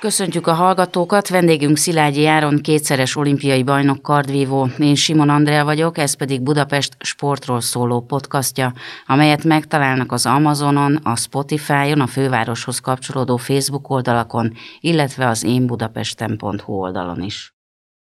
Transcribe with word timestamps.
Köszöntjük 0.00 0.46
a 0.46 0.52
hallgatókat, 0.52 1.28
vendégünk 1.28 1.76
Szilágyi 1.76 2.26
Áron, 2.26 2.60
kétszeres 2.60 3.16
olimpiai 3.16 3.62
bajnok 3.62 4.02
kardvívó, 4.02 4.68
én 4.78 4.94
Simon 4.94 5.28
Andrea 5.28 5.64
vagyok, 5.64 5.98
ez 5.98 6.14
pedig 6.14 6.42
Budapest 6.42 6.96
sportról 7.00 7.60
szóló 7.60 8.00
podcastja, 8.00 8.72
amelyet 9.06 9.44
megtalálnak 9.44 10.12
az 10.12 10.26
Amazonon, 10.26 10.96
a 10.96 11.16
Spotify-on, 11.16 12.00
a 12.00 12.06
fővároshoz 12.06 12.78
kapcsolódó 12.78 13.36
Facebook 13.36 13.90
oldalakon, 13.90 14.52
illetve 14.80 15.28
az 15.28 15.44
én 15.44 15.66
budapesten.hu 15.66 16.72
oldalon 16.72 17.22
is. 17.22 17.54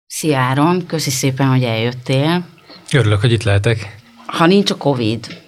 Szia 0.07 0.37
Áron, 0.39 0.85
köszi 0.85 1.09
szépen, 1.09 1.47
hogy 1.47 1.63
eljöttél. 1.63 2.45
Örülök, 2.91 3.21
hogy 3.21 3.31
itt 3.31 3.43
lehetek. 3.43 4.01
Ha 4.25 4.45
nincs 4.45 4.71
a 4.71 4.77
Covid, 4.77 5.41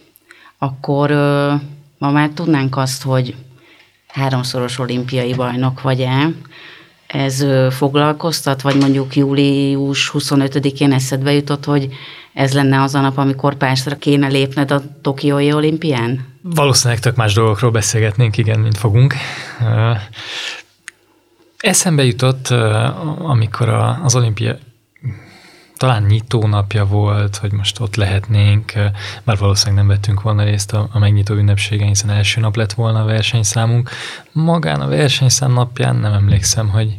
akkor 0.57 1.11
ö, 1.11 1.53
ma 1.97 2.11
már 2.11 2.29
tudnánk 2.29 2.77
azt, 2.77 3.03
hogy 3.03 3.35
háromszoros 4.15 4.79
olimpiai 4.79 5.33
bajnok 5.33 5.81
vagy-e. 5.81 6.31
Ez 7.07 7.45
foglalkoztat, 7.69 8.61
vagy 8.61 8.75
mondjuk 8.75 9.15
július 9.15 10.11
25-én 10.13 10.93
eszedbe 10.93 11.33
jutott, 11.33 11.65
hogy 11.65 11.89
ez 12.33 12.53
lenne 12.53 12.81
az 12.81 12.95
a 12.95 13.01
nap, 13.01 13.17
amikor 13.17 13.55
pásra 13.55 13.95
kéne 13.95 14.27
lépned 14.27 14.71
a 14.71 14.81
Tokiói 15.01 15.53
olimpián? 15.53 16.25
Valószínűleg 16.41 17.01
tök 17.01 17.15
más 17.15 17.33
dolgokról 17.33 17.71
beszélgetnénk, 17.71 18.37
igen, 18.37 18.59
mint 18.59 18.77
fogunk. 18.77 19.13
Eszembe 21.57 22.03
jutott, 22.03 22.47
amikor 23.17 23.69
az 24.03 24.15
olimpia 24.15 24.57
talán 25.77 26.03
nyitó 26.03 26.47
napja 26.47 26.85
volt, 26.85 27.35
hogy 27.35 27.51
most 27.51 27.79
ott 27.79 27.95
lehetnénk, 27.95 28.73
már 29.23 29.37
valószínűleg 29.37 29.85
nem 29.85 29.95
vettünk 29.95 30.21
volna 30.21 30.43
részt 30.43 30.73
a, 30.73 30.87
a 30.91 30.99
megnyitó 30.99 31.33
ünnepségen, 31.33 31.87
hiszen 31.87 32.09
első 32.09 32.41
nap 32.41 32.55
lett 32.55 32.73
volna 32.73 33.01
a 33.01 33.05
versenyszámunk. 33.05 33.89
Magán 34.31 34.81
a 34.81 34.87
versenyszám 34.87 35.51
napján 35.51 35.95
nem 35.95 36.13
emlékszem, 36.13 36.69
hogy 36.69 36.97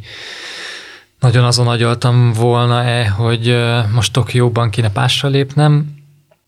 nagyon 1.20 1.44
azon 1.44 1.68
agyaltam 1.68 2.32
volna-e, 2.32 3.08
hogy 3.08 3.56
most 3.92 4.12
Tokióban 4.12 4.70
kéne 4.70 4.90
pásra 4.90 5.28
lépnem. 5.28 5.94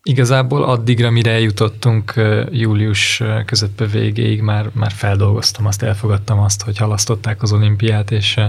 Igazából 0.03 0.65
addigra, 0.65 1.11
mire 1.11 1.31
eljutottunk 1.31 2.15
július 2.51 3.23
közepe 3.45 3.87
végéig, 3.87 4.41
már, 4.41 4.71
már 4.73 4.93
feldolgoztam 4.93 5.67
azt, 5.67 5.83
elfogadtam 5.83 6.39
azt, 6.39 6.63
hogy 6.63 6.79
halasztották 6.79 7.43
az 7.43 7.53
olimpiát, 7.53 8.11
és 8.11 8.41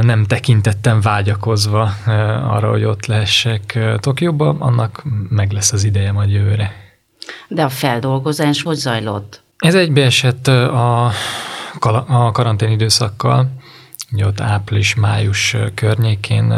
nem 0.00 0.24
tekintettem 0.24 1.00
vágyakozva 1.00 1.94
arra, 2.48 2.70
hogy 2.70 2.84
ott 2.84 3.06
lehessek 3.06 3.78
Tokióba, 4.00 4.56
annak 4.58 5.02
meg 5.28 5.52
lesz 5.52 5.72
az 5.72 5.84
ideje 5.84 6.12
majd 6.12 6.30
jövőre. 6.30 6.72
De 7.48 7.62
a 7.62 7.68
feldolgozás 7.68 8.62
hogy 8.62 8.76
zajlott? 8.76 9.42
Ez 9.58 9.74
egybeesett 9.74 10.46
a, 10.46 11.04
a 12.06 12.30
karantén 12.32 12.70
időszakkal, 12.70 13.50
ugye 14.12 14.26
ott 14.26 14.40
április-május 14.40 15.56
környékén 15.74 16.54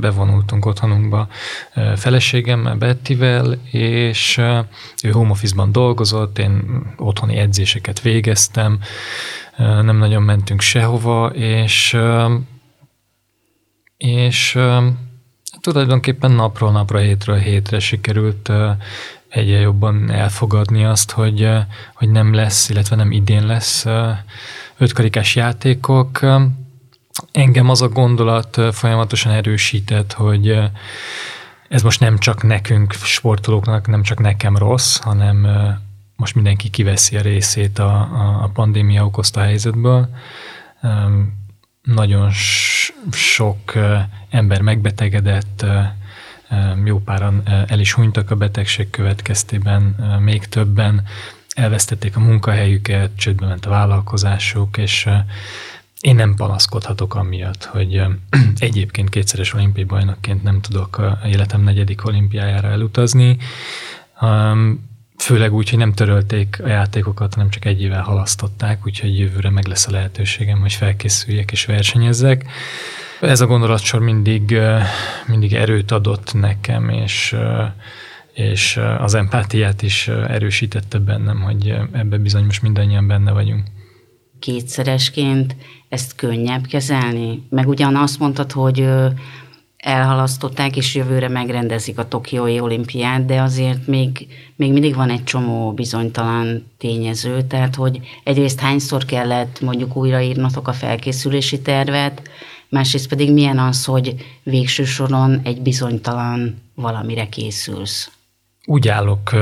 bevonultunk 0.00 0.66
otthonunkba 0.66 1.28
feleségem 1.96 2.78
Bettivel, 2.78 3.58
és 3.70 4.40
ő 5.02 5.10
home 5.10 5.30
office-ban 5.30 5.72
dolgozott, 5.72 6.38
én 6.38 6.82
otthoni 6.96 7.36
edzéseket 7.36 8.00
végeztem, 8.00 8.78
nem 9.56 9.96
nagyon 9.96 10.22
mentünk 10.22 10.60
sehova, 10.60 11.26
és 11.34 11.98
és 14.02 14.58
tulajdonképpen 15.60 16.30
napról 16.30 16.70
napra, 16.72 16.98
hétről 16.98 17.36
hétre 17.36 17.78
sikerült 17.78 18.50
egyre 19.28 19.58
jobban 19.58 20.10
elfogadni 20.10 20.84
azt, 20.84 21.10
hogy, 21.10 21.48
hogy 21.94 22.10
nem 22.10 22.34
lesz, 22.34 22.68
illetve 22.68 22.96
nem 22.96 23.12
idén 23.12 23.46
lesz 23.46 23.86
ötkarikás 24.76 25.36
játékok. 25.36 26.20
Engem 27.32 27.68
az 27.68 27.82
a 27.82 27.88
gondolat 27.88 28.60
folyamatosan 28.72 29.32
erősített, 29.32 30.12
hogy 30.12 30.58
ez 31.68 31.82
most 31.82 32.00
nem 32.00 32.18
csak 32.18 32.42
nekünk, 32.42 32.92
sportolóknak, 32.92 33.86
nem 33.86 34.02
csak 34.02 34.20
nekem 34.20 34.56
rossz, 34.56 34.96
hanem 34.96 35.46
most 36.16 36.34
mindenki 36.34 36.70
kiveszi 36.70 37.16
a 37.16 37.20
részét 37.20 37.78
a, 37.78 38.00
a 38.42 38.50
pandémia 38.54 39.04
okozta 39.04 39.40
helyzetből 39.40 40.08
nagyon 41.82 42.30
sok 43.10 43.72
ember 44.30 44.60
megbetegedett, 44.60 45.64
jó 46.84 46.98
páran 46.98 47.42
el 47.66 47.80
is 47.80 47.92
hunytak 47.92 48.30
a 48.30 48.36
betegség 48.36 48.90
következtében, 48.90 49.82
még 50.20 50.48
többen 50.48 51.02
elvesztették 51.54 52.16
a 52.16 52.20
munkahelyüket, 52.20 53.10
csődbe 53.16 53.46
ment 53.46 53.66
a 53.66 53.70
vállalkozásuk, 53.70 54.76
és 54.76 55.08
én 56.00 56.14
nem 56.14 56.34
panaszkodhatok 56.34 57.14
amiatt, 57.14 57.64
hogy 57.64 58.02
egyébként 58.58 59.08
kétszeres 59.08 59.54
olimpiai 59.54 59.84
bajnokként 59.84 60.42
nem 60.42 60.60
tudok 60.60 61.18
életem 61.24 61.62
negyedik 61.62 62.06
olimpiájára 62.06 62.68
elutazni 62.68 63.36
főleg 65.24 65.52
úgy, 65.54 65.70
hogy 65.70 65.78
nem 65.78 65.92
törölték 65.92 66.60
a 66.64 66.66
játékokat, 66.66 67.34
hanem 67.34 67.50
csak 67.50 67.64
egy 67.64 67.82
évvel 67.82 68.02
halasztották, 68.02 68.86
úgyhogy 68.86 69.18
jövőre 69.18 69.50
meg 69.50 69.66
lesz 69.66 69.86
a 69.86 69.90
lehetőségem, 69.90 70.60
hogy 70.60 70.72
felkészüljek 70.72 71.52
és 71.52 71.64
versenyezzek. 71.64 72.44
Ez 73.20 73.40
a 73.40 73.46
gondolatsor 73.46 74.00
mindig, 74.00 74.58
mindig 75.26 75.54
erőt 75.54 75.90
adott 75.90 76.34
nekem, 76.34 76.88
és, 76.88 77.36
és 78.32 78.80
az 78.98 79.14
empátiát 79.14 79.82
is 79.82 80.08
erősítette 80.08 80.98
bennem, 80.98 81.40
hogy 81.40 81.74
ebbe 81.92 82.16
bizony 82.16 82.44
most 82.44 82.62
mindannyian 82.62 83.06
benne 83.06 83.32
vagyunk. 83.32 83.66
Kétszeresként 84.38 85.56
ezt 85.88 86.14
könnyebb 86.14 86.66
kezelni? 86.66 87.46
Meg 87.50 87.68
ugyan 87.68 87.96
azt 87.96 88.18
mondtad, 88.18 88.52
hogy 88.52 88.88
elhalasztották, 89.82 90.76
és 90.76 90.94
jövőre 90.94 91.28
megrendezik 91.28 91.98
a 91.98 92.08
Tokiói 92.08 92.60
olimpiát, 92.60 93.24
de 93.24 93.40
azért 93.40 93.86
még, 93.86 94.28
még 94.56 94.72
mindig 94.72 94.94
van 94.94 95.10
egy 95.10 95.24
csomó 95.24 95.72
bizonytalan 95.72 96.66
tényező, 96.78 97.42
tehát 97.42 97.74
hogy 97.74 98.00
egyrészt 98.24 98.60
hányszor 98.60 99.04
kellett 99.04 99.60
mondjuk 99.60 99.96
újraírnatok 99.96 100.68
a 100.68 100.72
felkészülési 100.72 101.60
tervet, 101.60 102.22
másrészt 102.68 103.08
pedig 103.08 103.32
milyen 103.32 103.58
az, 103.58 103.84
hogy 103.84 104.14
végső 104.42 104.84
soron 104.84 105.40
egy 105.44 105.62
bizonytalan 105.62 106.62
valamire 106.74 107.28
készülsz. 107.28 108.10
Úgy 108.64 108.88
állok 108.88 109.32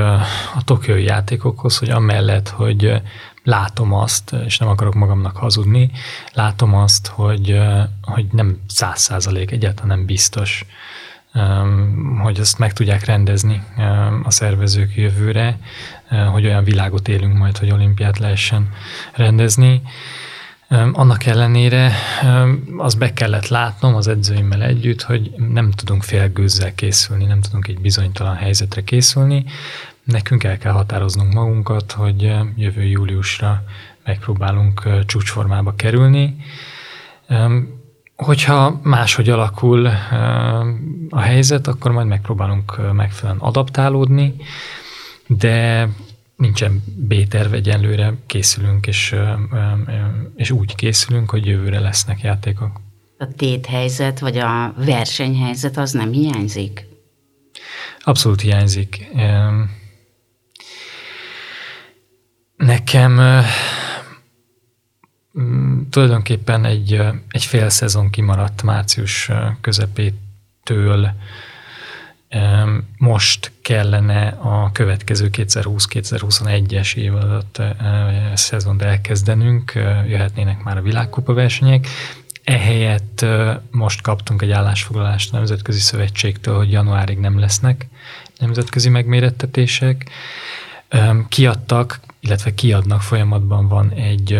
a 0.55 0.63
tokiói 0.65 1.03
játékokhoz, 1.03 1.77
hogy 1.77 1.89
amellett, 1.89 2.49
hogy 2.49 3.01
látom 3.43 3.93
azt, 3.93 4.35
és 4.45 4.57
nem 4.57 4.69
akarok 4.69 4.93
magamnak 4.93 5.37
hazudni, 5.37 5.91
látom 6.33 6.75
azt, 6.75 7.07
hogy, 7.07 7.59
hogy 8.01 8.25
nem 8.31 8.61
száz 8.67 8.99
százalék, 8.99 9.51
egyáltalán 9.51 9.97
nem 9.97 10.05
biztos, 10.05 10.65
hogy 12.21 12.39
ezt 12.39 12.57
meg 12.57 12.73
tudják 12.73 13.05
rendezni 13.05 13.63
a 14.23 14.31
szervezők 14.31 14.95
jövőre, 14.95 15.57
hogy 16.31 16.45
olyan 16.45 16.63
világot 16.63 17.07
élünk 17.07 17.37
majd, 17.37 17.57
hogy 17.57 17.71
olimpiát 17.71 18.17
lehessen 18.17 18.69
rendezni. 19.13 19.81
Annak 20.91 21.25
ellenére 21.25 21.93
az 22.77 22.95
be 22.95 23.13
kellett 23.13 23.47
látnom 23.47 23.95
az 23.95 24.07
edzőimmel 24.07 24.63
együtt, 24.63 25.01
hogy 25.01 25.31
nem 25.37 25.71
tudunk 25.71 26.03
félgőzzel 26.03 26.75
készülni, 26.75 27.25
nem 27.25 27.41
tudunk 27.41 27.67
egy 27.67 27.79
bizonytalan 27.79 28.35
helyzetre 28.35 28.83
készülni, 28.83 29.45
nekünk 30.03 30.43
el 30.43 30.57
kell 30.57 30.71
határoznunk 30.71 31.33
magunkat, 31.33 31.91
hogy 31.91 32.23
eh, 32.23 32.41
jövő 32.55 32.83
júliusra 32.83 33.63
megpróbálunk 34.03 34.81
eh, 34.85 35.03
csúcsformába 35.05 35.75
kerülni. 35.75 36.35
Hogyha 38.15 38.79
máshogy 38.83 39.29
alakul 39.29 39.87
eh, 39.87 40.59
a 41.09 41.19
helyzet, 41.19 41.67
akkor 41.67 41.91
majd 41.91 42.07
megpróbálunk 42.07 42.93
megfelelően 42.93 43.43
adaptálódni, 43.43 44.35
de 45.27 45.87
nincsen 46.35 46.83
B-terv 46.85 47.53
egyenlőre, 47.53 48.13
készülünk, 48.25 48.87
és, 48.87 49.15
és 50.35 50.51
úgy 50.51 50.75
készülünk, 50.75 51.29
hogy 51.29 51.45
jövőre 51.45 51.79
lesznek 51.79 52.21
játékok. 52.21 52.81
A 53.17 53.27
téthelyzet, 53.35 54.19
vagy 54.19 54.37
a 54.37 54.73
versenyhelyzet 54.77 55.77
az 55.77 55.91
nem 55.91 56.11
hiányzik? 56.11 56.85
Abszolút 57.99 58.41
hiányzik. 58.41 59.07
Nekem 62.61 63.43
tulajdonképpen 65.89 66.65
egy, 66.65 67.01
egy 67.29 67.45
fél 67.45 67.69
szezon 67.69 68.09
kimaradt 68.09 68.63
március 68.63 69.29
közepétől 69.61 71.11
most 72.97 73.51
kellene 73.61 74.27
a 74.27 74.71
következő 74.71 75.29
2020-2021-es 75.31 76.95
év 76.95 77.15
alatt 77.15 77.61
szezont 78.33 78.81
elkezdenünk, 78.81 79.71
jöhetnének 80.07 80.63
már 80.63 80.77
a 80.77 80.81
világkupa 80.81 81.33
versenyek. 81.33 81.87
Ehelyett 82.43 83.25
most 83.71 84.01
kaptunk 84.01 84.41
egy 84.41 84.51
állásfoglalást 84.51 85.33
a 85.33 85.37
Nemzetközi 85.37 85.79
Szövetségtől, 85.79 86.55
hogy 86.57 86.71
januárig 86.71 87.17
nem 87.17 87.39
lesznek 87.39 87.87
nemzetközi 88.37 88.89
megmérettetések. 88.89 90.09
Kiadtak, 91.27 91.99
illetve 92.21 92.53
kiadnak 92.53 93.01
folyamatban 93.01 93.67
van 93.67 93.91
egy 93.91 94.39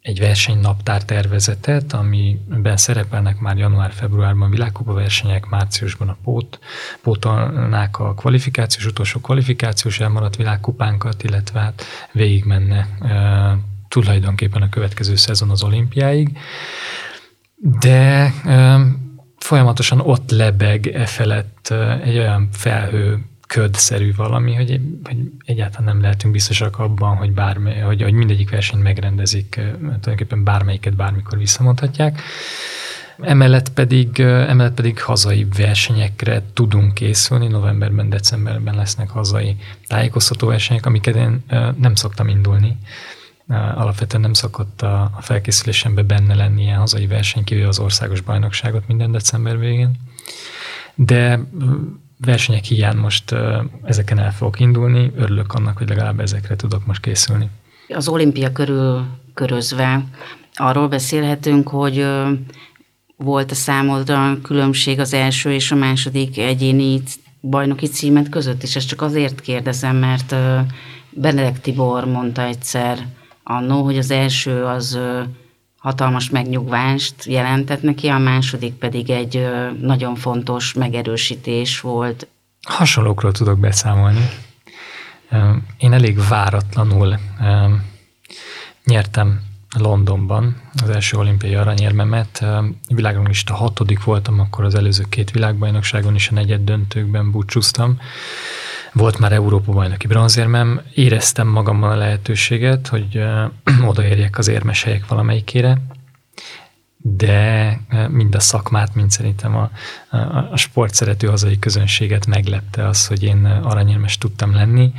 egy 0.00 0.18
versenynaptár 0.18 1.04
tervezetet, 1.04 1.92
amiben 1.92 2.76
szerepelnek 2.76 3.38
már 3.38 3.56
január-februárban 3.56 4.50
világkupa 4.50 4.92
versenyek, 4.92 5.46
márciusban 5.46 6.08
a 6.08 6.16
pót, 6.24 6.58
pótolnák 7.02 7.98
a 7.98 8.14
kvalifikációs, 8.14 8.86
utolsó 8.86 9.20
kvalifikációs 9.20 10.00
elmaradt 10.00 10.36
világkupánkat, 10.36 11.22
illetve 11.22 11.60
hát 11.60 11.84
végigmenne 12.12 12.88
tulajdonképpen 13.88 14.62
a 14.62 14.68
következő 14.68 15.16
szezon 15.16 15.50
az 15.50 15.62
olimpiáig. 15.62 16.38
De 17.80 18.32
folyamatosan 19.38 20.00
ott 20.00 20.30
lebeg 20.30 20.86
e 20.86 21.06
felett 21.06 21.74
egy 22.02 22.18
olyan 22.18 22.48
felhő 22.52 23.24
ködszerű 23.50 24.14
valami, 24.14 24.54
hogy, 24.54 24.80
hogy 25.04 25.16
egyáltalán 25.44 25.84
nem 25.84 26.00
lehetünk 26.00 26.32
biztosak 26.32 26.78
abban, 26.78 27.16
hogy, 27.16 27.32
bármely, 27.32 27.80
hogy, 27.80 28.02
hogy 28.02 28.12
mindegyik 28.12 28.50
versenyt 28.50 28.82
megrendezik, 28.82 29.60
tulajdonképpen 29.78 30.44
bármelyiket 30.44 30.96
bármikor 30.96 31.38
visszamondhatják. 31.38 32.22
Emellett 33.20 33.72
pedig, 33.72 34.20
emellett 34.20 34.74
pedig 34.74 35.00
hazai 35.00 35.46
versenyekre 35.56 36.42
tudunk 36.52 36.94
készülni, 36.94 37.46
novemberben, 37.46 38.08
decemberben 38.08 38.74
lesznek 38.74 39.08
hazai 39.08 39.56
tájékoztató 39.86 40.46
versenyek, 40.46 40.86
amiket 40.86 41.16
én 41.16 41.44
nem 41.78 41.94
szoktam 41.94 42.28
indulni. 42.28 42.76
Alapvetően 43.74 44.22
nem 44.22 44.32
szokott 44.32 44.82
a 44.82 45.18
felkészülésemben 45.20 46.06
benne 46.06 46.34
lenni 46.34 46.62
ilyen 46.62 46.78
hazai 46.78 47.06
verseny, 47.06 47.44
kivéve 47.44 47.68
az 47.68 47.78
országos 47.78 48.20
bajnokságot 48.20 48.86
minden 48.86 49.10
december 49.10 49.58
végén. 49.58 49.96
De 50.94 51.40
versenyek 52.20 52.64
hiány 52.64 52.96
most 52.96 53.34
ezeken 53.84 54.18
el 54.18 54.32
fogok 54.32 54.60
indulni, 54.60 55.12
örülök 55.16 55.52
annak, 55.52 55.78
hogy 55.78 55.88
legalább 55.88 56.20
ezekre 56.20 56.56
tudok 56.56 56.86
most 56.86 57.00
készülni. 57.00 57.48
Az 57.88 58.08
olimpia 58.08 58.52
körül 58.52 59.06
körözve 59.34 60.04
arról 60.54 60.88
beszélhetünk, 60.88 61.68
hogy 61.68 62.06
volt 63.16 63.50
a 63.50 63.54
számodra 63.54 64.38
különbség 64.42 64.98
az 64.98 65.14
első 65.14 65.52
és 65.52 65.72
a 65.72 65.76
második 65.76 66.38
egyéni 66.38 67.02
bajnoki 67.40 67.86
címet 67.86 68.28
között, 68.28 68.62
és 68.62 68.76
ezt 68.76 68.88
csak 68.88 69.02
azért 69.02 69.40
kérdezem, 69.40 69.96
mert 69.96 70.34
Benedek 71.10 71.60
Tibor 71.60 72.04
mondta 72.04 72.42
egyszer 72.42 73.06
annó, 73.42 73.84
hogy 73.84 73.98
az 73.98 74.10
első 74.10 74.64
az 74.64 74.98
hatalmas 75.80 76.30
megnyugvást 76.30 77.24
jelentett 77.24 77.82
neki, 77.82 78.08
a 78.08 78.18
második 78.18 78.74
pedig 78.74 79.10
egy 79.10 79.48
nagyon 79.80 80.14
fontos 80.14 80.72
megerősítés 80.72 81.80
volt. 81.80 82.26
Hasonlókról 82.62 83.32
tudok 83.32 83.58
beszámolni. 83.58 84.28
Én 85.78 85.92
elég 85.92 86.18
váratlanul 86.28 87.18
nyertem 88.84 89.40
Londonban 89.78 90.56
az 90.82 90.88
első 90.88 91.16
olimpiai 91.16 91.54
aranyérmemet. 91.54 92.44
Világranglista 92.88 93.54
hatodik 93.54 94.04
voltam, 94.04 94.40
akkor 94.40 94.64
az 94.64 94.74
előző 94.74 95.04
két 95.08 95.30
világbajnokságon 95.30 96.14
is 96.14 96.28
a 96.28 96.34
negyed 96.34 96.60
döntőkben 96.60 97.30
búcsúztam. 97.30 97.98
Volt 98.92 99.18
már 99.18 99.32
Európa 99.32 99.72
bajnoki 99.72 100.06
bronzérmem, 100.06 100.80
éreztem 100.94 101.48
magammal 101.48 101.90
a 101.90 101.96
lehetőséget, 101.96 102.86
hogy 102.86 103.22
odaérjek 103.90 104.38
az 104.38 104.48
érmes 104.48 104.82
helyek 104.82 105.06
valamelyikére, 105.06 105.78
de 106.96 107.80
mind 108.08 108.34
a 108.34 108.40
szakmát, 108.40 108.94
mind 108.94 109.10
szerintem 109.10 109.56
a, 109.56 109.70
a, 110.08 110.16
a 110.50 110.56
sport 110.56 110.94
szerető 110.94 111.26
hazai 111.26 111.58
közönséget 111.58 112.26
meglepte 112.26 112.88
az, 112.88 113.06
hogy 113.06 113.22
én 113.22 113.44
aranyérmes 113.44 114.18
tudtam 114.18 114.54
lenni. 114.54 114.92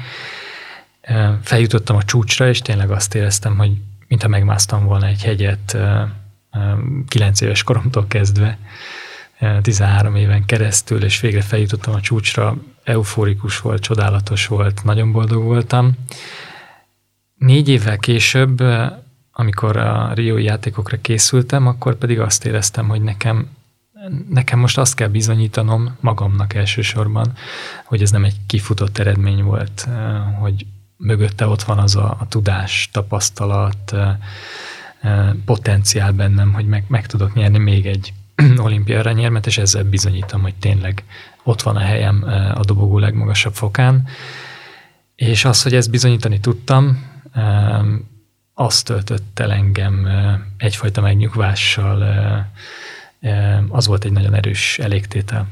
Feljutottam 1.42 1.96
a 1.96 2.04
csúcsra, 2.04 2.48
és 2.48 2.62
tényleg 2.62 2.92
azt 2.92 3.16
éreztem, 3.16 3.58
hogy 3.58 3.72
mintha 4.08 4.28
megmásztam 4.28 4.86
volna 4.86 5.06
egy 5.06 5.24
hegyet 5.24 5.78
kilenc 7.08 7.42
éves 7.42 7.64
koromtól 7.64 8.08
kezdve, 8.08 8.58
13 9.62 10.16
éven 10.16 10.46
keresztül, 10.46 11.04
és 11.04 11.20
végre 11.20 11.42
feljutottam 11.42 11.94
a 11.94 12.02
csúcsra, 12.02 12.58
euforikus 12.83 13.60
volt, 13.60 13.81
csodálatos 13.81 14.48
volt, 14.48 14.83
nagyon 14.83 15.12
boldog 15.12 15.44
voltam. 15.44 15.92
Négy 17.38 17.69
évvel 17.69 17.98
később, 17.98 18.63
amikor 19.31 19.78
a 19.78 20.13
Rio 20.13 20.38
játékokra 20.38 21.01
készültem, 21.01 21.68
akkor 21.68 21.95
pedig 21.95 22.19
azt 22.19 22.45
éreztem, 22.45 22.88
hogy 22.88 23.01
nekem, 23.01 23.50
nekem 24.30 24.60
most 24.60 24.78
azt 24.78 24.95
kell 24.95 25.07
bizonyítanom 25.07 25.98
magamnak 26.00 26.54
elsősorban, 26.54 27.33
hogy 27.86 28.01
ez 28.01 28.12
nem 28.12 28.24
egy 28.24 28.36
kifutott 28.48 28.98
eredmény 28.98 29.44
volt, 29.44 29.88
hogy 30.39 30.66
mögötte 30.98 31.48
ott 31.48 31.63
van 31.63 31.77
az 31.77 31.95
a, 31.95 32.18
a 32.19 32.27
tudás, 32.27 32.89
tapasztalat, 32.92 33.95
potenciál 35.45 36.12
bennem, 36.12 36.54
hogy 36.54 36.66
meg, 36.66 36.84
meg 36.88 37.07
tudok 37.07 37.34
nyerni 37.34 37.57
még 37.57 37.86
egy 37.86 38.13
olimpia 38.57 39.00
aranyérmet, 39.00 39.48
és 39.48 39.57
ezzel 39.57 39.84
bizonyítom, 39.84 40.42
hogy 40.42 40.56
tényleg 40.56 41.04
ott 41.44 41.62
van 41.62 41.76
a 41.76 41.80
helyem 41.80 42.24
a 42.56 42.64
dobogó 42.66 42.98
legmagasabb 42.98 43.54
fokán. 43.54 44.08
És 45.16 45.46
az, 45.46 45.64
hogy 45.64 45.76
ezt 45.76 45.90
bizonyítani 45.90 46.40
tudtam, 46.40 47.10
azt 48.54 48.86
töltött 48.86 49.40
el 49.40 49.52
engem 49.52 50.08
egyfajta 50.58 51.02
megnyugvással, 51.02 52.02
az 53.70 53.88
volt 53.88 54.04
egy 54.04 54.12
nagyon 54.12 54.34
erős 54.34 54.80
elégtétel. 54.80 55.48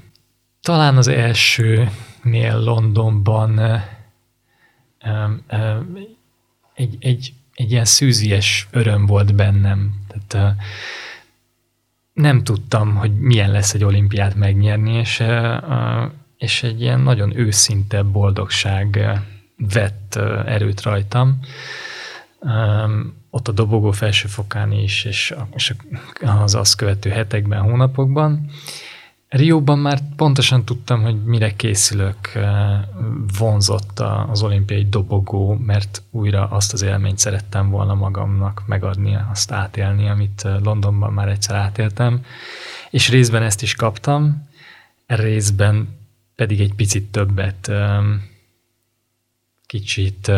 Talán 0.62 0.98
az 0.98 1.08
elsőnél 1.08 2.60
Londonban 2.64 3.60
egy, 6.74 6.98
egy, 7.00 7.34
egy 7.54 7.72
ilyen 7.72 7.86
szűzies 7.86 8.68
öröm 8.72 9.06
volt 9.06 9.36
bennem. 9.36 9.94
Tehát 10.08 10.56
nem 12.20 12.44
tudtam, 12.44 12.96
hogy 12.96 13.20
milyen 13.20 13.52
lesz 13.52 13.74
egy 13.74 13.84
olimpiát 13.84 14.36
megnyerni, 14.36 14.94
és, 14.94 15.24
és 16.38 16.64
egy 16.64 16.82
ilyen 16.82 17.00
nagyon 17.00 17.38
őszinte 17.38 18.04
boldogság 18.04 19.00
vett 19.58 20.16
erőt 20.46 20.82
rajtam. 20.82 21.40
Ott 23.30 23.48
a 23.48 23.52
dobogó 23.52 23.92
felsőfokán 23.92 24.72
is, 24.72 25.06
és 25.06 25.34
az 26.22 26.56
azt 26.56 26.76
követő 26.76 27.10
hetekben, 27.10 27.62
hónapokban. 27.62 28.50
Rióban 29.30 29.80
már 29.80 30.00
pontosan 30.16 30.66
tudtam, 30.66 31.02
hogy 31.02 31.24
mire 31.24 31.56
készülök, 31.56 32.32
vonzott 33.38 34.00
az 34.00 34.42
olimpiai 34.42 34.86
dobogó, 34.90 35.54
mert 35.54 36.02
újra 36.12 36.48
azt 36.48 36.74
az 36.74 36.82
élményt 36.82 37.18
szerettem 37.18 37.70
volna 37.70 37.94
magamnak 37.94 38.64
megadni, 38.66 39.18
azt 39.32 39.52
átélni, 39.52 40.10
amit 40.10 40.48
Londonban 40.64 41.14
már 41.14 41.28
egyszer 41.28 41.56
átéltem, 41.56 42.26
és 42.90 43.10
részben 43.10 43.44
ezt 43.44 43.62
is 43.62 43.76
kaptam, 43.76 44.50
részben 45.06 45.98
pedig 46.36 46.60
egy 46.60 46.74
picit 46.74 47.12
többet, 47.12 47.72
kicsit, 49.66 50.32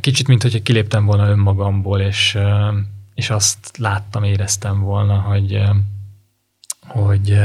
kicsit, 0.00 0.28
mint 0.28 0.42
hogyha 0.42 0.62
kiléptem 0.62 1.04
volna 1.04 1.28
önmagamból, 1.28 2.00
és, 2.00 2.38
és 3.14 3.30
azt 3.30 3.76
láttam, 3.76 4.24
éreztem 4.24 4.80
volna, 4.80 5.18
hogy 5.18 5.62
hogy, 6.88 7.38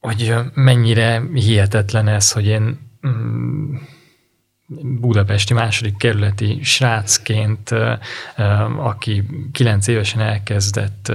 hogy 0.00 0.34
mennyire 0.54 1.22
hihetetlen 1.34 2.08
ez, 2.08 2.32
hogy 2.32 2.46
én 2.46 2.78
mm, 3.06 3.74
budapesti 5.00 5.54
második 5.54 5.96
kerületi 5.96 6.58
srácként, 6.62 7.70
aki 8.76 9.24
kilenc 9.52 9.86
évesen 9.86 10.20
elkezdett 10.20 11.12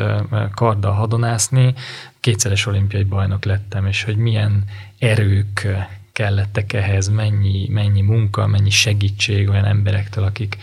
karddal 0.53 0.93
hadonászni, 0.93 1.73
kétszeres 2.19 2.65
olimpiai 2.65 3.03
bajnok 3.03 3.45
lettem, 3.45 3.85
és 3.85 4.03
hogy 4.03 4.17
milyen 4.17 4.63
erők 4.99 5.67
kellettek 6.13 6.73
ehhez, 6.73 7.07
mennyi, 7.07 7.67
mennyi 7.69 8.01
munka, 8.01 8.47
mennyi 8.47 8.69
segítség 8.69 9.49
olyan 9.49 9.65
emberektől, 9.65 10.23
akik, 10.23 10.57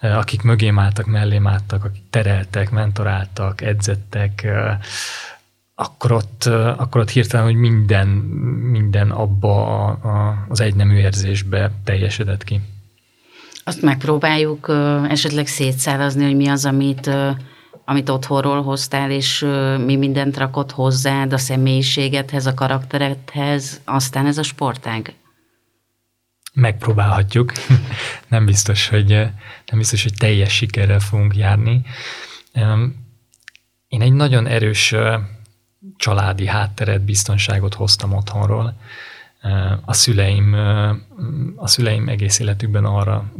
akik 0.00 0.42
mögém 0.42 0.78
álltak, 0.78 1.06
mellém 1.06 1.46
álltak, 1.46 1.84
akik 1.84 2.02
tereltek, 2.10 2.70
mentoráltak, 2.70 3.60
edzettek, 3.60 4.46
akkor 5.74 6.12
ott, 6.12 6.44
akkor 6.76 7.00
ott 7.00 7.10
hirtelen, 7.10 7.46
hogy 7.46 7.54
minden, 7.54 8.08
minden 8.70 9.10
abba 9.10 9.66
a, 9.66 9.88
a, 9.88 10.46
az 10.48 10.60
egynemű 10.60 10.96
érzésbe 10.96 11.70
teljesedett 11.84 12.44
ki. 12.44 12.60
Azt 13.64 13.82
megpróbáljuk 13.82 14.68
esetleg 15.08 15.46
szétszálazni, 15.46 16.24
hogy 16.24 16.36
mi 16.36 16.48
az, 16.48 16.64
amit, 16.64 17.10
amit 17.84 18.08
otthonról 18.08 18.62
hoztál, 18.62 19.10
és 19.10 19.46
mi 19.84 19.96
mindent 19.96 20.36
rakott 20.36 20.72
hozzád 20.72 21.32
a 21.32 21.38
személyiségedhez, 21.38 22.46
a 22.46 22.54
karakteredhez, 22.54 23.80
aztán 23.84 24.26
ez 24.26 24.38
a 24.38 24.42
sportág? 24.42 25.14
Megpróbálhatjuk. 26.58 27.52
nem 28.28 28.44
biztos, 28.44 28.88
hogy, 28.88 29.08
nem 29.66 29.78
biztos, 29.78 30.02
hogy 30.02 30.14
teljes 30.18 30.54
sikerrel 30.54 31.00
fogunk 31.00 31.36
járni. 31.36 31.82
Én 33.88 34.02
egy 34.02 34.12
nagyon 34.12 34.46
erős 34.46 34.94
családi 35.96 36.46
hátteret, 36.46 37.04
biztonságot 37.04 37.74
hoztam 37.74 38.12
otthonról 38.12 38.80
a 39.84 39.92
szüleim, 39.92 40.52
a 41.56 41.66
szüleim 41.66 42.08
egész 42.08 42.38
életükben 42.38 42.84
arra 42.84 43.32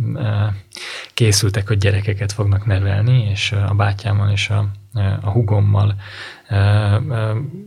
készültek, 1.14 1.68
hogy 1.68 1.78
gyerekeket 1.78 2.32
fognak 2.32 2.66
nevelni, 2.66 3.28
és 3.30 3.52
a 3.52 3.74
bátyámmal 3.74 4.30
és 4.30 4.50
a, 4.50 4.68
a 5.20 5.30
hugommal 5.30 5.94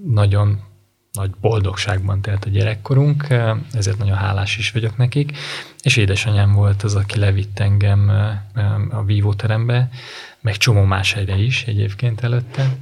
nagyon 0.06 0.71
nagy 1.12 1.32
boldogságban 1.42 2.22
telt 2.22 2.46
a 2.46 2.50
gyerekkorunk, 2.50 3.28
ezért 3.74 3.98
nagyon 3.98 4.18
hálás 4.18 4.58
is 4.58 4.72
vagyok 4.72 4.98
nekik, 4.98 5.38
és 5.82 5.98
édesanyám 5.98 6.54
volt 6.54 6.84
az, 6.84 6.96
aki 6.96 7.20
levitt 7.20 7.60
engem 7.60 8.10
a 8.90 9.04
vívóterembe, 9.04 9.90
meg 10.42 10.58
csomó 10.58 10.84
más 10.84 11.14
helyre 11.14 11.38
is 11.38 11.64
egyébként 11.64 12.22
előtte, 12.22 12.78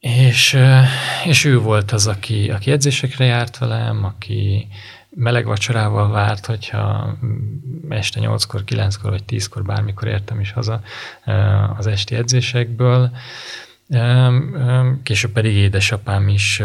és, 0.00 0.58
és 1.24 1.44
ő 1.44 1.58
volt 1.58 1.92
az, 1.92 2.06
aki, 2.06 2.50
aki 2.50 2.70
edzésekre 2.70 3.24
járt 3.24 3.58
velem, 3.58 4.04
aki 4.04 4.68
meleg 5.10 5.44
vacsorával 5.44 6.10
várt, 6.10 6.46
hogyha 6.46 7.16
este 7.88 8.20
8-kor, 8.22 8.62
9-kor 8.66 9.10
vagy 9.10 9.22
10-kor 9.28 9.64
bármikor 9.64 10.08
értem 10.08 10.40
is 10.40 10.52
haza 10.52 10.82
az 11.76 11.86
esti 11.86 12.14
edzésekből. 12.14 13.10
Később 15.02 15.30
pedig 15.32 15.54
édesapám 15.54 16.28
is 16.28 16.62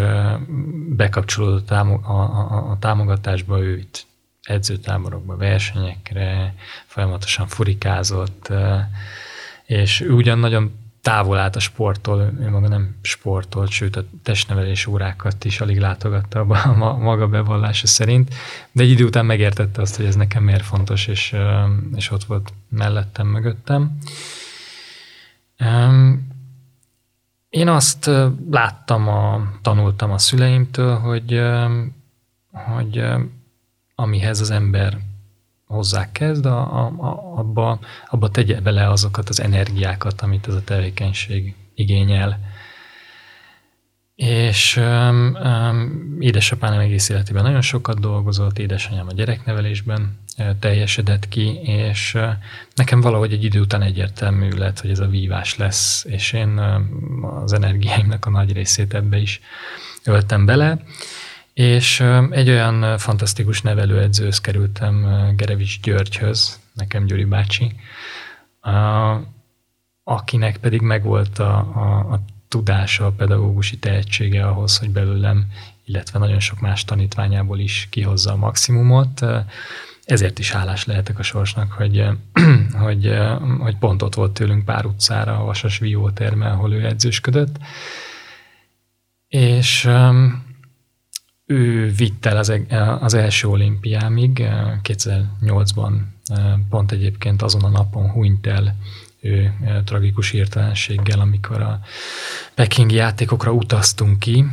bekapcsolódott 0.90 1.72
a, 1.72 2.78
támogatásba, 2.80 3.60
ő 3.60 3.78
itt 3.78 4.06
edzőtáborokba, 4.44 5.38
versenyekre, 5.38 6.54
folyamatosan 6.86 7.48
furikázott, 7.48 8.54
és 9.66 10.02
ugyan 10.02 10.40
nagyon 10.40 10.72
távol 11.02 11.38
állt 11.38 11.56
a 11.56 11.60
sporttól, 11.60 12.34
ő 12.40 12.50
maga 12.50 12.68
nem 12.68 12.96
sportolt, 13.02 13.70
sőt 13.70 13.96
a 13.96 14.06
testnevelés 14.24 14.86
órákat 14.86 15.46
is 15.46 15.62
alig 15.62 15.80
látogatta 15.80 16.40
a 16.40 16.98
maga 16.98 17.28
bevallása 17.28 17.88
szerint, 17.88 18.34
de 18.72 18.84
egy 18.84 18.90
idő 18.90 19.06
után 19.06 19.26
megértette 19.26 19.82
azt, 19.82 19.96
hogy 19.96 20.06
ez 20.06 20.16
nekem 20.16 20.44
miért 20.44 20.64
fontos, 20.64 21.08
és, 21.08 21.36
és 21.96 22.12
ott 22.12 22.24
volt 22.24 22.54
mellettem, 22.70 23.28
mögöttem. 23.28 23.98
Én 27.50 27.68
azt 27.68 28.10
láttam, 28.50 29.08
a, 29.08 29.52
tanultam 29.62 30.12
a 30.12 30.18
szüleimtől, 30.18 30.98
hogy, 30.98 31.42
hogy 32.52 33.04
amihez 33.96 34.40
az 34.40 34.52
ember 34.52 34.98
hozzá 35.66 36.12
kezd, 36.12 36.46
a, 36.46 36.86
a, 36.86 37.38
abba, 37.38 37.80
abba 38.10 38.30
tegye 38.30 38.62
bele 38.62 38.90
azokat 38.90 39.30
az 39.30 39.42
energiákat, 39.42 40.22
amit 40.22 40.48
ez 40.48 40.54
a 40.54 40.64
tevékenység 40.64 41.56
igényel. 41.74 42.40
És 44.16 44.78
um, 44.78 45.38
um, 45.44 46.16
édesapám 46.20 46.80
egész 46.80 47.10
életében 47.10 47.44
nagyon 47.44 47.62
sokat 47.62 48.00
dolgozott, 48.00 48.60
édesanyám 48.60 49.08
a 49.08 49.14
gyereknevelésben 49.14 50.20
teljesedett 50.60 51.28
ki, 51.28 51.60
és 51.64 52.18
nekem 52.76 53.02
valahogy 53.02 53.34
egy 53.34 53.44
idő 53.44 53.60
után 53.60 53.82
egyértelmű 53.82 54.50
lett, 54.50 54.80
hogy 54.80 54.90
ez 54.90 55.00
a 55.00 55.08
vívás 55.08 55.58
lesz, 55.58 56.06
és 56.08 56.34
én 56.34 56.58
az 57.44 57.54
energiáimnak 57.54 58.26
a 58.26 58.30
nagy 58.30 58.54
részét 58.54 58.94
ebbe 58.94 59.18
is 59.18 59.42
öltem 60.04 60.46
bele. 60.46 60.84
És 61.54 62.04
egy 62.30 62.50
olyan 62.50 62.98
fantasztikus 62.98 63.62
nevelőedzőhöz 63.62 64.42
kerültem, 64.42 65.06
Gerevics 65.36 65.82
Györgyhöz, 65.82 66.60
nekem 66.74 67.06
Gyuri 67.06 67.26
bácsi, 67.26 67.76
akinek 70.04 70.58
pedig 70.58 70.82
megvolt 70.82 71.40
a, 71.40 71.58
a, 71.58 72.14
a 72.14 72.22
tudása, 72.48 73.06
a 73.06 73.12
pedagógusi 73.12 73.78
tehetsége 73.78 74.48
ahhoz, 74.48 74.78
hogy 74.78 74.90
belőlem, 74.90 75.46
illetve 75.86 76.20
nagyon 76.20 76.40
sok 76.40 76.60
más 76.60 76.86
tanítványából 76.86 77.60
is 77.60 77.88
kihozza 77.90 78.32
a 78.32 78.36
maximumot. 78.36 79.26
Ezért 80.10 80.40
is 80.40 80.52
hálás 80.52 80.86
lehetek 80.86 81.20
a 81.20 81.24
sorsnak, 81.24 81.72
hogy, 81.72 82.06
hogy, 82.86 83.18
hogy 83.60 83.78
pont 83.78 84.02
ott 84.02 84.16
volt 84.16 84.32
tőlünk 84.32 84.66
pár 84.66 84.86
utcára 84.86 85.40
a 85.40 85.44
Vasas 85.44 85.78
Vió 85.78 86.10
terme, 86.10 86.50
ahol 86.50 86.74
ő 86.74 86.86
edzősködött. 86.86 87.58
És 89.28 89.90
ő 91.46 91.92
vitt 91.92 92.26
el 92.26 92.38
az, 92.38 92.54
az 93.00 93.14
első 93.14 93.48
olimpiámig, 93.48 94.44
2008-ban 94.84 95.94
pont 96.70 96.92
egyébként 96.92 97.42
azon 97.42 97.64
a 97.64 97.70
napon 97.70 98.10
hunyt 98.10 98.48
el 98.48 98.76
ő 99.22 99.54
tragikus 99.86 100.32
értelenséggel, 100.32 101.20
amikor 101.20 101.62
a 101.62 101.80
pekingi 102.56 102.96
játékokra 102.96 103.52
utaztunk 103.52 104.20
ki. 104.20 104.46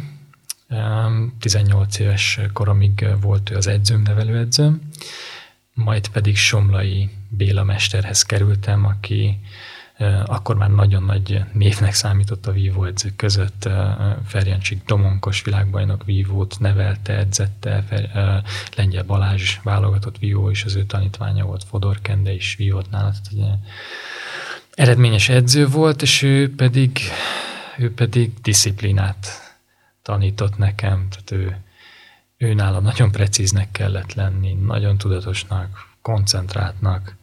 18 1.40 1.98
éves 1.98 2.40
koromig 2.52 3.06
volt 3.20 3.50
ő 3.50 3.56
az 3.56 3.66
edzőm, 3.66 4.02
nevelőedzőm, 4.02 4.80
majd 5.76 6.08
pedig 6.08 6.36
Somlai 6.36 7.10
Béla 7.28 7.64
mesterhez 7.64 8.22
kerültem, 8.22 8.84
aki 8.84 9.40
akkor 10.24 10.56
már 10.56 10.70
nagyon 10.70 11.02
nagy 11.02 11.44
névnek 11.52 11.94
számított 11.94 12.46
a 12.46 12.52
vívó 12.52 12.84
edzők 12.84 13.16
között. 13.16 13.68
Ferjancsik 14.26 14.84
Domonkos 14.84 15.42
világbajnok 15.42 16.04
vívót 16.04 16.56
nevelte, 16.58 17.16
edzette, 17.16 17.84
Lengyel 18.76 19.04
Balázs 19.04 19.58
válogatott 19.62 20.18
vívó 20.18 20.50
is 20.50 20.64
az 20.64 20.74
ő 20.74 20.84
tanítványa 20.84 21.44
volt, 21.44 21.64
Fodor 21.64 22.00
Kende 22.00 22.32
is 22.32 22.54
vívott 22.58 22.90
nála. 22.90 23.12
Tehát, 23.30 23.58
eredményes 24.74 25.28
edző 25.28 25.66
volt, 25.66 26.02
és 26.02 26.22
ő 26.22 26.54
pedig, 26.54 26.98
ő 27.78 27.94
pedig 27.94 28.32
disziplinát 28.42 29.26
tanított 30.02 30.56
nekem, 30.56 31.08
tehát 31.10 31.30
ő, 31.30 31.56
ő 32.36 32.54
nálam 32.54 32.82
nagyon 32.82 33.10
precíznek 33.10 33.70
kellett 33.70 34.14
lenni, 34.14 34.52
nagyon 34.52 34.98
tudatosnak, 34.98 35.88
koncentráltnak, 36.02 37.16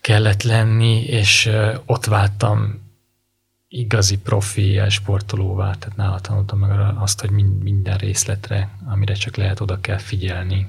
kellett 0.00 0.42
lenni, 0.42 1.02
és 1.04 1.50
ott 1.86 2.04
váltam 2.04 2.88
igazi 3.68 4.18
profi 4.18 4.80
sportolóvá, 4.88 5.74
tehát 5.74 5.96
nála 5.96 6.20
tanultam 6.20 6.58
meg 6.58 6.94
azt, 6.98 7.20
hogy 7.20 7.30
minden 7.60 7.96
részletre, 7.96 8.70
amire 8.84 9.14
csak 9.14 9.36
lehet, 9.36 9.60
oda 9.60 9.80
kell 9.80 9.98
figyelni, 9.98 10.68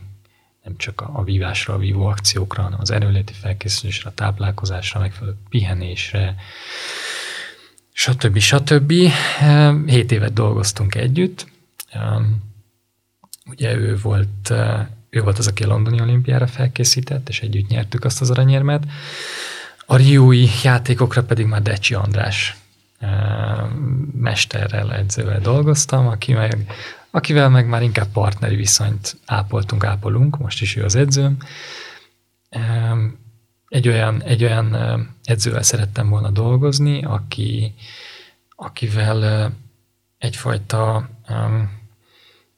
nem 0.63 0.77
csak 0.77 1.01
a, 1.01 1.23
vívásra, 1.23 1.73
a 1.73 1.77
vívó 1.77 2.05
akciókra, 2.05 2.63
hanem 2.63 2.79
az 2.81 2.91
erőléti 2.91 3.33
felkészülésre, 3.33 4.09
a 4.09 4.13
táplálkozásra, 4.13 4.99
megfelelő 4.99 5.37
pihenésre, 5.49 6.35
stb. 7.91 8.37
stb. 8.37 8.91
Hét 9.85 10.11
évet 10.11 10.33
dolgoztunk 10.33 10.95
együtt. 10.95 11.47
Ugye 13.45 13.75
ő 13.75 13.97
volt 13.97 14.53
ő 15.11 15.21
volt 15.21 15.37
az, 15.37 15.47
aki 15.47 15.63
a 15.63 15.67
londoni 15.67 16.01
olimpiára 16.01 16.47
felkészített, 16.47 17.29
és 17.29 17.41
együtt 17.41 17.67
nyertük 17.67 18.05
azt 18.05 18.21
az 18.21 18.29
aranyérmet. 18.29 18.83
A 19.85 19.95
riói 19.95 20.47
játékokra 20.63 21.23
pedig 21.23 21.45
már 21.45 21.61
Decsi 21.61 21.93
András 21.93 22.57
mesterrel, 24.13 24.93
edzővel 24.93 25.39
dolgoztam, 25.39 26.07
aki 26.07 26.33
meg, 26.33 26.71
akivel 27.11 27.49
meg 27.49 27.67
már 27.67 27.81
inkább 27.81 28.07
partneri 28.13 28.55
viszonyt 28.55 29.17
ápoltunk, 29.25 29.83
ápolunk, 29.83 30.37
most 30.37 30.61
is 30.61 30.75
ő 30.75 30.83
az 30.83 30.95
edzőm. 30.95 31.37
Egy 33.67 33.87
olyan, 33.87 34.23
egy 34.23 34.43
olyan 34.43 34.75
edzővel 35.23 35.63
szerettem 35.63 36.09
volna 36.09 36.29
dolgozni, 36.29 37.03
aki, 37.03 37.73
akivel 38.55 39.51
egyfajta 40.17 41.09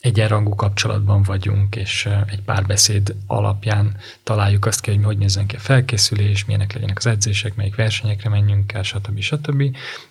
egyenrangú 0.03 0.55
kapcsolatban 0.55 1.21
vagyunk, 1.21 1.75
és 1.75 2.09
egy 2.27 2.41
párbeszéd 2.41 3.15
alapján 3.27 3.95
találjuk 4.23 4.65
azt 4.65 4.81
ki, 4.81 4.91
hogy 4.91 5.03
hogy 5.03 5.17
nézzen 5.17 5.45
ki 5.45 5.55
a 5.55 5.59
felkészülés, 5.59 6.45
milyenek 6.45 6.73
legyenek 6.73 6.97
az 6.97 7.05
edzések, 7.05 7.55
melyik 7.55 7.75
versenyekre 7.75 8.29
menjünk 8.29 8.73
el, 8.73 8.83
stb. 8.83 9.19
stb. 9.19 9.63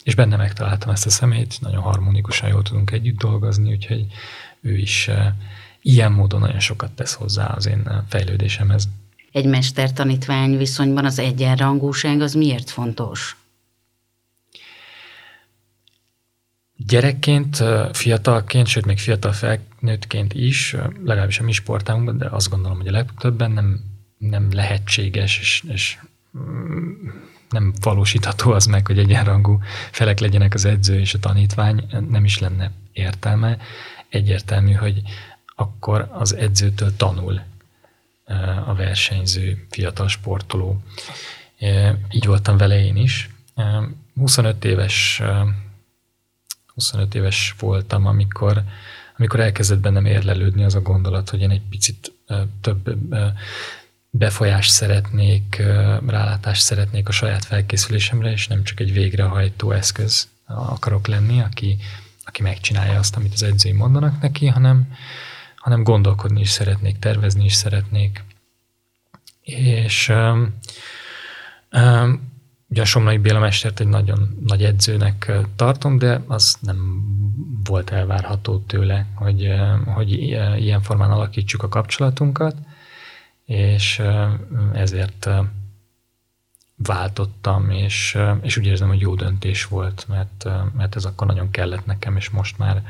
És 0.04 0.14
benne 0.14 0.36
megtaláltam 0.36 0.90
ezt 0.90 1.06
a 1.06 1.10
szemét, 1.10 1.60
nagyon 1.60 1.82
harmonikusan 1.82 2.48
jól 2.48 2.62
tudunk 2.62 2.90
együtt 2.90 3.18
dolgozni, 3.18 3.70
úgyhogy 3.70 4.06
ő 4.60 4.76
is 4.76 5.10
ilyen 5.82 6.12
módon 6.12 6.40
nagyon 6.40 6.60
sokat 6.60 6.92
tesz 6.92 7.14
hozzá 7.14 7.46
az 7.46 7.66
én 7.66 8.04
fejlődésemhez. 8.08 8.88
Egy 9.32 9.46
mester-tanítvány 9.46 10.56
viszonyban 10.56 11.04
az 11.04 11.18
egyenrangúság 11.18 12.20
az 12.20 12.34
miért 12.34 12.70
fontos? 12.70 13.36
Gyerekként, 16.86 17.62
fiatalként, 17.92 18.66
sőt 18.66 18.86
még 18.86 18.98
fiatal 18.98 19.32
felnőttként 19.32 20.34
is, 20.34 20.76
legalábbis 21.04 21.38
a 21.38 21.42
mi 21.42 21.52
sportágunkban, 21.52 22.18
de 22.18 22.26
azt 22.26 22.50
gondolom, 22.50 22.76
hogy 22.76 22.88
a 22.88 22.92
legtöbben 22.92 23.50
nem 23.50 23.80
nem 24.30 24.52
lehetséges, 24.52 25.38
és, 25.38 25.64
és 25.68 25.98
nem 27.48 27.72
valósítható 27.80 28.52
az 28.52 28.66
meg, 28.66 28.86
hogy 28.86 28.98
egyenrangú 28.98 29.58
felek 29.90 30.18
legyenek 30.18 30.54
az 30.54 30.64
edző 30.64 31.00
és 31.00 31.14
a 31.14 31.18
tanítvány, 31.18 31.86
nem 32.08 32.24
is 32.24 32.38
lenne 32.38 32.70
értelme. 32.92 33.58
Egyértelmű, 34.08 34.72
hogy 34.72 35.02
akkor 35.56 36.08
az 36.12 36.34
edzőtől 36.34 36.96
tanul 36.96 37.40
a 38.66 38.74
versenyző 38.74 39.66
fiatal 39.70 40.08
sportoló. 40.08 40.82
Így 42.10 42.26
voltam 42.26 42.56
vele 42.56 42.84
én 42.84 42.96
is. 42.96 43.30
25 44.14 44.64
éves 44.64 45.22
25 46.74 47.14
éves 47.14 47.54
voltam, 47.58 48.06
amikor, 48.06 48.62
amikor 49.16 49.40
elkezdett 49.40 49.80
bennem 49.80 50.06
érlelődni 50.06 50.64
az 50.64 50.74
a 50.74 50.80
gondolat, 50.80 51.30
hogy 51.30 51.40
én 51.40 51.50
egy 51.50 51.62
picit 51.70 52.12
több 52.60 52.96
befolyást 54.10 54.70
szeretnék, 54.70 55.62
rálátást 56.06 56.62
szeretnék 56.62 57.08
a 57.08 57.12
saját 57.12 57.44
felkészülésemre, 57.44 58.30
és 58.30 58.46
nem 58.48 58.62
csak 58.62 58.80
egy 58.80 58.92
végrehajtó 58.92 59.70
eszköz 59.70 60.28
akarok 60.46 61.06
lenni, 61.06 61.40
aki, 61.40 61.76
aki 62.24 62.42
megcsinálja 62.42 62.98
azt, 62.98 63.16
amit 63.16 63.32
az 63.32 63.42
edzői 63.42 63.72
mondanak 63.72 64.20
neki, 64.20 64.46
hanem, 64.46 64.92
hanem 65.56 65.82
gondolkodni 65.82 66.40
is 66.40 66.50
szeretnék, 66.50 66.98
tervezni 66.98 67.44
is 67.44 67.54
szeretnék. 67.54 68.24
És 69.42 70.08
um, 70.08 70.58
um, 71.72 72.31
ugye 72.72 72.82
a 72.82 72.84
Somlai 72.84 73.18
Béla 73.18 73.38
Mestert 73.38 73.80
egy 73.80 73.86
nagyon 73.86 74.38
nagy 74.46 74.64
edzőnek 74.64 75.32
tartom, 75.56 75.98
de 75.98 76.22
az 76.26 76.56
nem 76.60 77.02
volt 77.64 77.90
elvárható 77.90 78.58
tőle, 78.58 79.06
hogy, 79.14 79.48
hogy 79.84 80.12
ilyen 80.56 80.82
formán 80.82 81.10
alakítsuk 81.10 81.62
a 81.62 81.68
kapcsolatunkat 81.68 82.56
és 83.44 84.02
ezért 84.72 85.28
váltottam, 86.76 87.70
és, 87.70 88.18
és 88.42 88.56
úgy 88.56 88.66
érzem, 88.66 88.88
hogy 88.88 89.00
jó 89.00 89.14
döntés 89.14 89.64
volt, 89.64 90.06
mert, 90.08 90.48
mert 90.76 90.96
ez 90.96 91.04
akkor 91.04 91.26
nagyon 91.26 91.50
kellett 91.50 91.86
nekem, 91.86 92.16
és 92.16 92.30
most 92.30 92.58
már 92.58 92.82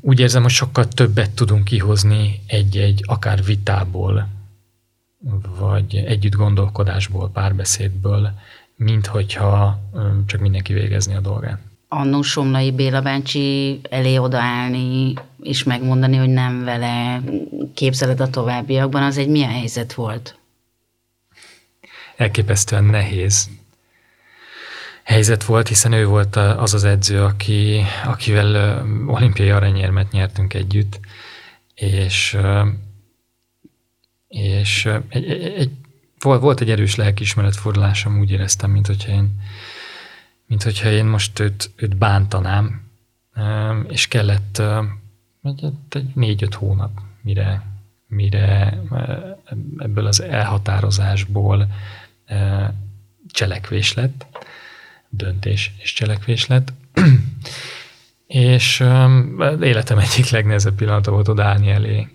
úgy 0.00 0.20
érzem, 0.20 0.42
hogy 0.42 0.50
sokkal 0.50 0.88
többet 0.88 1.30
tudunk 1.30 1.64
kihozni 1.64 2.40
egy-egy 2.46 3.02
akár 3.06 3.44
vitából, 3.44 4.28
vagy 5.58 5.96
együtt 5.96 6.34
gondolkodásból, 6.34 7.30
párbeszédből, 7.30 8.30
mint 8.76 9.06
hogyha 9.06 9.80
csak 10.26 10.40
mindenki 10.40 10.72
végezni 10.72 11.14
a 11.14 11.20
dolgát 11.20 11.58
annó 11.94 12.22
Somlai 12.22 12.72
Béla 12.72 13.00
bácsi 13.00 13.80
elé 13.90 14.16
odaállni 14.16 15.14
és 15.42 15.62
megmondani, 15.62 16.16
hogy 16.16 16.28
nem 16.28 16.64
vele 16.64 17.20
képzeled 17.74 18.20
a 18.20 18.30
továbbiakban, 18.30 19.02
az 19.02 19.18
egy 19.18 19.28
milyen 19.28 19.50
helyzet 19.50 19.94
volt? 19.94 20.38
Elképesztően 22.16 22.84
nehéz 22.84 23.48
helyzet 25.02 25.44
volt, 25.44 25.68
hiszen 25.68 25.92
ő 25.92 26.06
volt 26.06 26.36
az 26.36 26.74
az 26.74 26.84
edző, 26.84 27.22
aki, 27.22 27.82
akivel 28.04 28.82
olimpiai 29.06 29.50
aranyérmet 29.50 30.10
nyertünk 30.10 30.54
együtt, 30.54 31.00
és, 31.74 32.36
és 34.34 34.88
egy, 35.08 35.30
egy, 35.30 35.70
volt 36.20 36.60
egy 36.60 36.70
erős 36.70 36.94
lelkiismeretfordulásom, 36.94 38.18
úgy 38.18 38.30
éreztem, 38.30 38.70
mint 38.70 38.86
hogyha 38.86 39.12
én 39.12 39.40
mint 40.46 40.62
hogyha 40.62 40.88
én 40.88 41.04
most 41.04 41.38
őt, 41.38 41.70
őt 41.76 41.96
bántanám, 41.96 42.82
és 43.88 44.08
kellett 44.08 44.62
egy, 45.42 45.72
egy 45.88 46.10
négy-öt 46.14 46.54
hónap, 46.54 47.00
mire, 47.22 47.62
mire 48.06 48.80
ebből 49.78 50.06
az 50.06 50.20
elhatározásból 50.20 51.68
cselekvés 53.30 53.94
lett, 53.94 54.26
döntés 55.08 55.72
és 55.78 55.92
cselekvés 55.92 56.46
lett. 56.46 56.72
és 58.26 58.84
életem 59.60 59.98
egyik 59.98 60.28
legnehezebb 60.28 60.74
pillanata 60.74 61.10
volt 61.10 61.28
odaállni 61.28 61.70
elé, 61.70 62.08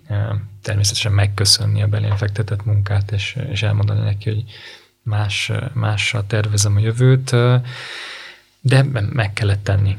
természetesen 0.62 1.12
megköszönni 1.12 1.82
a 1.82 1.86
belén 1.86 2.16
fektetett 2.16 2.64
munkát, 2.64 3.12
és, 3.12 3.36
és 3.50 3.62
elmondani 3.62 4.00
neki, 4.00 4.30
hogy 4.30 4.44
más, 5.02 5.52
mással 5.72 6.26
tervezem 6.26 6.76
a 6.76 6.80
jövőt, 6.80 7.36
de 8.60 8.82
meg 9.12 9.32
kellett 9.32 9.64
tenni. 9.64 9.96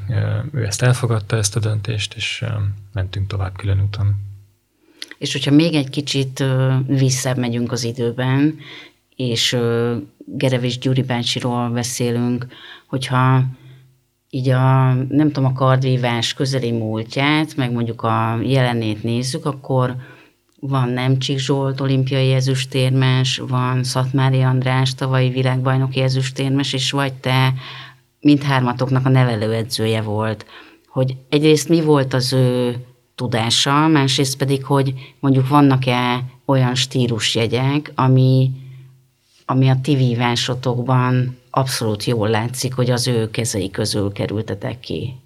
Ő 0.54 0.65
ezt 0.65 0.82
elfogadta, 0.82 1.38
ezt 1.38 1.56
a 1.56 1.60
döntést, 1.60 2.13
és 2.13 2.45
mentünk 2.93 3.28
tovább 3.28 3.56
külön 3.56 3.82
úton. 3.82 4.15
És 5.17 5.32
hogyha 5.32 5.52
még 5.52 5.74
egy 5.74 5.89
kicsit 5.89 6.43
visszebb 6.88 7.38
megyünk 7.38 7.71
az 7.71 7.84
időben, 7.84 8.60
és 9.15 9.58
Gerevis 10.26 10.78
Gyuri 10.78 11.02
bácsiról 11.02 11.69
beszélünk, 11.69 12.47
hogyha 12.86 13.43
így 14.34 14.50
a, 14.50 14.94
nem 14.94 15.32
tudom, 15.32 15.46
a 15.46 15.54
kardvívás 15.54 16.34
közeli 16.34 16.72
múltját, 16.72 17.56
meg 17.56 17.72
mondjuk 17.72 18.02
a 18.02 18.39
jelenét 18.44 19.04
nézzük, 19.04 19.46
akkor 19.46 19.96
van 20.60 20.89
Nemcsik 20.89 21.38
Zsolt, 21.38 21.82
olimpiai 21.82 22.32
ezüstérmes, 22.34 23.38
van 23.38 23.84
Szatmári 23.84 24.41
András, 24.41 24.96
tavalyi 24.96 25.30
világbajnoki 25.30 26.02
ezüstérmes, 26.02 26.74
és 26.74 26.91
vagy 26.91 27.13
te 27.13 27.54
mindhármatoknak 28.20 29.06
a 29.06 29.10
nevelőedzője 29.10 30.02
volt, 30.02 30.46
hogy 30.88 31.15
egyrészt 31.30 31.70
mi 31.70 31.82
volt 31.82 32.13
az 32.13 32.34
ő 32.34 32.76
tudása, 33.15 33.88
másrészt 33.88 34.38
pedig, 34.38 34.65
hogy 34.65 34.94
mondjuk 35.20 35.48
vannak-e 35.48 36.24
olyan 36.46 36.76
stílusjegyek, 36.76 37.91
ami, 37.96 38.52
ami 39.46 39.70
a 39.70 39.80
ti 39.82 39.96
vívásotokban 39.96 41.38
abszolút 41.52 42.04
jól 42.04 42.30
látszik, 42.30 42.74
hogy 42.74 42.90
az 42.90 43.08
ő 43.08 43.30
kezei 43.30 43.70
közül 43.70 44.12
kerültetek 44.12 44.80
ki. 44.80 45.22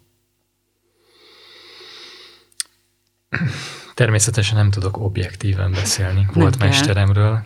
Természetesen 3.93 4.57
nem 4.57 4.71
tudok 4.71 4.97
objektíven 4.97 5.71
beszélni 5.71 6.27
volt 6.33 6.59
mesteremről, 6.59 7.45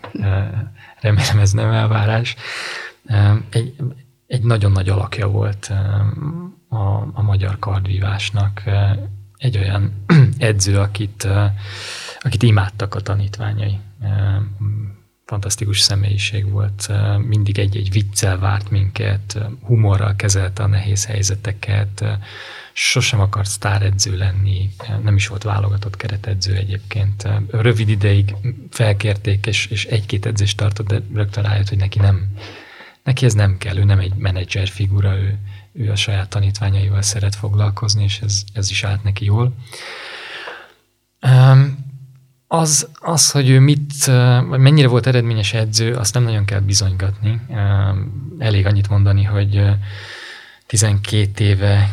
remélem 1.00 1.40
ez 1.40 1.52
nem 1.52 1.72
elvárás. 1.72 2.36
Egy, 3.50 3.76
egy 4.28 4.44
nagyon 4.44 4.72
nagy 4.72 4.90
alakja 4.90 5.28
volt 5.28 5.72
a, 6.70 6.86
a 7.14 7.22
magyar 7.22 7.60
kardvívásnak. 7.60 8.64
Egy 9.38 9.58
olyan 9.58 10.06
edző, 10.38 10.80
akit, 10.80 11.28
akit 12.20 12.44
imádtak 12.44 12.96
a 12.96 13.00
tanítványai. 13.00 13.80
Fantasztikus 15.30 15.80
személyiség 15.80 16.50
volt, 16.52 16.92
mindig 17.28 17.60
egy-egy 17.60 17.92
viccel 17.92 18.40
várt 18.40 18.70
minket, 18.70 19.40
humorral 19.64 20.16
kezelte 20.16 20.64
a 20.64 20.68
nehéz 20.68 21.06
helyzeteket, 21.06 22.06
sosem 22.74 23.20
akart 23.20 23.50
sztáredző 23.50 24.18
lenni, 24.18 24.70
nem 25.04 25.16
is 25.16 25.28
volt 25.28 25.44
válogatott 25.44 25.98
keretedző 25.98 26.56
egyébként. 26.56 27.28
Rövid 27.52 27.90
ideig 27.90 28.36
felkérték, 28.70 29.46
és, 29.46 29.66
és 29.66 29.86
egy-két 29.86 30.26
edzést 30.26 30.58
tartott, 30.58 30.88
de 30.88 31.02
rögtön 31.14 31.44
rájött, 31.44 31.70
hogy 31.70 31.78
neki 31.78 32.00
nem, 32.00 32.28
Neki 33.04 33.26
ez 33.26 33.34
nem 33.34 33.58
kell, 33.58 33.78
ő 33.78 33.84
nem 33.84 34.00
egy 34.00 34.14
menedzser 34.16 34.68
figura, 34.68 35.16
ő, 35.16 35.40
ő 35.74 35.92
a 35.92 35.96
saját 35.96 36.30
tanítványaival 36.30 37.02
szeret 37.02 37.36
foglalkozni, 37.36 38.04
és 38.04 38.20
ez, 38.20 38.44
ez 38.54 38.70
is 38.70 38.84
állt 38.84 39.04
neki 39.04 39.26
jól. 39.26 39.54
Az, 42.52 42.88
az, 42.94 43.32
hogy 43.32 43.50
ő 43.50 43.60
mit, 43.60 44.06
vagy 44.48 44.60
mennyire 44.60 44.88
volt 44.88 45.08
eredményes 45.08 45.54
edző, 45.54 45.94
azt 45.94 46.14
nem 46.14 46.24
nagyon 46.24 46.46
kell 46.46 46.60
bizonygatni. 46.60 47.42
Elég 48.40 48.66
annyit 48.66 48.90
mondani, 48.90 49.24
hogy 49.24 49.64
12 50.66 51.44
éve 51.44 51.90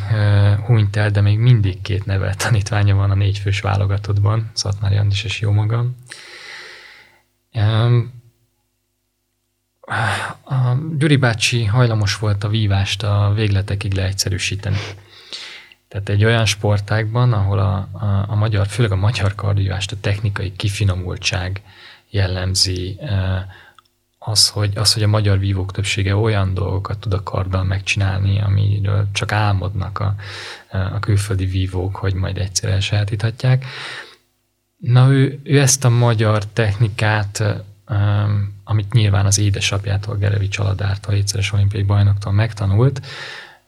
hunyt 0.67 0.97
el, 0.97 1.11
de 1.11 1.21
még 1.21 1.39
mindig 1.39 1.81
két 1.83 2.05
nevel 2.05 2.35
tanítványa 2.35 2.95
van 2.95 3.11
a 3.11 3.15
négyfős 3.15 3.61
válogatottban, 3.61 4.51
Szatmári 4.55 4.97
Andis 4.97 5.25
és 5.25 5.41
jó 5.41 5.53
magam 5.53 5.97
a 10.45 10.77
Gyuri 10.99 11.17
bácsi 11.17 11.65
hajlamos 11.65 12.19
volt 12.19 12.45
a 12.45 12.49
vívást 12.49 13.03
a 13.03 13.33
végletekig 13.35 13.93
leegyszerűsíteni. 13.93 14.79
Tehát 15.89 16.09
egy 16.09 16.25
olyan 16.25 16.45
sportágban, 16.45 17.33
ahol 17.33 17.59
a, 17.59 17.89
a, 17.93 18.25
a 18.29 18.35
magyar, 18.35 18.67
főleg 18.67 18.93
a 18.93 18.97
magyar 18.97 19.35
kardvívást 19.35 19.93
a 19.93 19.97
technikai 20.01 20.53
kifinomultság 20.57 21.63
jellemzi, 22.11 22.97
e, 23.01 23.47
az 24.19 24.49
hogy, 24.49 24.73
az, 24.77 24.93
hogy 24.93 25.03
a 25.03 25.07
magyar 25.07 25.39
vívók 25.39 25.73
többsége 25.73 26.17
olyan 26.17 26.55
dolgokat 26.55 26.99
tud 26.99 27.13
a 27.13 27.23
karddal 27.23 27.65
megcsinálni, 27.65 28.41
amiről 28.41 29.07
csak 29.13 29.33
álmodnak 29.33 29.99
a, 29.99 30.15
a 30.71 30.99
külföldi 31.01 31.47
vívók, 31.47 31.97
hogy 31.97 32.15
majd 32.15 32.39
egyszer 32.39 32.71
elsajátíthatják. 32.71 33.65
Na 34.77 35.11
ő, 35.11 35.41
ő 35.43 35.61
ezt 35.61 35.85
a 35.85 35.89
magyar 35.89 36.45
technikát 36.47 37.43
amit 38.65 38.93
nyilván 38.93 39.27
az 39.27 39.39
édesapjától, 39.39 40.17
Gerevi 40.17 40.49
Csaladártól, 40.49 41.15
egyszeres 41.15 41.53
olimpiai 41.53 41.83
bajnoktól 41.83 42.33
megtanult, 42.33 43.07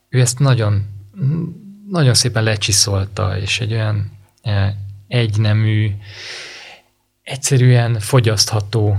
ő 0.09 0.21
ezt 0.21 0.39
nagyon, 0.39 0.87
nagyon 1.91 2.15
szépen 2.15 2.43
lecsiszolta, 2.43 3.39
és 3.39 3.61
egy 3.61 3.73
olyan 3.73 4.11
egynemű, 5.09 5.93
egyszerűen 7.23 7.99
fogyasztható 8.01 8.99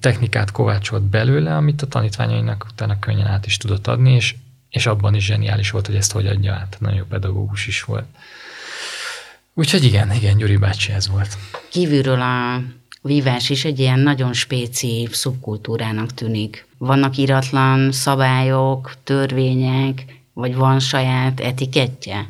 technikát 0.00 0.50
kovácsolt 0.50 1.02
belőle, 1.02 1.56
amit 1.56 1.82
a 1.82 1.86
tanítványainak 1.86 2.66
utána 2.70 2.98
könnyen 2.98 3.26
át 3.26 3.46
is 3.46 3.56
tudott 3.56 3.86
adni, 3.86 4.14
és, 4.14 4.34
és 4.70 4.86
abban 4.86 5.14
is 5.14 5.24
zseniális 5.24 5.70
volt, 5.70 5.86
hogy 5.86 5.96
ezt 5.96 6.12
hogy 6.12 6.26
adja 6.26 6.52
át. 6.52 6.76
Nagyon 6.80 6.96
jó 6.96 7.04
pedagógus 7.04 7.66
is 7.66 7.82
volt. 7.82 8.06
Úgyhogy 9.54 9.84
igen, 9.84 10.12
igen, 10.12 10.36
Gyuri 10.36 10.56
bácsi 10.56 10.92
ez 10.92 11.08
volt. 11.08 11.38
Kívülről 11.70 12.20
a 12.20 12.62
vívás 13.02 13.50
is 13.50 13.64
egy 13.64 13.78
ilyen 13.78 13.98
nagyon 13.98 14.32
spéci 14.32 15.08
szubkultúrának 15.12 16.14
tűnik. 16.14 16.66
Vannak 16.78 17.16
iratlan 17.16 17.92
szabályok, 17.92 18.94
törvények, 19.04 20.17
vagy 20.38 20.54
van 20.54 20.80
saját 20.80 21.40
etikettje? 21.40 22.28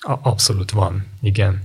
Abszolút 0.00 0.70
van, 0.70 1.06
igen. 1.20 1.62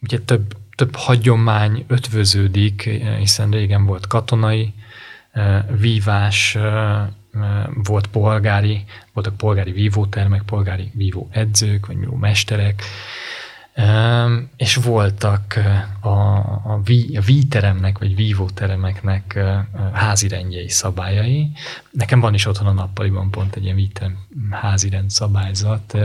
Ugye 0.00 0.18
több, 0.24 0.56
több 0.76 0.96
hagyomány 0.96 1.84
ötvöződik, 1.86 2.82
hiszen 3.18 3.50
régen 3.50 3.84
volt 3.84 4.06
katonai, 4.06 4.74
vívás, 5.68 6.58
volt 7.74 8.06
polgári, 8.06 8.84
voltak 9.12 9.36
polgári 9.36 9.72
vívótermek, 9.72 10.42
polgári 10.42 10.90
vívó 10.94 11.28
edzők, 11.30 11.86
vagy 11.86 11.96
vívó 11.96 12.16
mesterek, 12.16 12.82
és 14.56 14.74
voltak 14.74 15.58
a, 16.00 16.08
a, 16.08 16.80
ví, 16.84 17.16
a 17.16 17.20
víteremnek, 17.20 17.98
vagy 17.98 18.14
vívóteremeknek 18.14 19.38
házirendjei, 19.92 20.68
szabályai. 20.68 21.50
Nekem 21.90 22.20
van 22.20 22.34
is 22.34 22.46
otthon 22.46 22.66
a 22.66 22.72
nappaliban 22.72 23.30
pont 23.30 23.56
egy 23.56 23.64
ilyen 23.64 23.76
víterem 23.76 24.18
házirend 24.50 25.10
szabályzat. 25.10 25.98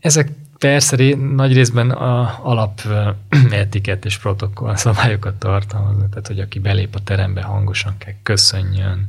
Ezek 0.00 0.30
persze 0.58 1.16
nagy 1.16 1.52
részben 1.52 1.90
a 1.90 2.40
alap 2.42 2.80
etikett 3.50 4.04
és 4.04 4.18
protokoll 4.18 4.76
szabályokat 4.76 5.34
tartalmaznak, 5.34 6.08
tehát 6.08 6.26
hogy 6.26 6.40
aki 6.40 6.58
belép 6.58 6.94
a 6.94 7.00
terembe 7.00 7.42
hangosan 7.42 7.94
kell 7.98 8.14
köszönjön, 8.22 9.06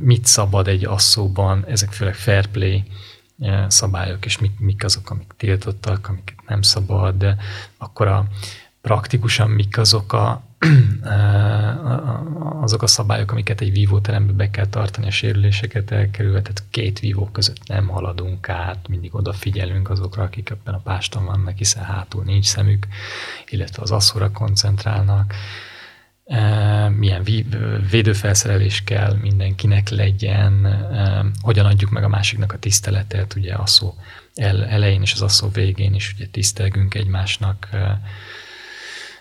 mit 0.00 0.26
szabad 0.26 0.68
egy 0.68 0.84
asszóban, 0.84 1.64
ezek 1.68 1.92
főleg 1.92 2.14
fair 2.14 2.46
play 2.46 2.84
szabályok, 3.68 4.24
és 4.24 4.38
mik, 4.38 4.58
mik 4.58 4.84
azok, 4.84 5.10
amik 5.10 5.32
tiltottak, 5.36 6.08
amiket 6.08 6.38
nem 6.46 6.62
szabad, 6.62 7.14
de 7.16 7.36
akkor 7.78 8.06
a 8.06 8.26
praktikusan 8.80 9.50
mik 9.50 9.78
azok 9.78 10.12
a, 10.12 10.42
azok 12.60 12.82
a 12.82 12.86
szabályok, 12.86 13.30
amiket 13.30 13.60
egy 13.60 13.72
vívóteremben 13.72 14.36
be 14.36 14.50
kell 14.50 14.66
tartani 14.66 15.06
a 15.06 15.10
sérüléseket 15.10 15.90
elkerülve, 15.90 16.42
tehát 16.42 16.62
két 16.70 16.98
vívó 16.98 17.28
között 17.32 17.66
nem 17.66 17.88
haladunk 17.88 18.48
át, 18.48 18.88
mindig 18.88 19.14
odafigyelünk 19.14 19.90
azokra, 19.90 20.22
akik 20.22 20.50
ebben 20.50 20.74
a 20.74 20.80
páston 20.84 21.24
vannak, 21.24 21.56
hiszen 21.56 21.84
hátul 21.84 22.24
nincs 22.24 22.46
szemük, 22.46 22.86
illetve 23.50 23.82
az 23.82 23.90
asszóra 23.90 24.30
koncentrálnak 24.30 25.34
milyen 26.96 27.22
védőfelszerelés 27.90 28.82
kell 28.84 29.16
mindenkinek 29.20 29.88
legyen, 29.88 30.76
hogyan 31.40 31.66
adjuk 31.66 31.90
meg 31.90 32.04
a 32.04 32.08
másiknak 32.08 32.52
a 32.52 32.58
tiszteletet, 32.58 33.34
ugye 33.34 33.54
a 33.54 33.66
szó 33.66 33.94
elején 34.34 35.02
és 35.02 35.12
az 35.12 35.22
asszó 35.22 35.48
végén 35.48 35.94
is 35.94 36.12
ugye 36.16 36.26
tisztelgünk 36.26 36.94
egymásnak, 36.94 37.68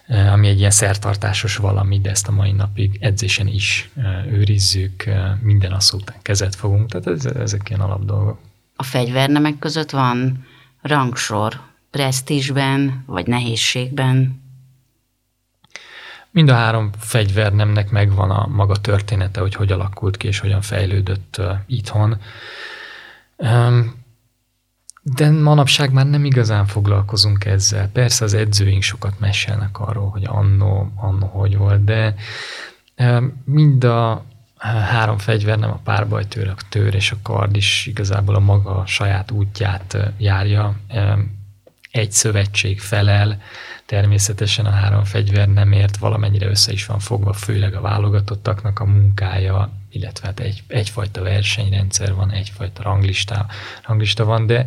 ami 0.07 0.47
egy 0.47 0.57
ilyen 0.57 0.71
szertartásos 0.71 1.55
valami, 1.55 1.99
de 1.99 2.09
ezt 2.09 2.27
a 2.27 2.31
mai 2.31 2.51
napig 2.51 2.97
edzésen 3.01 3.47
is 3.47 3.89
őrizzük, 4.31 5.09
minden 5.41 5.71
asszó 5.71 5.97
után 5.97 6.17
kezet 6.21 6.55
fogunk, 6.55 6.89
tehát 6.89 7.25
ezek 7.25 7.69
ilyen 7.69 7.81
alapdolgok. 7.81 8.39
A 8.75 8.83
fegyvernemek 8.83 9.59
között 9.59 9.89
van 9.89 10.45
rangsor, 10.81 11.59
presztízsben 11.91 13.03
vagy 13.05 13.27
nehézségben? 13.27 14.42
Mind 16.33 16.49
a 16.49 16.53
három 16.53 16.89
fegyvernemnek 16.97 17.89
megvan 17.89 18.31
a 18.31 18.47
maga 18.47 18.75
története, 18.75 19.39
hogy 19.39 19.55
hogy 19.55 19.71
alakult 19.71 20.17
ki 20.17 20.27
és 20.27 20.39
hogyan 20.39 20.61
fejlődött 20.61 21.41
itthon. 21.65 22.21
De 25.01 25.29
manapság 25.29 25.91
már 25.91 26.05
nem 26.05 26.25
igazán 26.25 26.65
foglalkozunk 26.65 27.45
ezzel. 27.45 27.89
Persze 27.89 28.23
az 28.23 28.33
edzőink 28.33 28.81
sokat 28.81 29.19
mesélnek 29.19 29.79
arról, 29.79 30.09
hogy 30.09 30.23
annó, 30.25 30.91
annó 30.95 31.25
hogy 31.25 31.57
volt, 31.57 31.83
de 31.83 32.15
mind 33.45 33.83
a 33.83 34.25
három 34.89 35.17
fegyver, 35.17 35.59
nem 35.59 35.71
a 35.71 35.81
párbajtőr, 35.83 36.47
a 36.47 36.55
tőr 36.69 36.95
és 36.95 37.11
a 37.11 37.17
kard 37.23 37.55
is 37.55 37.85
igazából 37.85 38.35
a 38.35 38.39
maga 38.39 38.85
saját 38.85 39.31
útját 39.31 39.97
járja. 40.17 40.75
Egy 41.91 42.11
szövetség 42.11 42.79
felel, 42.79 43.41
természetesen 43.93 44.65
a 44.65 44.69
három 44.69 45.03
fegyver 45.03 45.47
nem 45.47 45.71
ért, 45.71 45.97
valamennyire 45.97 46.47
össze 46.47 46.71
is 46.71 46.85
van 46.85 46.99
fogva, 46.99 47.33
főleg 47.33 47.73
a 47.75 47.81
válogatottaknak 47.81 48.79
a 48.79 48.85
munkája, 48.85 49.71
illetve 49.89 50.27
hát 50.27 50.39
egy, 50.39 50.63
egyfajta 50.67 51.21
versenyrendszer 51.21 52.13
van, 52.13 52.31
egyfajta 52.31 52.83
ranglista, 52.83 53.45
ranglista 53.85 54.25
van, 54.25 54.45
de, 54.45 54.65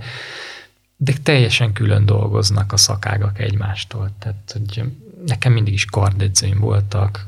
de 0.96 1.12
teljesen 1.22 1.72
külön 1.72 2.06
dolgoznak 2.06 2.72
a 2.72 2.76
szakágak 2.76 3.38
egymástól. 3.38 4.10
Tehát, 4.18 4.52
hogy 4.52 4.84
nekem 5.26 5.52
mindig 5.52 5.72
is 5.72 5.84
kardedzőim 5.84 6.58
voltak, 6.58 7.26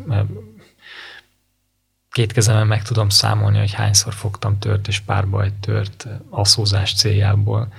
két 2.11 2.33
kezemen 2.33 2.67
meg 2.67 2.83
tudom 2.83 3.09
számolni, 3.09 3.59
hogy 3.59 3.73
hányszor 3.73 4.15
fogtam 4.15 4.59
tört 4.59 4.89
és 4.89 5.01
párbajt 5.01 5.55
tört 5.55 6.07
aszózás 6.31 6.95
céljából 6.95 7.73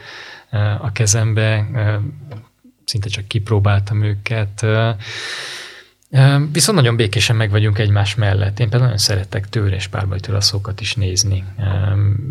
a 0.81 0.91
kezembe, 0.91 1.67
szinte 2.89 3.09
csak 3.09 3.27
kipróbáltam 3.27 4.03
őket. 4.03 4.65
Viszont 6.51 6.77
nagyon 6.77 6.95
békésen 6.95 7.35
meg 7.35 7.49
vagyunk 7.49 7.79
egymás 7.79 8.15
mellett. 8.15 8.59
Én 8.59 8.69
például 8.69 8.81
nagyon 8.81 8.97
szeretek 8.97 9.49
tőr 9.49 9.73
és 9.73 9.87
párbajtőlaszókat 9.87 10.81
is 10.81 10.95
nézni 10.95 11.43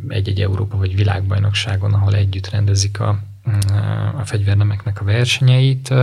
egy-egy 0.08 0.40
Európa 0.40 0.76
vagy 0.76 0.94
világbajnokságon, 0.94 1.94
ahol 1.94 2.14
együtt 2.14 2.50
rendezik 2.50 3.00
a, 3.00 3.18
a 4.16 4.24
fegyvernemeknek 4.24 5.00
a 5.00 5.04
versenyeit. 5.04 5.94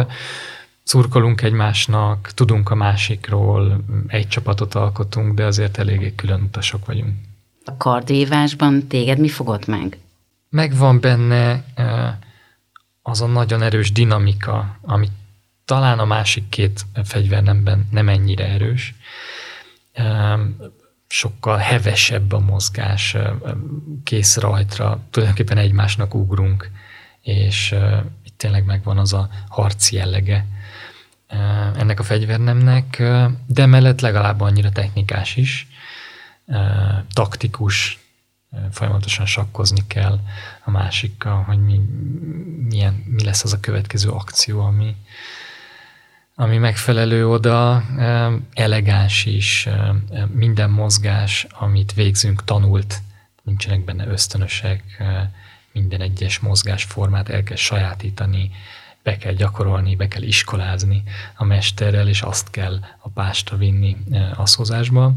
Szurkolunk 0.84 1.42
egymásnak, 1.42 2.32
tudunk 2.34 2.70
a 2.70 2.76
másikról, 2.76 3.84
egy 4.08 4.28
csapatot 4.28 4.76
alkotunk, 4.76 5.34
de 5.34 5.46
azért 5.46 5.78
eléggé 5.78 6.14
külön 6.16 6.42
utasok 6.42 6.86
vagyunk. 6.86 7.14
A 7.66 7.78
kardívásban 7.78 8.88
téged 8.88 9.20
mi 9.20 9.30
fogott 9.30 9.66
meg? 9.66 9.98
Megvan 10.50 11.00
benne 11.00 11.64
az 13.08 13.22
a 13.22 13.26
nagyon 13.26 13.62
erős 13.62 13.92
dinamika, 13.92 14.78
ami 14.82 15.08
talán 15.66 16.00
a 16.00 16.06
másik 16.06 16.50
két 16.50 16.86
fegyvernemben 17.04 17.88
nem 17.92 18.10
ennyire 18.10 18.48
erős. 18.48 18.94
Sokkal 21.08 21.58
hevesebb 21.58 22.32
a 22.32 22.40
mozgás, 22.40 23.16
kész 24.04 24.38
rajtra, 24.38 25.00
tulajdonképpen 25.10 25.58
egymásnak 25.58 26.14
ugrunk, 26.14 26.72
és 27.22 27.76
itt 28.24 28.38
tényleg 28.38 28.66
megvan 28.66 28.98
az 28.98 29.14
a 29.14 29.30
harci 29.48 29.96
jellege 29.96 30.46
ennek 31.76 32.00
a 32.00 32.04
fegyvernemnek, 32.04 33.04
de 33.46 33.66
mellett 33.66 34.02
legalább 34.02 34.42
annyira 34.42 34.70
technikás 34.72 35.36
is, 35.36 35.68
taktikus, 37.14 38.00
folyamatosan 38.72 39.26
sakkozni 39.26 39.88
kell 39.88 40.20
a 40.64 40.72
másikkal, 40.72 41.44
hogy 41.44 41.64
mi, 41.66 41.82
milyen, 42.70 43.04
mi 43.08 43.24
lesz 43.24 43.44
az 43.44 43.54
a 43.54 43.60
következő 43.60 44.10
akció, 44.10 44.62
ami, 44.62 44.96
ami 46.36 46.58
megfelelő 46.58 47.28
oda, 47.28 47.84
elegáns 48.54 49.26
is, 49.26 49.70
minden 50.32 50.70
mozgás, 50.70 51.48
amit 51.50 51.94
végzünk, 51.94 52.44
tanult, 52.44 53.02
nincsenek 53.44 53.84
benne 53.84 54.08
ösztönösek, 54.08 55.04
minden 55.72 56.02
egyes 56.02 56.40
mozgásformát 56.40 57.30
el 57.30 57.44
kell 57.44 57.56
sajátítani, 57.56 58.52
be 59.04 59.18
kell 59.18 59.34
gyakorolni, 59.34 59.96
be 59.96 60.08
kell 60.08 60.22
iskolázni 60.22 61.04
a 61.36 61.44
mesterrel, 61.44 62.08
és 62.08 62.22
azt 62.22 62.50
kell 62.50 62.80
a 63.00 63.10
pástra 63.10 63.58
vinni 63.58 63.98
a 64.36 64.46
szozásba. 64.46 65.14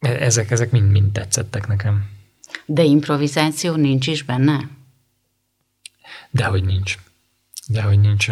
Ezek, 0.00 0.50
ezek 0.50 0.70
mind, 0.70 0.90
mind 0.90 1.12
tetszettek 1.12 1.66
nekem. 1.66 2.08
De 2.66 2.82
improvizáció 2.82 3.74
nincs 3.74 4.06
is 4.06 4.22
benne? 4.22 4.68
Dehogy 6.30 6.64
nincs. 6.64 6.98
Dehogy 7.66 8.00
nincs. 8.00 8.28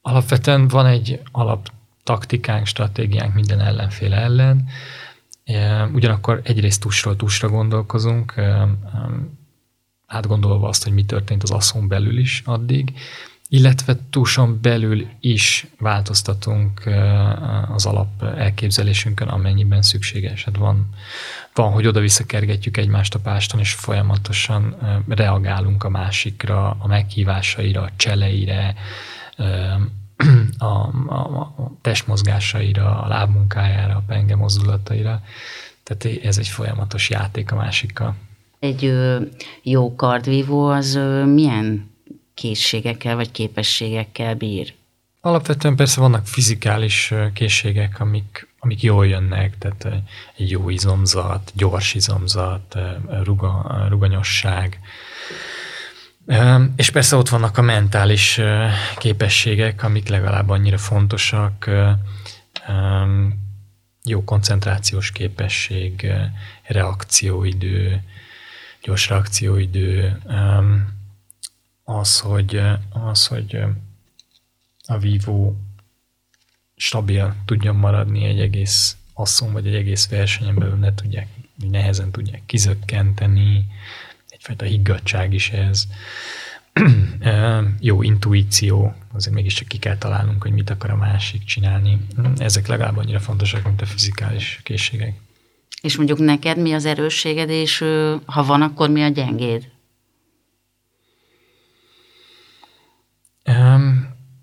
Alapvetően 0.00 0.68
van 0.68 0.86
egy 0.86 1.20
alap 1.32 1.70
taktikánk, 2.02 2.66
stratégiánk 2.66 3.34
minden 3.34 3.60
ellenféle 3.60 4.16
ellen. 4.16 4.68
Ugyanakkor 5.92 6.40
egyrészt 6.44 6.80
tusról 6.80 7.16
tusra 7.16 7.48
gondolkozunk, 7.48 8.34
átgondolva 10.06 10.68
azt, 10.68 10.84
hogy 10.84 10.92
mi 10.92 11.04
történt 11.04 11.42
az 11.42 11.50
asszon 11.50 11.88
belül 11.88 12.18
is 12.18 12.42
addig, 12.44 12.92
illetve 13.52 13.96
túlson 14.10 14.58
belül 14.62 15.06
is 15.20 15.66
változtatunk 15.78 16.82
az 17.74 17.86
alap 17.86 18.22
elképzelésünkön, 18.22 19.28
amennyiben 19.28 19.82
szükséges. 19.82 20.44
Hát 20.44 20.56
van, 20.56 20.88
van, 21.54 21.72
hogy 21.72 21.86
oda-vissza 21.86 22.24
kergetjük 22.24 22.76
egymást 22.76 23.14
a 23.14 23.18
páston, 23.18 23.60
és 23.60 23.72
folyamatosan 23.72 24.76
reagálunk 25.08 25.84
a 25.84 25.88
másikra, 25.88 26.76
a 26.78 26.86
meghívásaira, 26.86 27.82
a 27.82 27.90
cseleire, 27.96 28.74
a, 30.58 30.64
a, 31.06 31.30
a 31.56 31.72
testmozgásaira, 31.80 33.02
a 33.02 33.08
lábmunkájára, 33.08 33.96
a 33.96 34.02
penge 34.06 34.36
mozdulataira. 34.36 35.22
Tehát 35.82 36.18
ez 36.24 36.38
egy 36.38 36.48
folyamatos 36.48 37.10
játék 37.10 37.52
a 37.52 37.56
másikkal. 37.56 38.16
Egy 38.58 38.94
jó 39.62 39.94
kardvívó 39.94 40.66
az 40.66 41.00
milyen 41.24 41.90
készségekkel 42.34 43.14
vagy 43.16 43.30
képességekkel 43.30 44.34
bír? 44.34 44.74
Alapvetően 45.20 45.76
persze 45.76 46.00
vannak 46.00 46.26
fizikális 46.26 47.12
készségek, 47.32 48.00
amik, 48.00 48.48
amik 48.58 48.82
jól 48.82 49.06
jönnek, 49.06 49.58
tehát 49.58 50.02
jó 50.36 50.68
izomzat, 50.68 51.52
gyors 51.54 51.94
izomzat, 51.94 52.78
ruga, 53.22 53.84
ruganyosság. 53.88 54.80
És 56.76 56.90
persze 56.90 57.16
ott 57.16 57.28
vannak 57.28 57.58
a 57.58 57.62
mentális 57.62 58.40
képességek, 58.98 59.82
amik 59.82 60.08
legalább 60.08 60.48
annyira 60.48 60.78
fontosak, 60.78 61.70
jó 64.04 64.24
koncentrációs 64.24 65.12
képesség, 65.12 66.12
reakcióidő, 66.62 68.02
gyors 68.82 69.08
reakcióidő, 69.08 70.18
az, 71.84 72.20
hogy, 72.20 72.60
az, 72.90 73.26
hogy 73.26 73.58
a 74.86 74.98
vívó 74.98 75.56
stabil 76.76 77.34
tudjon 77.44 77.76
maradni 77.76 78.24
egy 78.24 78.40
egész 78.40 78.96
asszon, 79.12 79.52
vagy 79.52 79.66
egy 79.66 79.74
egész 79.74 80.08
versenyen 80.08 80.54
belül 80.54 80.76
ne 80.76 80.94
tudják, 80.94 81.28
nehezen 81.70 82.10
tudják 82.10 82.42
kizökkenteni, 82.46 83.66
egyfajta 84.28 84.64
higgadság 84.64 85.34
is 85.34 85.50
ez. 85.50 85.84
Jó 87.80 88.02
intuíció, 88.02 88.94
azért 89.12 89.34
mégiscsak 89.34 89.68
ki 89.68 89.78
kell 89.78 89.96
találnunk, 89.96 90.42
hogy 90.42 90.52
mit 90.52 90.70
akar 90.70 90.90
a 90.90 90.96
másik 90.96 91.44
csinálni. 91.44 92.06
Ezek 92.36 92.66
legalább 92.66 92.96
annyira 92.96 93.20
fontosak, 93.20 93.64
mint 93.64 93.80
a 93.80 93.86
fizikális 93.86 94.60
készségek. 94.62 95.20
És 95.82 95.96
mondjuk 95.96 96.18
neked 96.18 96.58
mi 96.58 96.72
az 96.72 96.84
erősséged, 96.84 97.48
és 97.48 97.78
ha 98.24 98.44
van, 98.44 98.62
akkor 98.62 98.90
mi 98.90 99.02
a 99.02 99.08
gyengéd? 99.08 99.70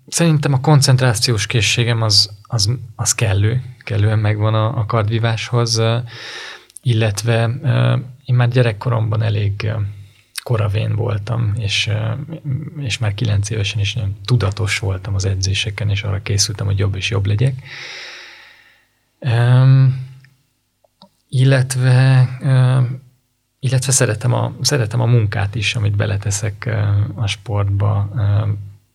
Szerintem 0.06 0.52
a 0.52 0.60
koncentrációs 0.60 1.46
készségem 1.46 2.02
az, 2.02 2.30
az, 2.42 2.70
az 2.96 3.14
kellő, 3.14 3.62
kellően 3.78 4.18
megvan 4.18 4.54
a, 4.54 4.78
a 4.78 4.86
kardvíváshoz, 4.86 5.82
illetve 6.82 7.50
én 8.24 8.34
már 8.34 8.48
gyerekkoromban 8.48 9.22
elég 9.22 9.72
koravén 10.42 10.94
voltam, 10.94 11.52
és, 11.58 11.90
és 12.78 12.98
már 12.98 13.14
kilenc 13.14 13.50
évesen 13.50 13.80
is 13.80 13.94
nagyon 13.94 14.16
tudatos 14.24 14.78
voltam 14.78 15.14
az 15.14 15.24
edzéseken, 15.24 15.90
és 15.90 16.02
arra 16.02 16.22
készültem, 16.22 16.66
hogy 16.66 16.78
jobb 16.78 16.94
és 16.94 17.10
jobb 17.10 17.26
legyek. 17.26 17.54
Illetve, 21.28 22.28
illetve 23.58 23.92
szeretem, 23.92 24.32
a, 24.32 24.52
szeretem 24.60 25.00
a 25.00 25.06
munkát 25.06 25.54
is, 25.54 25.74
amit 25.74 25.96
beleteszek 25.96 26.70
a 27.14 27.26
sportba, 27.26 28.10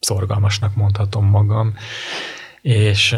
szorgalmasnak 0.06 0.76
mondhatom 0.76 1.26
magam, 1.26 1.74
és 2.62 3.18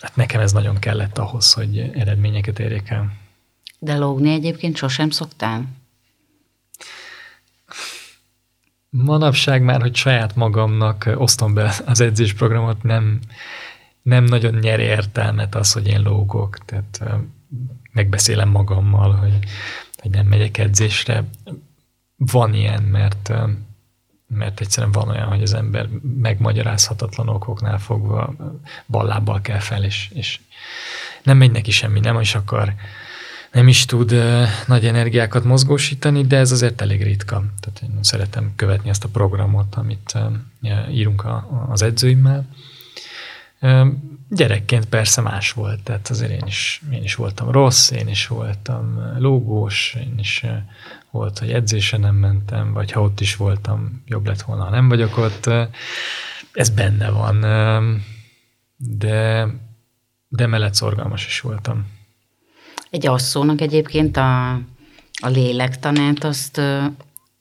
hát 0.00 0.16
nekem 0.16 0.40
ez 0.40 0.52
nagyon 0.52 0.78
kellett 0.78 1.18
ahhoz, 1.18 1.52
hogy 1.52 1.78
eredményeket 1.78 2.58
érjek 2.58 2.90
el. 2.90 3.12
De 3.78 3.96
lógni 3.96 4.32
egyébként 4.32 4.76
sosem 4.76 5.10
szoktál? 5.10 5.66
Manapság 8.90 9.62
már, 9.62 9.80
hogy 9.80 9.94
saját 9.94 10.36
magamnak 10.36 11.10
osztom 11.14 11.54
be 11.54 11.74
az 11.86 12.00
edzésprogramot, 12.00 12.82
nem, 12.82 13.20
nem 14.02 14.24
nagyon 14.24 14.54
nyer 14.54 14.80
értelmet 14.80 15.54
az, 15.54 15.72
hogy 15.72 15.86
én 15.86 16.02
lógok. 16.02 16.58
Tehát 16.64 17.02
megbeszélem 17.92 18.48
magammal, 18.48 19.12
hogy, 19.12 19.38
hogy 19.96 20.10
nem 20.10 20.26
megyek 20.26 20.58
edzésre. 20.58 21.24
Van 22.16 22.54
ilyen, 22.54 22.82
mert 22.82 23.32
mert 24.34 24.60
egyszerűen 24.60 24.92
van 24.92 25.08
olyan, 25.08 25.28
hogy 25.28 25.42
az 25.42 25.54
ember 25.54 25.88
megmagyarázhatatlan 26.20 27.28
okoknál 27.28 27.78
fogva 27.78 28.34
ballábbal 28.86 29.40
kell 29.40 29.58
fel, 29.58 29.84
és, 29.84 30.10
és 30.14 30.40
nem 31.22 31.36
megy 31.36 31.50
neki 31.50 31.70
semmi, 31.70 32.00
nem 32.00 32.20
is 32.20 32.34
akar, 32.34 32.74
nem 33.52 33.68
is 33.68 33.84
tud 33.84 34.14
nagy 34.66 34.86
energiákat 34.86 35.44
mozgósítani, 35.44 36.26
de 36.26 36.36
ez 36.36 36.52
azért 36.52 36.80
elég 36.80 37.02
ritka. 37.02 37.44
Tehát 37.60 37.80
én 37.82 37.98
szeretem 38.02 38.52
követni 38.56 38.88
ezt 38.88 39.04
a 39.04 39.08
programot, 39.08 39.74
amit 39.74 40.18
írunk 40.90 41.24
az 41.68 41.82
edzőimmel. 41.82 42.46
Gyerekként 44.28 44.84
persze 44.84 45.20
más 45.20 45.52
volt, 45.52 45.82
tehát 45.82 46.08
azért 46.08 46.30
én 46.30 46.46
is, 46.46 46.82
én 46.92 47.02
is 47.02 47.14
voltam 47.14 47.50
rossz, 47.50 47.90
én 47.90 48.08
is 48.08 48.26
voltam 48.26 49.14
lógós, 49.18 49.96
én 50.00 50.14
is 50.18 50.44
volt, 51.10 51.38
hogy 51.38 51.52
edzésen 51.52 52.00
nem 52.00 52.14
mentem, 52.14 52.72
vagy 52.72 52.92
ha 52.92 53.02
ott 53.02 53.20
is 53.20 53.36
voltam, 53.36 54.02
jobb 54.06 54.26
lett 54.26 54.42
volna, 54.42 54.64
ha 54.64 54.70
nem 54.70 54.88
vagyok 54.88 55.16
ott. 55.16 55.50
Ez 56.52 56.70
benne 56.70 57.10
van, 57.10 57.40
de, 58.76 59.46
de 60.28 60.46
mellett 60.46 60.74
szorgalmas 60.74 61.26
is 61.26 61.40
voltam. 61.40 61.86
Egy 62.90 63.06
asszónak 63.06 63.60
egyébként 63.60 64.16
a, 64.16 64.50
a 65.20 65.28
lélektanát 65.28 66.24
azt, 66.24 66.60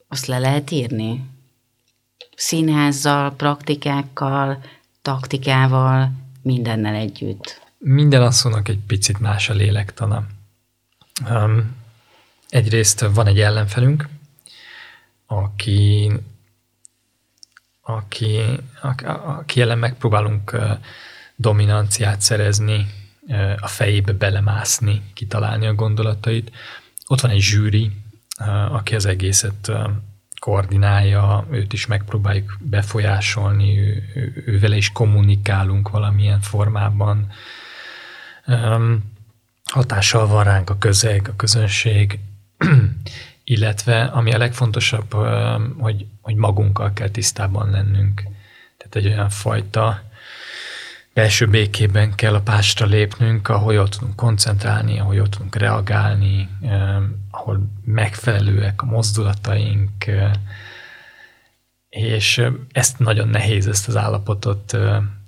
azt 0.07 0.25
le 0.25 0.39
lehet 0.39 0.71
írni? 0.71 1.25
Színházzal, 2.35 3.31
praktikákkal, 3.35 4.63
taktikával, 5.01 6.11
mindennel 6.41 6.95
együtt. 6.95 7.61
Minden 7.77 8.21
asszónak 8.21 8.67
egy 8.67 8.79
picit 8.87 9.19
más 9.19 9.49
a 9.49 9.53
lélektana. 9.53 10.25
Um, 11.29 11.75
egyrészt 12.49 12.99
van 12.99 13.27
egy 13.27 13.39
ellenfelünk, 13.39 14.07
aki, 15.25 16.11
aki, 17.81 18.39
aki 19.35 19.61
ellen 19.61 19.77
megpróbálunk 19.77 20.57
dominanciát 21.35 22.21
szerezni, 22.21 22.87
a 23.59 23.67
fejébe 23.67 24.13
belemászni, 24.13 25.01
kitalálni 25.13 25.65
a 25.65 25.73
gondolatait. 25.73 26.51
Ott 27.07 27.21
van 27.21 27.31
egy 27.31 27.39
zsűri, 27.39 27.91
aki 28.69 28.95
az 28.95 29.05
egészet 29.05 29.71
koordinálja, 30.41 31.47
őt 31.51 31.73
is 31.73 31.85
megpróbáljuk 31.85 32.57
befolyásolni, 32.59 33.79
ő, 33.79 34.03
ő, 34.45 34.75
is 34.75 34.91
kommunikálunk 34.91 35.89
valamilyen 35.89 36.41
formában. 36.41 37.27
Hatással 39.63 40.27
van 40.27 40.43
ránk 40.43 40.69
a 40.69 40.77
közeg, 40.77 41.27
a 41.27 41.35
közönség, 41.35 42.19
illetve 43.43 44.03
ami 44.03 44.33
a 44.33 44.37
legfontosabb, 44.37 45.13
hogy, 45.79 46.05
hogy 46.21 46.35
magunkkal 46.35 46.93
kell 46.93 47.09
tisztában 47.09 47.69
lennünk. 47.69 48.23
Tehát 48.77 48.95
egy 48.95 49.05
olyan 49.05 49.29
fajta 49.29 50.01
belső 51.13 51.47
békében 51.47 52.15
kell 52.15 52.33
a 52.33 52.41
pástra 52.41 52.85
lépnünk, 52.85 53.47
ahol 53.47 53.73
jól 53.73 53.89
tudunk 53.89 54.15
koncentrálni, 54.15 54.99
ahol 54.99 55.15
jól 55.15 55.29
tudunk 55.29 55.55
reagálni, 55.55 56.49
ahol 57.31 57.69
megfelelőek 57.85 58.81
a 58.81 58.85
mozdulataink, 58.85 60.05
és 61.89 62.41
ezt 62.71 62.99
nagyon 62.99 63.27
nehéz 63.27 63.67
ezt 63.67 63.87
az 63.87 63.95
állapotot 63.95 64.77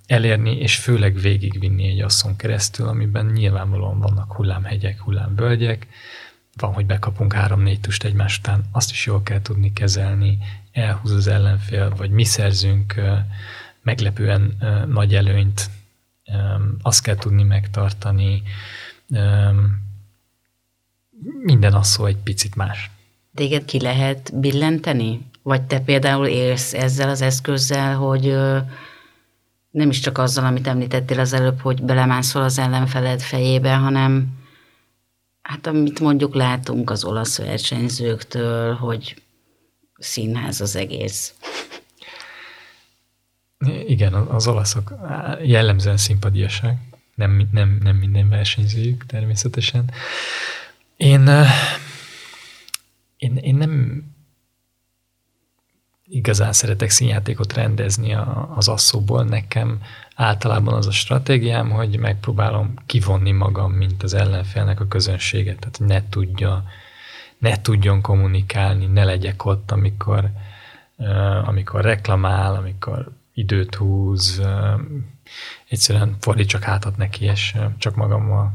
elérni, 0.05 0.57
és 0.57 0.75
főleg 0.75 1.15
végigvinni 1.15 1.87
egy 1.87 2.01
asszon 2.01 2.35
keresztül, 2.35 2.87
amiben 2.87 3.25
nyilvánvalóan 3.25 3.99
vannak 3.99 4.33
hullámhegyek, 4.33 4.99
hullámvölgyek, 4.99 5.87
van, 6.55 6.73
hogy 6.73 6.85
bekapunk 6.85 7.33
három-négy 7.33 7.79
tust 7.79 8.03
egymás 8.03 8.37
után, 8.37 8.63
azt 8.71 8.91
is 8.91 9.05
jól 9.05 9.23
kell 9.23 9.41
tudni 9.41 9.73
kezelni, 9.73 10.37
elhúz 10.71 11.11
az 11.11 11.27
ellenfél, 11.27 11.93
vagy 11.97 12.09
mi 12.09 12.23
szerzünk 12.23 13.01
meglepően 13.83 14.57
nagy 14.87 15.15
előnyt, 15.15 15.69
azt 16.81 17.03
kell 17.03 17.15
tudni 17.15 17.43
megtartani, 17.43 18.43
minden 21.43 21.73
az 21.73 21.87
szó 21.87 22.05
egy 22.05 22.17
picit 22.17 22.55
más. 22.55 22.89
Téged 23.35 23.65
ki 23.65 23.79
lehet 23.79 24.39
billenteni? 24.39 25.29
Vagy 25.41 25.61
te 25.61 25.79
például 25.79 26.27
élsz 26.27 26.73
ezzel 26.73 27.09
az 27.09 27.21
eszközzel, 27.21 27.95
hogy 27.95 28.35
nem 29.71 29.89
is 29.89 29.99
csak 29.99 30.17
azzal, 30.17 30.45
amit 30.45 30.67
említettél 30.67 31.19
az 31.19 31.33
előbb, 31.33 31.59
hogy 31.59 31.83
belemászol 31.83 32.41
az 32.41 32.57
ellenfeled 32.57 33.21
fejébe, 33.21 33.75
hanem 33.75 34.41
Hát 35.43 35.67
amit 35.67 35.99
mondjuk 35.99 36.35
látunk 36.35 36.89
az 36.89 37.03
olasz 37.03 37.37
versenyzőktől, 37.37 38.73
hogy 38.73 39.21
színház 39.97 40.61
az 40.61 40.75
egész. 40.75 41.33
Igen, 43.87 44.13
az 44.13 44.47
olaszok 44.47 44.93
jellemzően 45.43 45.97
szimpadiasak, 45.97 46.77
nem, 47.15 47.47
nem, 47.51 47.79
nem 47.83 47.95
minden 47.95 48.29
versenyzőjük 48.29 49.05
természetesen. 49.05 49.91
Én, 50.97 51.29
én, 53.17 53.35
én 53.35 53.55
nem 53.55 54.03
igazán 56.13 56.53
szeretek 56.53 56.89
színjátékot 56.89 57.53
rendezni 57.53 58.15
az 58.55 58.67
asszóból. 58.67 59.23
Nekem 59.23 59.81
általában 60.15 60.73
az 60.73 60.87
a 60.87 60.91
stratégiám, 60.91 61.69
hogy 61.69 61.99
megpróbálom 61.99 62.73
kivonni 62.85 63.31
magam, 63.31 63.71
mint 63.71 64.03
az 64.03 64.13
ellenfélnek 64.13 64.79
a 64.79 64.87
közönséget, 64.87 65.59
tehát 65.59 65.79
ne 65.79 66.09
tudja, 66.09 66.63
ne 67.37 67.61
tudjon 67.61 68.01
kommunikálni, 68.01 68.85
ne 68.85 69.03
legyek 69.03 69.45
ott, 69.45 69.71
amikor, 69.71 70.29
amikor 71.43 71.81
reklamál, 71.81 72.55
amikor 72.55 73.11
időt 73.33 73.75
húz, 73.75 74.41
egyszerűen 75.67 76.15
fordítsak 76.19 76.63
hátat 76.63 76.97
neki, 76.97 77.25
és 77.25 77.55
csak 77.77 77.95
magammal, 77.95 78.53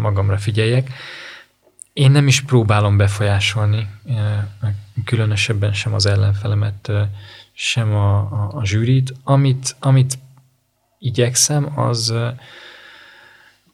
magamra 0.00 0.38
figyeljek. 0.38 0.92
Én 1.92 2.10
nem 2.10 2.26
is 2.26 2.40
próbálom 2.40 2.96
befolyásolni, 2.96 3.88
különösebben 5.04 5.72
sem 5.72 5.94
az 5.94 6.06
ellenfelemet, 6.06 6.90
sem 7.52 7.94
a, 7.94 8.16
a, 8.18 8.50
a 8.52 8.64
zsűrit. 8.64 9.14
Amit, 9.22 9.76
amit 9.78 10.18
igyekszem, 10.98 11.78
az 11.78 12.14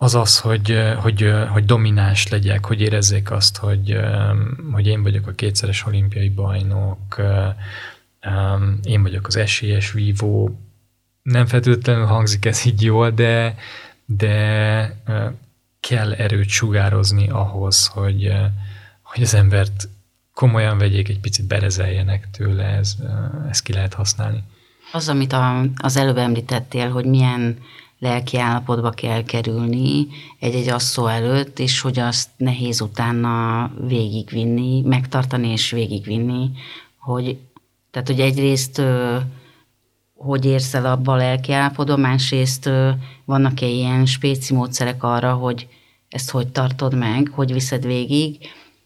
az, 0.02 0.14
az 0.14 0.38
hogy, 0.40 0.78
hogy, 0.96 1.32
hogy 1.48 1.64
domináns 1.64 2.28
legyek, 2.28 2.66
hogy 2.66 2.80
érezzék 2.80 3.30
azt, 3.30 3.56
hogy, 3.56 3.96
hogy 4.72 4.86
én 4.86 5.02
vagyok 5.02 5.26
a 5.26 5.32
kétszeres 5.32 5.86
olimpiai 5.86 6.28
bajnok, 6.28 7.20
én 8.82 9.02
vagyok 9.02 9.26
az 9.26 9.36
esélyes 9.36 9.92
vívó. 9.92 10.58
Nem 11.22 11.46
feltétlenül 11.46 12.06
hangzik 12.06 12.44
ez 12.44 12.66
így 12.66 12.82
jól, 12.82 13.10
de, 13.10 13.54
de 14.04 15.02
kell 15.80 16.12
erőt 16.12 16.48
sugározni 16.48 17.28
ahhoz, 17.28 17.86
hogy, 17.86 18.32
hogy 19.02 19.22
az 19.22 19.34
embert 19.34 19.88
komolyan 20.34 20.78
vegyék, 20.78 21.08
egy 21.08 21.20
picit 21.20 21.46
berezeljenek 21.46 22.28
tőle, 22.30 22.64
ez, 22.64 22.96
ezt 23.48 23.62
ki 23.62 23.72
lehet 23.72 23.94
használni. 23.94 24.42
Az, 24.92 25.08
amit 25.08 25.32
a, 25.32 25.64
az 25.76 25.96
előbb 25.96 26.16
említettél, 26.16 26.90
hogy 26.90 27.04
milyen 27.04 27.58
lelki 27.98 28.38
állapotba 28.38 28.90
kell 28.90 29.24
kerülni 29.24 30.06
egy-egy 30.38 30.68
asszó 30.68 31.06
előtt, 31.06 31.58
és 31.58 31.80
hogy 31.80 31.98
azt 31.98 32.28
nehéz 32.36 32.80
utána 32.80 33.70
végigvinni, 33.86 34.80
megtartani 34.80 35.48
és 35.48 35.70
végigvinni, 35.70 36.50
hogy 36.98 37.38
tehát, 37.92 38.08
hogy 38.08 38.20
egyrészt 38.20 38.82
hogy 40.14 40.44
érsz 40.44 40.74
el 40.74 40.86
abba 40.86 41.12
a 41.12 41.16
lelki 41.16 41.52
másrészt 41.96 42.70
vannak-e 43.24 43.66
ilyen 43.66 44.06
spéci 44.06 44.54
módszerek 44.54 45.02
arra, 45.02 45.32
hogy 45.32 45.68
ezt 46.08 46.30
hogy 46.30 46.48
tartod 46.48 46.94
meg, 46.94 47.30
hogy 47.34 47.52
viszed 47.52 47.86
végig, 47.86 48.36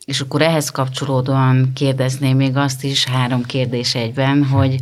és 0.04 0.20
akkor 0.20 0.42
ehhez 0.42 0.70
kapcsolódóan 0.70 1.72
kérdezném 1.74 2.36
még 2.36 2.56
azt 2.56 2.84
is, 2.84 3.04
három 3.04 3.42
kérdés 3.42 3.94
egyben, 3.94 4.44
hogy, 4.44 4.80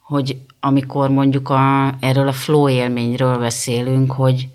hogy 0.00 0.40
amikor 0.60 1.10
mondjuk 1.10 1.48
a, 1.48 1.94
erről 2.00 2.28
a 2.28 2.32
flow 2.32 2.68
élményről 2.68 3.38
beszélünk, 3.38 4.12
hogy, 4.12 4.48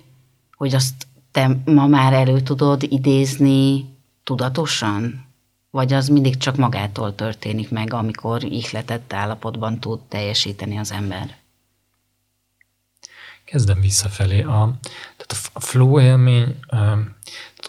hogy 0.55 0.75
azt 0.75 1.07
te 1.31 1.57
ma 1.65 1.87
már 1.87 2.13
elő 2.13 2.39
tudod 2.39 2.83
idézni 2.89 3.85
tudatosan? 4.23 5.26
Vagy 5.69 5.93
az 5.93 6.07
mindig 6.07 6.37
csak 6.37 6.55
magától 6.55 7.15
történik 7.15 7.69
meg, 7.69 7.93
amikor 7.93 8.43
ihletett 8.43 9.13
állapotban 9.13 9.79
tud 9.79 9.99
teljesíteni 9.99 10.77
az 10.77 10.91
ember? 10.91 11.35
Kezdem 13.43 13.79
visszafelé. 13.81 14.41
A, 14.41 14.77
tehát 15.17 15.49
a 15.53 15.59
flow 15.59 15.99
élmény 15.99 16.59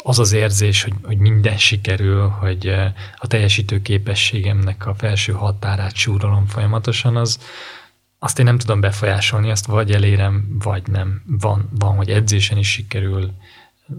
az 0.03 0.19
az 0.19 0.33
érzés, 0.33 0.83
hogy, 0.83 0.93
hogy 1.03 1.19
minden 1.19 1.57
sikerül, 1.57 2.29
hogy 2.29 2.69
a 3.17 3.27
teljesítő 3.27 3.83
képességemnek 3.83 4.87
a 4.87 4.95
felső 4.95 5.33
határát 5.33 5.95
súrolom 5.95 6.47
folyamatosan, 6.47 7.17
az, 7.17 7.39
azt 8.19 8.39
én 8.39 8.45
nem 8.45 8.59
tudom 8.59 8.81
befolyásolni, 8.81 9.51
azt 9.51 9.67
vagy 9.67 9.93
elérem, 9.93 10.57
vagy 10.59 10.83
nem. 10.87 11.23
Van, 11.27 11.69
van 11.73 11.97
hogy 11.97 12.11
edzésen 12.11 12.59
is 12.59 12.71
sikerül, 12.71 13.33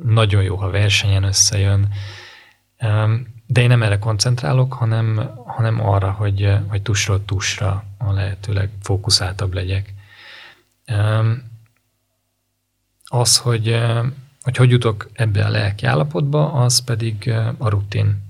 nagyon 0.03 0.43
jó, 0.43 0.55
ha 0.55 0.69
versenyen 0.69 1.23
összejön, 1.23 1.93
de 3.51 3.61
én 3.61 3.67
nem 3.67 3.83
erre 3.83 3.99
koncentrálok, 3.99 4.73
hanem, 4.73 5.33
hanem 5.45 5.87
arra, 5.87 6.11
hogy, 6.11 6.57
hogy 6.67 6.81
tusról 6.81 7.25
tusra 7.25 7.83
a 7.97 8.11
lehetőleg 8.11 8.69
fókuszáltabb 8.81 9.53
legyek. 9.53 9.93
Az, 13.05 13.37
hogy, 13.37 13.81
hogy 14.41 14.57
hogy 14.57 14.69
jutok 14.69 15.09
ebbe 15.13 15.45
a 15.45 15.49
lelki 15.49 15.85
állapotba, 15.85 16.51
az 16.51 16.79
pedig 16.79 17.33
a 17.57 17.69
rutin. 17.69 18.21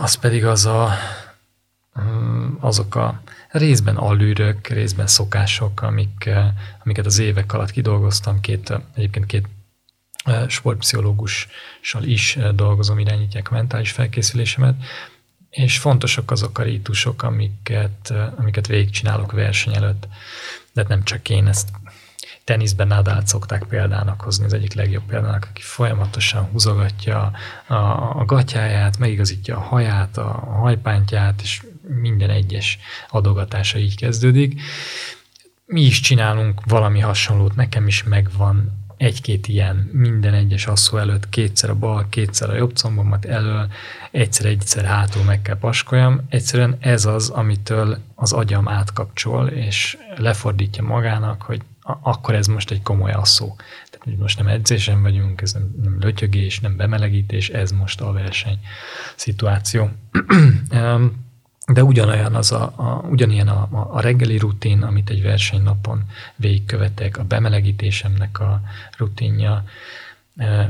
Az 0.00 0.14
pedig 0.14 0.44
az 0.44 0.66
a, 0.66 0.90
azok 2.60 2.94
a 2.94 3.20
részben 3.48 3.96
allűrök, 3.96 4.66
részben 4.66 5.06
szokások, 5.06 5.82
amik, 5.82 6.30
amiket 6.84 7.06
az 7.06 7.18
évek 7.18 7.52
alatt 7.52 7.70
kidolgoztam. 7.70 8.40
Két, 8.40 8.80
egyébként 8.94 9.26
két 9.26 9.48
sportpszichológussal 10.48 12.02
is 12.02 12.38
dolgozom, 12.54 12.98
irányítják 12.98 13.48
mentális 13.48 13.90
felkészülésemet, 13.90 14.74
és 15.50 15.78
fontosak 15.78 16.30
azok 16.30 16.58
a 16.58 16.62
rítusok, 16.62 17.22
amiket, 17.22 18.12
amiket 18.36 18.66
végigcsinálok 18.66 19.32
verseny 19.32 19.74
előtt. 19.74 20.08
De 20.72 20.84
nem 20.88 21.04
csak 21.04 21.30
én, 21.30 21.46
ezt 21.46 21.68
teniszben 22.44 22.86
Nadát 22.86 23.26
szokták 23.26 23.64
példának 23.64 24.20
hozni, 24.20 24.44
az 24.44 24.52
egyik 24.52 24.74
legjobb 24.74 25.02
példának, 25.06 25.46
aki 25.50 25.62
folyamatosan 25.62 26.44
húzogatja 26.44 27.32
a, 27.66 27.74
a 28.18 28.24
gatyáját, 28.24 28.98
megigazítja 28.98 29.56
a 29.56 29.60
haját, 29.60 30.16
a 30.16 30.28
hajpántját, 30.60 31.42
és 31.42 31.62
minden 32.00 32.30
egyes 32.30 32.78
adogatása 33.08 33.78
így 33.78 33.96
kezdődik. 33.96 34.60
Mi 35.66 35.80
is 35.80 36.00
csinálunk 36.00 36.60
valami 36.64 37.00
hasonlót, 37.00 37.54
nekem 37.54 37.86
is 37.86 38.02
megvan 38.02 38.83
egy-két 38.96 39.48
ilyen 39.48 39.90
minden 39.92 40.34
egyes 40.34 40.66
asszó 40.66 40.96
előtt 40.96 41.28
kétszer 41.28 41.70
a 41.70 41.74
bal, 41.74 42.06
kétszer 42.08 42.50
a 42.50 42.54
jobb 42.54 42.76
combomat 42.76 43.24
elől, 43.24 43.66
egyszer-egyszer 44.10 44.84
hátul 44.84 45.22
meg 45.22 45.42
kell 45.42 45.58
paskoljam. 45.58 46.20
Egyszerűen 46.28 46.76
ez 46.80 47.04
az, 47.04 47.28
amitől 47.28 47.98
az 48.14 48.32
agyam 48.32 48.68
átkapcsol, 48.68 49.46
és 49.46 49.96
lefordítja 50.16 50.82
magának, 50.82 51.42
hogy 51.42 51.62
akkor 52.02 52.34
ez 52.34 52.46
most 52.46 52.70
egy 52.70 52.82
komoly 52.82 53.12
asszó. 53.12 53.56
Tehát 53.90 54.18
most 54.18 54.38
nem 54.38 54.46
edzésen 54.46 55.02
vagyunk, 55.02 55.40
ez 55.40 55.52
nem, 55.52 55.74
nem 55.82 55.96
lötyögés, 56.00 56.60
nem 56.60 56.76
bemelegítés, 56.76 57.48
ez 57.48 57.70
most 57.70 58.00
a 58.00 58.12
verseny 58.12 58.58
szituáció. 59.16 59.90
De 61.72 61.84
ugyanolyan 61.84 62.34
az 62.34 62.52
a, 62.52 62.72
a, 62.76 63.04
ugyanilyen 63.10 63.48
a, 63.48 63.68
a, 63.92 64.00
reggeli 64.00 64.38
rutin, 64.38 64.82
amit 64.82 65.10
egy 65.10 65.22
versenynapon 65.22 66.02
végigkövetek, 66.36 67.18
a 67.18 67.24
bemelegítésemnek 67.24 68.40
a 68.40 68.60
rutinja, 68.96 69.64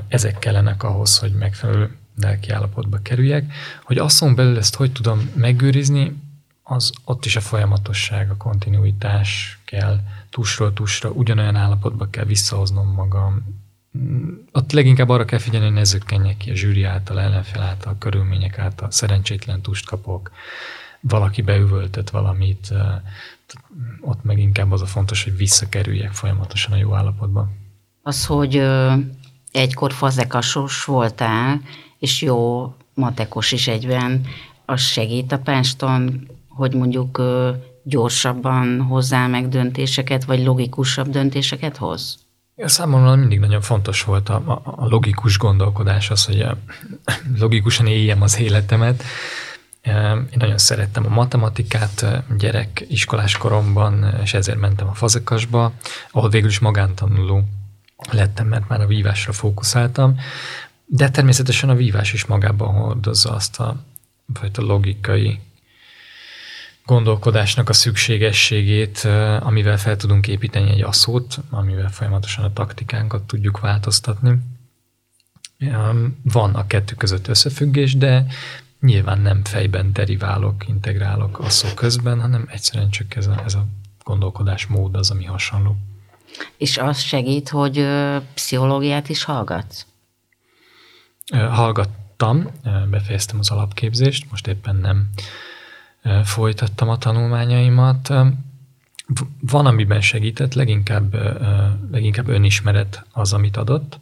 ezek 0.08 0.38
kellenek 0.38 0.82
ahhoz, 0.82 1.18
hogy 1.18 1.32
megfelelő 1.32 1.96
lelki 2.16 2.50
állapotba 2.50 2.98
kerüljek. 3.02 3.52
Hogy 3.82 3.98
asszon 3.98 4.34
belül 4.34 4.58
ezt 4.58 4.74
hogy 4.74 4.92
tudom 4.92 5.30
megőrizni, 5.36 6.22
az 6.62 6.92
ott 7.04 7.24
is 7.24 7.36
a 7.36 7.40
folyamatosság, 7.40 8.30
a 8.30 8.36
kontinuitás 8.36 9.58
kell, 9.64 9.98
tusról 10.30 10.72
tusra, 10.72 11.10
ugyanolyan 11.10 11.56
állapotba 11.56 12.10
kell 12.10 12.24
visszahoznom 12.24 12.92
magam. 12.92 13.62
Ott 14.52 14.72
leginkább 14.72 15.08
arra 15.08 15.24
kell 15.24 15.38
figyelni, 15.38 15.66
hogy 15.66 15.74
ne 15.74 15.84
zökkenjek 15.84 16.36
ki 16.36 16.50
a 16.50 16.54
zsűri 16.54 16.82
által, 16.82 17.20
ellenfél 17.20 17.60
által, 17.60 17.96
körülmények 17.98 18.58
által, 18.58 18.90
szerencsétlen 18.90 19.60
tust 19.60 19.86
kapok, 19.86 20.30
valaki 21.08 21.42
beüvöltött 21.42 22.10
valamit, 22.10 22.72
ott 24.00 24.24
meg 24.24 24.38
inkább 24.38 24.72
az 24.72 24.82
a 24.82 24.86
fontos, 24.86 25.24
hogy 25.24 25.36
visszakerüljek 25.36 26.12
folyamatosan 26.12 26.72
a 26.72 26.76
jó 26.76 26.94
állapotba. 26.94 27.48
Az, 28.02 28.26
hogy 28.26 28.62
egykor 29.52 29.92
fazekasos 29.92 30.84
voltál, 30.84 31.60
és 31.98 32.22
jó 32.22 32.72
matekos 32.94 33.52
is 33.52 33.68
egyben, 33.68 34.26
az 34.64 34.80
segít 34.80 35.32
a 35.32 35.38
páston, 35.38 36.28
hogy 36.48 36.74
mondjuk 36.74 37.22
gyorsabban 37.82 38.80
hozzá 38.80 39.26
meg 39.26 39.48
döntéseket, 39.48 40.24
vagy 40.24 40.44
logikusabb 40.44 41.08
döntéseket 41.08 41.76
hoz? 41.76 42.18
Számomra 42.56 43.16
mindig 43.16 43.38
nagyon 43.38 43.60
fontos 43.60 44.02
volt 44.02 44.28
a, 44.28 44.62
a 44.64 44.86
logikus 44.88 45.38
gondolkodás, 45.38 46.10
az, 46.10 46.24
hogy 46.24 46.46
logikusan 47.38 47.86
éljem 47.86 48.22
az 48.22 48.40
életemet, 48.40 49.02
én 49.86 50.28
nagyon 50.34 50.58
szerettem 50.58 51.06
a 51.06 51.14
matematikát 51.14 52.22
gyerek 52.38 52.84
iskolás 52.88 53.36
koromban, 53.36 54.14
és 54.22 54.34
ezért 54.34 54.58
mentem 54.58 54.88
a 54.88 54.94
fazekasba, 54.94 55.72
ahol 56.10 56.30
végül 56.30 56.48
is 56.48 56.58
magántanuló 56.58 57.44
lettem, 58.10 58.46
mert 58.46 58.68
már 58.68 58.80
a 58.80 58.86
vívásra 58.86 59.32
fókuszáltam, 59.32 60.18
de 60.86 61.10
természetesen 61.10 61.68
a 61.68 61.74
vívás 61.74 62.12
is 62.12 62.24
magában 62.24 62.74
hordozza 62.74 63.34
azt 63.34 63.60
a 63.60 63.84
fajta 64.34 64.62
logikai 64.62 65.40
gondolkodásnak 66.84 67.68
a 67.68 67.72
szükségességét, 67.72 68.98
amivel 69.40 69.78
fel 69.78 69.96
tudunk 69.96 70.28
építeni 70.28 70.70
egy 70.70 70.82
asszót, 70.82 71.38
amivel 71.50 71.90
folyamatosan 71.90 72.44
a 72.44 72.52
taktikánkat 72.52 73.22
tudjuk 73.22 73.60
változtatni. 73.60 74.38
Van 76.22 76.54
a 76.54 76.66
kettő 76.66 76.94
között 76.94 77.28
összefüggés, 77.28 77.96
de 77.96 78.26
nyilván 78.84 79.20
nem 79.20 79.44
fejben 79.44 79.92
deriválok, 79.92 80.68
integrálok 80.68 81.38
asszó 81.38 81.68
közben, 81.74 82.20
hanem 82.20 82.48
egyszerűen 82.50 82.90
csak 82.90 83.16
ez 83.16 83.26
a, 83.26 83.42
ez 83.44 83.54
a 83.54 83.66
gondolkodásmód 84.02 84.94
az, 84.94 85.10
ami 85.10 85.24
hasonló. 85.24 85.76
És 86.56 86.78
az 86.78 87.00
segít, 87.00 87.48
hogy 87.48 87.86
pszichológiát 88.34 89.08
is 89.08 89.24
hallgatsz? 89.24 89.86
Hallgattam, 91.32 92.50
befejeztem 92.90 93.38
az 93.38 93.50
alapképzést, 93.50 94.30
most 94.30 94.46
éppen 94.46 94.76
nem 94.76 95.08
folytattam 96.24 96.88
a 96.88 96.98
tanulmányaimat. 96.98 98.08
Van, 99.40 99.66
amiben 99.66 100.00
segített, 100.00 100.54
leginkább, 100.54 101.14
leginkább 101.90 102.28
önismeret 102.28 103.04
az, 103.12 103.32
amit 103.32 103.56
adott, 103.56 103.98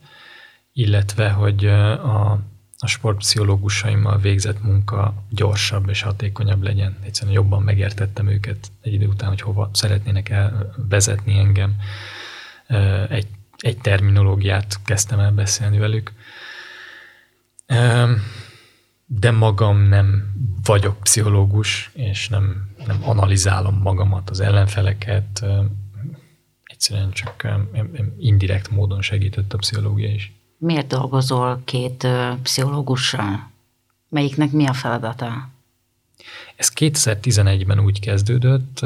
illetve, 0.72 1.30
hogy 1.30 1.66
a, 1.66 2.38
a 2.84 2.86
sportpszichológusaimmal 2.86 4.18
végzett 4.18 4.62
munka 4.62 5.14
gyorsabb 5.30 5.88
és 5.88 6.02
hatékonyabb 6.02 6.62
legyen. 6.62 6.96
Egyszerűen 7.04 7.34
jobban 7.34 7.62
megértettem 7.62 8.28
őket 8.28 8.70
egy 8.80 8.92
idő 8.92 9.06
után, 9.06 9.28
hogy 9.28 9.40
hova 9.40 9.70
szeretnének 9.72 10.28
elvezetni 10.28 11.38
engem. 11.38 11.76
Egy, 13.08 13.26
egy 13.56 13.78
terminológiát 13.78 14.80
kezdtem 14.84 15.18
el 15.18 15.32
beszélni 15.32 15.78
velük 15.78 16.12
de 19.06 19.30
magam 19.30 19.78
nem 19.88 20.32
vagyok 20.64 21.00
pszichológus, 21.00 21.90
és 21.94 22.28
nem, 22.28 22.74
nem 22.86 22.98
analizálom 23.02 23.80
magamat, 23.82 24.30
az 24.30 24.40
ellenfeleket, 24.40 25.44
egyszerűen 26.64 27.10
csak 27.10 27.48
indirekt 28.18 28.70
módon 28.70 29.02
segített 29.02 29.52
a 29.52 29.58
pszichológia 29.58 30.08
is. 30.08 30.32
Miért 30.64 30.86
dolgozol 30.86 31.62
két 31.64 32.06
pszichológussal? 32.42 33.50
Melyiknek 34.08 34.50
mi 34.50 34.66
a 34.66 34.72
feladata? 34.72 35.48
Ez 36.56 36.72
2011-ben 36.74 37.80
úgy 37.80 38.00
kezdődött, 38.00 38.80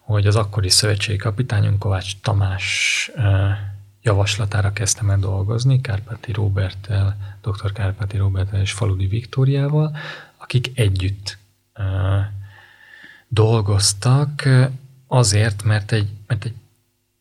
hogy 0.00 0.26
az 0.26 0.36
akkori 0.36 0.68
szövetségi 0.68 1.18
kapitányunk 1.18 1.78
Kovács 1.78 2.16
Tamás 2.20 3.10
javaslatára 4.02 4.72
kezdtem 4.72 5.10
el 5.10 5.18
dolgozni, 5.18 5.80
Kárpáti 5.80 6.32
Róbertel, 6.32 7.16
dr. 7.42 7.72
Kárpáti 7.72 8.16
Róbertel 8.16 8.60
és 8.60 8.72
Faludi 8.72 9.06
Viktóriával, 9.06 9.96
akik 10.36 10.70
együtt 10.74 11.38
dolgoztak 13.28 14.48
azért, 15.06 15.62
mert 15.62 15.92
egy, 15.92 16.08
mert 16.26 16.44
egy 16.44 16.54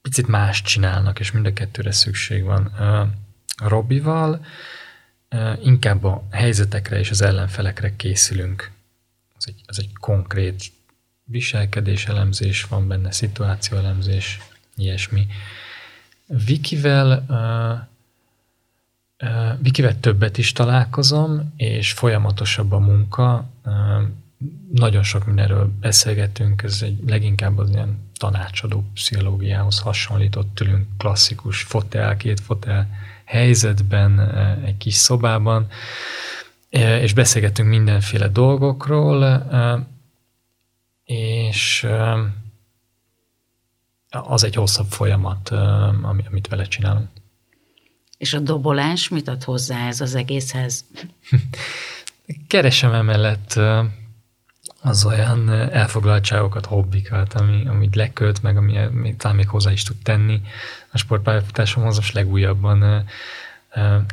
picit 0.02 0.28
más 0.28 0.62
csinálnak, 0.62 1.20
és 1.20 1.32
mind 1.32 1.46
a 1.46 1.54
kettőre 1.54 1.92
szükség 1.92 2.44
van. 2.44 2.72
Robival 3.58 4.46
inkább 5.64 6.04
a 6.04 6.24
helyzetekre 6.32 7.00
és 7.00 7.10
az 7.10 7.22
ellenfelekre 7.22 7.96
készülünk. 7.96 8.72
Az 9.38 9.48
egy, 9.48 9.62
az 9.66 9.80
egy 9.80 9.94
konkrét 10.00 10.64
viselkedés 11.24 12.06
elemzés 12.06 12.64
van 12.64 12.88
benne, 12.88 13.12
szituáció 13.12 13.78
elemzés, 13.78 14.40
ilyesmi. 14.76 15.28
Vikivel, 16.46 17.26
uh, 17.30 19.30
uh, 19.30 19.62
Vikivel 19.62 20.00
többet 20.00 20.38
is 20.38 20.52
találkozom, 20.52 21.54
és 21.58 21.92
folyamatosabb 21.92 22.72
a 22.72 22.80
munka. 22.80 23.50
Uh, 23.66 23.74
nagyon 24.72 25.04
sok 25.04 25.26
mindenről 25.26 25.72
beszélgetünk, 25.80 26.64
ez 26.64 26.82
egy 26.82 27.00
leginkább 27.08 27.58
az 27.58 27.70
ilyen 27.70 28.00
tanácsadó 28.18 28.84
pszichológiához 28.94 29.80
hasonlított 29.80 30.56
tőlünk 30.56 30.88
klasszikus 30.98 31.62
fotel, 31.62 32.18
két 32.18 32.40
fotel 32.40 32.88
helyzetben, 33.26 34.20
egy 34.66 34.78
kis 34.78 34.94
szobában, 34.94 35.68
és 37.02 37.14
beszélgetünk 37.14 37.70
mindenféle 37.70 38.28
dolgokról, 38.28 39.46
és 41.04 41.88
az 44.10 44.44
egy 44.44 44.56
hosszabb 44.56 44.88
folyamat, 44.90 45.50
amit 46.04 46.48
vele 46.48 46.64
csinálunk. 46.66 47.10
És 48.18 48.34
a 48.34 48.40
dobolás 48.40 49.10
mit 49.10 49.28
ad 49.28 49.44
hozzá 49.44 49.88
ez 49.88 50.02
az 50.02 50.16
egészhez? 50.16 50.86
Keresem 52.48 52.94
emellett 52.94 53.60
az 54.86 55.06
olyan 55.06 55.50
elfoglaltságokat, 55.50 56.66
hobbikat, 56.66 57.34
ami, 57.34 57.68
amit 57.68 57.96
lekölt, 57.96 58.42
meg 58.42 58.58
ami, 58.58 58.78
ami 58.78 59.16
talán 59.16 59.36
még 59.36 59.48
hozzá 59.48 59.72
is 59.72 59.84
tud 59.84 59.96
tenni 60.04 60.42
a 60.92 60.98
sportpályafutásomhoz, 60.98 61.96
most 61.96 62.14
legújabban 62.14 63.06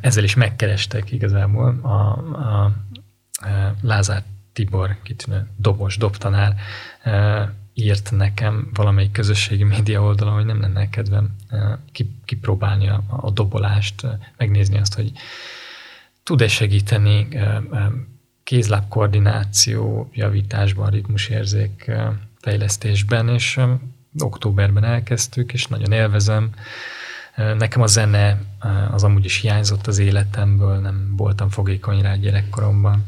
ezzel 0.01 0.25
is 0.25 0.35
megkerestek 0.35 1.13
igazából 1.13 1.79
a, 1.83 1.89
a, 1.89 2.65
a 2.65 3.75
Lázár 3.81 4.23
Tibor, 4.53 4.97
kitűnő 5.03 5.47
dobos, 5.57 5.97
dobtanár, 5.97 6.55
írt 7.75 8.11
nekem 8.11 8.71
valamelyik 8.75 9.13
közösségi 9.13 9.65
média 9.65 10.03
oldalon, 10.03 10.35
hogy 10.35 10.47
nem 10.47 10.61
lenne 10.61 10.89
kedvem 10.89 11.37
kipróbálni 12.25 12.89
a, 12.89 13.03
a 13.07 13.31
dobolást, 13.31 14.07
megnézni 14.37 14.79
azt, 14.79 14.95
hogy 14.95 15.13
tud-e 16.23 16.49
segíteni 16.49 17.29
kézláb 18.53 18.89
koordináció 18.89 20.11
javításban, 20.13 20.91
ritmusérzék 20.91 21.91
fejlesztésben, 22.41 23.29
és 23.29 23.61
októberben 24.19 24.85
elkezdtük, 24.85 25.53
és 25.53 25.67
nagyon 25.67 25.93
élvezem. 25.93 26.51
Nekem 27.37 27.83
a 27.83 27.87
zene 27.87 28.41
az 28.91 29.05
amúgy 29.05 29.25
is 29.25 29.37
hiányzott 29.37 29.87
az 29.87 29.99
életemből, 29.99 30.79
nem 30.79 31.17
voltam 31.17 31.49
fogékony 31.49 32.03
rá 32.03 32.15
gyerekkoromban 32.15 33.07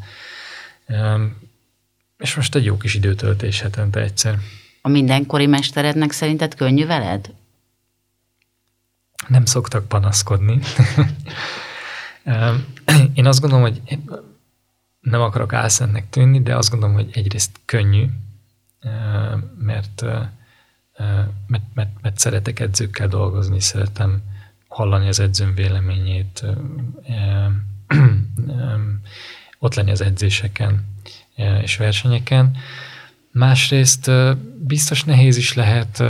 és 2.18 2.34
most 2.34 2.54
egy 2.54 2.64
jó 2.64 2.76
kis 2.76 2.94
időtöltés 2.94 3.60
hetente 3.60 4.00
egyszer. 4.00 4.38
A 4.82 4.88
mindenkori 4.88 5.46
mesterednek 5.46 6.10
szerinted 6.10 6.54
könnyű 6.54 6.86
veled? 6.86 7.32
Nem 9.28 9.44
szoktak 9.44 9.88
panaszkodni. 9.88 10.58
Én 13.14 13.26
azt 13.26 13.40
gondolom, 13.40 13.64
hogy 13.64 13.80
nem 15.04 15.20
akarok 15.20 15.52
álszentnek 15.52 16.08
tűnni, 16.08 16.42
de 16.42 16.56
azt 16.56 16.70
gondolom, 16.70 16.94
hogy 16.94 17.10
egyrészt 17.12 17.60
könnyű, 17.64 18.06
mert, 19.58 20.02
mert, 21.46 21.64
mert, 21.74 22.00
mert 22.02 22.18
szeretek 22.18 22.60
edzőkkel 22.60 23.08
dolgozni, 23.08 23.60
szeretem 23.60 24.22
hallani 24.68 25.08
az 25.08 25.20
edzőm 25.20 25.54
véleményét, 25.54 26.44
ott 29.58 29.74
lenni 29.74 29.90
az 29.90 30.00
edzéseken, 30.00 30.86
és 31.62 31.76
versenyeken. 31.76 32.56
Másrészt 33.30 34.10
biztos 34.58 35.04
nehéz 35.04 35.36
is 35.36 35.54
lehet, 35.54 36.02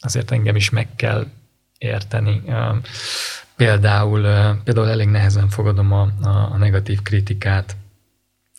azért 0.00 0.30
engem 0.30 0.56
is 0.56 0.70
meg 0.70 0.94
kell 0.96 1.26
érteni. 1.78 2.42
Például, 3.62 4.22
például 4.64 4.88
elég 4.88 5.08
nehezen 5.08 5.48
fogadom 5.48 5.92
a, 5.92 6.08
a, 6.22 6.28
a 6.28 6.56
negatív 6.56 7.02
kritikát. 7.02 7.76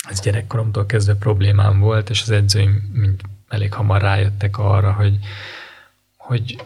Ez 0.09 0.21
gyerekkoromtól 0.21 0.85
kezdve 0.85 1.15
problémám 1.15 1.79
volt, 1.79 2.09
és 2.09 2.21
az 2.21 2.29
edzőim 2.29 2.89
mind 2.93 3.21
elég 3.47 3.73
hamar 3.73 4.01
rájöttek 4.01 4.57
arra, 4.57 4.91
hogy, 4.91 5.17
hogy 6.17 6.63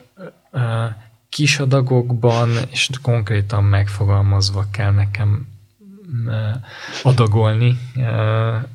kis 1.29 1.59
adagokban 1.59 2.49
és 2.69 2.89
konkrétan 3.01 3.63
megfogalmazva 3.63 4.65
kell 4.71 4.91
nekem 4.91 5.47
adagolni 7.03 7.79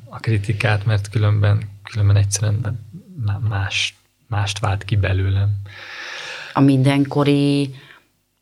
a 0.09 0.19
kritikát, 0.19 0.85
mert 0.85 1.09
különben, 1.09 1.69
különben 1.83 2.15
egyszerűen 2.15 2.79
más, 3.49 3.95
mást 4.27 4.59
vált 4.59 4.83
ki 4.83 4.95
belőlem. 4.95 5.49
A 6.53 6.59
mindenkori 6.59 7.75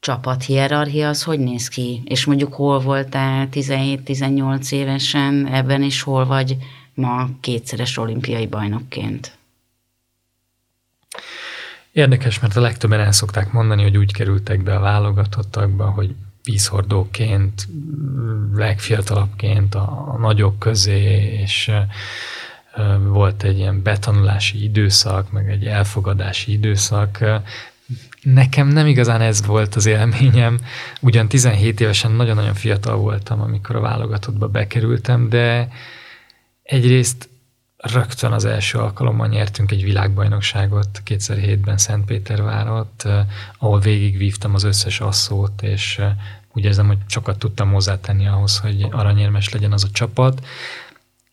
csapat 0.02 0.43
hierarchia 0.43 1.08
az 1.08 1.24
hogy 1.24 1.39
néz 1.39 1.68
ki? 1.68 2.02
És 2.06 2.26
mondjuk 2.26 2.54
hol 2.54 2.80
voltál 2.80 3.47
17-18 3.52 4.72
évesen 4.72 5.47
ebben, 5.47 5.84
és 5.84 6.02
hol 6.02 6.26
vagy 6.26 6.58
ma 6.93 7.30
kétszeres 7.39 7.97
olimpiai 7.97 8.47
bajnokként? 8.47 9.38
Érdekes, 11.91 12.39
mert 12.39 12.56
a 12.56 12.62
legtöbben 12.62 12.99
el 12.99 13.12
szokták 13.12 13.52
mondani, 13.52 13.82
hogy 13.82 13.97
úgy 13.97 14.14
kerültek 14.14 14.64
be 14.64 14.76
a 14.76 14.80
válogatottakba, 14.80 15.89
hogy 15.89 16.16
vízhordóként, 16.43 17.68
legfiatalabbként 18.54 19.76
a, 19.76 20.14
a 20.14 20.18
nagyok 20.18 20.60
közé, 20.60 21.34
és 21.41 21.72
volt 23.08 23.43
egy 23.43 23.58
ilyen 23.58 23.82
betanulási 23.82 24.64
időszak, 24.64 25.32
meg 25.32 25.49
egy 25.49 25.66
elfogadási 25.66 26.52
időszak. 26.52 27.24
Nekem 28.22 28.67
nem 28.67 28.88
igazán 28.88 29.22
ez 29.22 29.45
volt 29.45 29.76
az 29.76 29.86
élményem. 29.86 30.59
Ugyan 31.01 31.28
17 31.28 31.80
évesen 31.80 32.11
nagyon-nagyon 32.11 32.53
fiatal 32.53 32.95
voltam, 32.95 33.41
amikor 33.41 33.76
a 33.76 33.80
válogatottba 33.80 34.47
bekerültem, 34.47 35.30
de 35.30 35.67
egyrészt 36.63 37.30
rögtön 37.78 38.32
az 38.32 38.45
első 38.45 38.78
alkalommal 38.78 39.28
nyertünk 39.28 39.72
egy 39.72 39.84
világbajnokságot 39.84 41.01
2007-ben 41.05 41.78
Szentpétervárot, 41.78 43.05
ahol 43.57 43.80
végigvívtam 43.80 44.53
az 44.53 44.63
összes 44.63 44.99
asszót, 44.99 45.61
és 45.61 46.01
úgy 46.53 46.63
érzem, 46.63 46.88
hogy 46.88 46.97
sokat 47.07 47.39
tudtam 47.39 47.72
hozzátenni 47.72 48.28
ahhoz, 48.28 48.57
hogy 48.57 48.88
aranyérmes 48.91 49.49
legyen 49.49 49.72
az 49.72 49.84
a 49.84 49.91
csapat. 49.91 50.45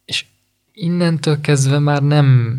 És 0.05 0.25
innentől 0.73 1.41
kezdve 1.41 1.79
már 1.79 2.03
nem, 2.03 2.59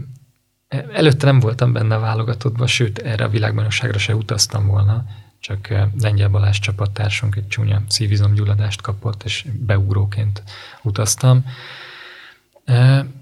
előtte 0.69 1.25
nem 1.25 1.39
voltam 1.39 1.73
benne 1.73 1.95
a 1.95 1.99
válogatottban, 1.99 2.67
sőt, 2.67 2.97
erre 2.97 3.23
a 3.23 3.29
világbajnokságra 3.29 3.97
se 3.97 4.15
utaztam 4.15 4.67
volna, 4.67 5.05
csak 5.39 5.67
Lengyel 6.01 6.29
Balázs 6.29 6.59
csapattársunk 6.59 7.35
egy 7.35 7.47
csúnya 7.47 7.81
szívizomgyulladást 7.87 8.81
kapott, 8.81 9.23
és 9.23 9.45
beugróként 9.59 10.43
utaztam 10.81 11.45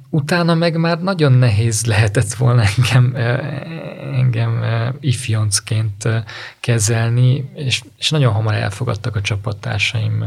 utána 0.10 0.54
meg 0.54 0.78
már 0.78 1.02
nagyon 1.02 1.32
nehéz 1.32 1.86
lehetett 1.86 2.34
volna 2.34 2.64
engem, 2.78 3.16
engem 4.14 4.64
ifjoncként 5.00 6.08
kezelni, 6.60 7.52
és, 7.56 7.82
és 7.98 8.10
nagyon 8.10 8.34
hamar 8.34 8.54
elfogadtak 8.54 9.16
a 9.16 9.22
csapattársaim. 9.22 10.24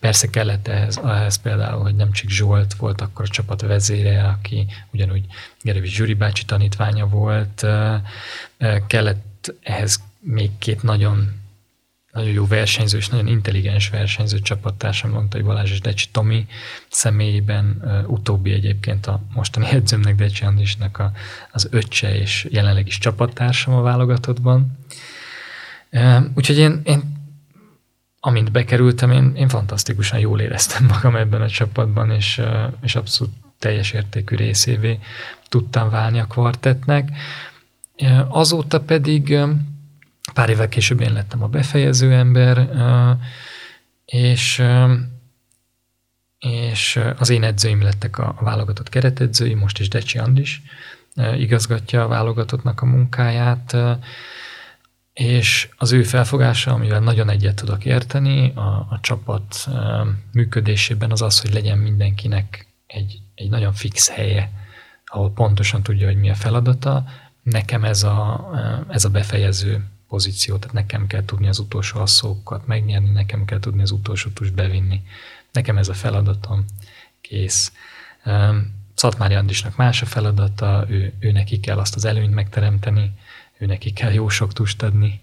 Persze 0.00 0.30
kellett 0.30 0.68
ehhez, 0.68 1.00
ehhez 1.04 1.36
például, 1.36 1.82
hogy 1.82 1.94
nem 1.94 2.12
csak 2.12 2.28
Zsolt 2.28 2.74
volt 2.74 3.00
akkor 3.00 3.24
a 3.24 3.32
csapat 3.32 3.60
vezére, 3.60 4.22
aki 4.22 4.66
ugyanúgy 4.92 5.24
Gerevi 5.62 5.88
Zsuri 5.88 6.14
bácsi 6.14 6.44
tanítványa 6.44 7.06
volt, 7.06 7.66
kellett 8.86 9.54
ehhez 9.62 10.00
még 10.20 10.50
két 10.58 10.82
nagyon 10.82 11.40
nagyon 12.12 12.30
jó 12.30 12.46
versenyző 12.46 12.98
és 12.98 13.08
nagyon 13.08 13.26
intelligens 13.26 13.88
versenyző 13.88 14.38
csapattársam, 14.38 15.28
hogy 15.30 15.44
Balázs 15.44 15.70
és 15.70 15.80
Decsi 15.80 16.06
Tomi 16.10 16.46
személyében, 16.90 17.82
utóbbi 18.06 18.52
egyébként 18.52 19.06
a 19.06 19.20
mostani 19.34 19.66
edzőmnek, 19.70 20.14
Decsi 20.14 20.44
Andrisnak 20.44 20.98
a, 20.98 21.12
az 21.52 21.68
öccse 21.70 22.16
és 22.16 22.46
jelenleg 22.50 22.86
is 22.86 22.98
csapattársam 22.98 23.74
a 23.74 23.82
válogatottban. 23.82 24.78
Úgyhogy 26.34 26.58
én, 26.58 26.80
én 26.84 27.20
amint 28.20 28.52
bekerültem, 28.52 29.10
én, 29.10 29.32
én 29.36 29.48
fantasztikusan 29.48 30.18
jól 30.18 30.40
éreztem 30.40 30.84
magam 30.84 31.16
ebben 31.16 31.42
a 31.42 31.48
csapatban, 31.48 32.10
és, 32.10 32.40
és 32.82 32.94
abszolút 32.94 33.32
teljes 33.58 33.92
értékű 33.92 34.36
részévé 34.36 34.98
tudtam 35.48 35.90
válni 35.90 36.18
a 36.18 36.26
kvartetnek. 36.26 37.08
Azóta 38.28 38.80
pedig 38.80 39.38
Pár 40.34 40.48
évvel 40.48 40.68
később 40.68 41.00
én 41.00 41.12
lettem 41.12 41.42
a 41.42 41.48
befejező 41.48 42.12
ember, 42.12 42.68
és, 44.04 44.62
és 46.38 47.00
az 47.18 47.30
én 47.30 47.42
edzőim 47.42 47.82
lettek 47.82 48.18
a 48.18 48.36
válogatott 48.40 48.88
keretedzői, 48.88 49.54
most 49.54 49.78
is 49.78 49.88
Decsi 49.88 50.18
Andis 50.18 50.62
igazgatja 51.36 52.04
a 52.04 52.08
válogatottnak 52.08 52.82
a 52.82 52.86
munkáját, 52.86 53.76
és 55.12 55.68
az 55.76 55.92
ő 55.92 56.02
felfogása, 56.02 56.72
amivel 56.72 57.00
nagyon 57.00 57.28
egyet 57.28 57.54
tudok 57.54 57.84
érteni, 57.84 58.52
a, 58.54 58.86
a 58.90 58.98
csapat 59.00 59.68
működésében 60.32 61.10
az 61.10 61.22
az, 61.22 61.40
hogy 61.40 61.52
legyen 61.52 61.78
mindenkinek 61.78 62.66
egy, 62.86 63.18
egy 63.34 63.50
nagyon 63.50 63.72
fix 63.72 64.08
helye, 64.08 64.50
ahol 65.06 65.32
pontosan 65.32 65.82
tudja, 65.82 66.06
hogy 66.06 66.16
mi 66.16 66.30
a 66.30 66.34
feladata. 66.34 67.04
Nekem 67.42 67.84
ez 67.84 68.02
a, 68.02 68.50
ez 68.88 69.04
a 69.04 69.08
befejező 69.08 69.84
pozíciót, 70.12 70.60
tehát 70.60 70.74
nekem 70.74 71.06
kell 71.06 71.24
tudni 71.24 71.48
az 71.48 71.58
utolsó 71.58 72.00
asszókat 72.00 72.66
megnyerni, 72.66 73.10
nekem 73.10 73.44
kell 73.44 73.58
tudni 73.58 73.82
az 73.82 73.90
utolsó 73.90 74.30
tus 74.30 74.50
bevinni. 74.50 75.02
Nekem 75.52 75.76
ez 75.78 75.88
a 75.88 75.94
feladatom, 75.94 76.64
kész. 77.20 77.72
Szatmári 78.94 79.34
Andisnak 79.34 79.76
más 79.76 80.02
a 80.02 80.06
feladata, 80.06 80.84
ő, 80.88 81.12
ő 81.20 81.32
neki 81.32 81.60
kell 81.60 81.78
azt 81.78 81.94
az 81.94 82.04
előnyt 82.04 82.34
megteremteni, 82.34 83.10
ő 83.58 83.66
neki 83.66 83.92
kell 83.92 84.12
jó 84.12 84.28
sok 84.28 84.52
tust 84.52 84.82
adni, 84.82 85.20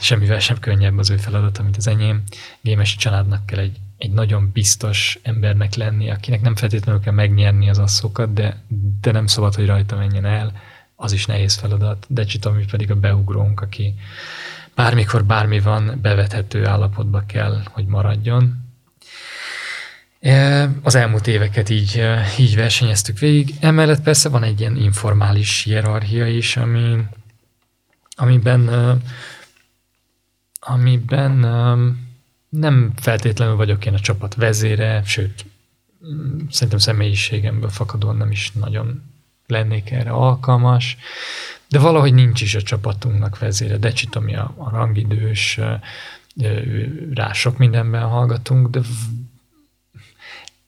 semmivel 0.00 0.38
sem 0.38 0.58
könnyebb 0.58 0.98
az 0.98 1.10
ő 1.10 1.16
feladata, 1.16 1.62
mint 1.62 1.76
az 1.76 1.86
enyém. 1.86 2.22
Gémesi 2.60 2.96
családnak 2.96 3.46
kell 3.46 3.58
egy, 3.58 3.76
egy 3.98 4.10
nagyon 4.10 4.50
biztos 4.52 5.18
embernek 5.22 5.74
lenni, 5.74 6.10
akinek 6.10 6.40
nem 6.40 6.56
feltétlenül 6.56 7.00
kell 7.00 7.12
megnyerni 7.14 7.68
az 7.68 7.78
asszókat, 7.78 8.32
de, 8.32 8.62
de 9.00 9.12
nem 9.12 9.26
szabad, 9.26 9.54
hogy 9.54 9.66
rajta 9.66 9.96
menjen 9.96 10.24
el 10.24 10.52
az 11.00 11.12
is 11.12 11.26
nehéz 11.26 11.54
feladat. 11.54 12.06
Decsi 12.08 12.38
Tomi 12.38 12.64
pedig 12.64 12.90
a 12.90 12.94
beugrónk, 12.94 13.60
aki 13.60 13.94
bármikor 14.74 15.24
bármi 15.24 15.60
van, 15.60 15.98
bevethető 16.02 16.66
állapotba 16.66 17.22
kell, 17.26 17.62
hogy 17.64 17.86
maradjon. 17.86 18.66
E, 20.20 20.70
az 20.82 20.94
elmúlt 20.94 21.26
éveket 21.26 21.68
így, 21.68 21.98
e, 21.98 22.26
így 22.38 22.56
versenyeztük 22.56 23.18
végig. 23.18 23.54
Emellett 23.60 24.02
persze 24.02 24.28
van 24.28 24.42
egy 24.42 24.60
ilyen 24.60 24.76
informális 24.76 25.62
hierarchia 25.62 26.26
is, 26.26 26.56
ami, 26.56 26.98
amiben, 28.16 28.68
e, 28.68 28.96
amiben 30.60 31.32
nem 32.48 32.92
feltétlenül 32.96 33.56
vagyok 33.56 33.86
én 33.86 33.94
a 33.94 34.00
csapat 34.00 34.34
vezére, 34.34 35.02
sőt, 35.04 35.44
szerintem 36.50 36.78
személyiségemből 36.78 37.70
fakadóan 37.70 38.16
nem 38.16 38.30
is 38.30 38.52
nagyon 38.52 39.02
lennék 39.48 39.90
erre 39.90 40.10
alkalmas, 40.10 40.96
de 41.68 41.78
valahogy 41.78 42.14
nincs 42.14 42.40
is 42.40 42.54
a 42.54 42.62
csapatunknak 42.62 43.38
vezére. 43.38 43.76
Decsit, 43.76 44.16
ami 44.16 44.34
a, 44.34 44.54
a 44.56 44.70
rangidős, 44.70 45.60
rá 47.14 47.32
sok 47.32 47.58
mindenben 47.58 48.02
hallgatunk, 48.02 48.68
de 48.68 48.80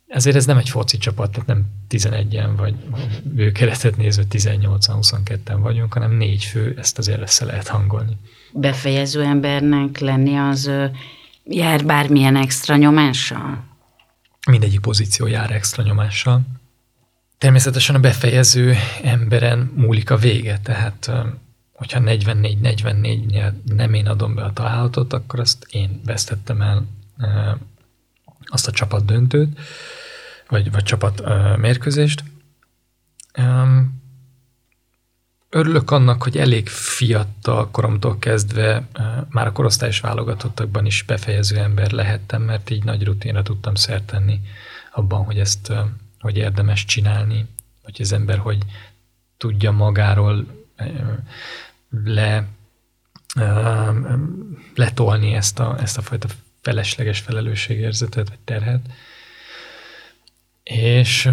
ezért 0.07 0.37
ez 0.37 0.47
nem 0.47 0.59
egy 0.59 0.69
foci 0.69 0.99
csapat, 0.99 1.31
tehát 1.31 1.47
nem 1.47 1.67
11-en 1.91 2.51
vagy 2.57 2.75
keretet 3.53 3.97
nézve 3.97 4.23
18-an, 4.31 5.21
22-en 5.25 5.59
vagyunk, 5.61 5.93
hanem 5.93 6.17
négy 6.17 6.45
fő, 6.45 6.75
ezt 6.79 6.99
azért 6.99 7.21
össze 7.21 7.45
lehet 7.45 7.69
hangolni. 7.69 8.17
Befejező 8.53 9.23
embernek 9.23 9.99
lenni 9.99 10.37
az 10.37 10.71
jár 11.45 11.85
bármilyen 11.85 12.37
extra 12.37 12.77
nyomással? 12.77 13.65
Mindegyik 14.51 14.81
pozíció 14.81 15.27
jár 15.27 15.51
extra 15.51 15.83
nyomással. 15.83 16.43
Természetesen 17.41 17.95
a 17.95 18.01
befejező 18.01 18.75
emberen 19.03 19.73
múlik 19.75 20.11
a 20.11 20.17
vége, 20.17 20.59
tehát 20.63 21.11
hogyha 21.73 22.01
44-44-nél 22.05 23.53
nem 23.65 23.95
én 23.95 24.07
adom 24.07 24.35
be 24.35 24.43
a 24.43 24.53
találatot, 24.53 25.13
akkor 25.13 25.41
azt 25.41 25.67
én 25.71 26.01
vesztettem 26.05 26.61
el 26.61 26.87
azt 28.45 28.69
a 28.69 28.71
csapat 28.73 29.05
döntőt, 29.05 29.59
vagy, 30.49 30.71
vagy 30.71 30.83
csapat 30.83 31.23
mérkőzést. 31.57 32.25
Örülök 35.51 35.91
annak, 35.91 36.23
hogy 36.23 36.37
elég 36.37 36.69
fiatal 36.69 37.71
koromtól 37.71 38.19
kezdve 38.19 38.89
már 39.29 39.47
a 39.47 39.53
korosztályos 39.53 40.01
válogatottakban 40.01 40.87
is 40.87 41.03
befejező 41.03 41.57
ember 41.57 41.91
lehettem, 41.91 42.43
mert 42.43 42.71
így 42.71 42.85
nagy 42.85 43.05
rutinra 43.05 43.43
tudtam 43.43 43.75
szert 43.75 44.05
tenni 44.05 44.41
abban, 44.93 45.25
hogy 45.25 45.39
ezt 45.39 45.73
hogy 46.21 46.37
érdemes 46.37 46.85
csinálni, 46.85 47.47
hogy 47.83 47.97
az 47.99 48.13
ember 48.13 48.39
hogy 48.39 48.59
tudja 49.37 49.71
magáról 49.71 50.47
le, 51.91 52.47
letolni 54.75 55.35
ezt 55.35 55.59
a, 55.59 55.77
ezt 55.81 55.99
a 55.99 56.03
fajta 56.03 56.29
felesleges 56.61 57.21
felelősségérzetet, 57.21 58.29
vagy 58.29 58.39
terhet. 58.39 58.81
És, 60.63 61.31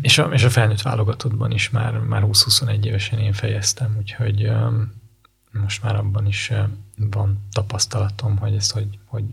és, 0.00 0.18
a, 0.18 0.24
és 0.32 0.44
a 0.44 0.50
felnőtt 0.50 0.82
válogatottban 0.82 1.50
is 1.50 1.70
már, 1.70 1.98
már 1.98 2.22
20-21 2.24 2.84
évesen 2.84 3.18
én 3.18 3.32
fejeztem, 3.32 3.96
úgyhogy 3.98 4.50
most 5.50 5.82
már 5.82 5.96
abban 5.96 6.26
is 6.26 6.52
van 6.96 7.46
tapasztalatom, 7.52 8.36
hogy 8.36 8.54
ezt 8.54 8.72
hogy, 8.72 8.98
hogy, 9.04 9.24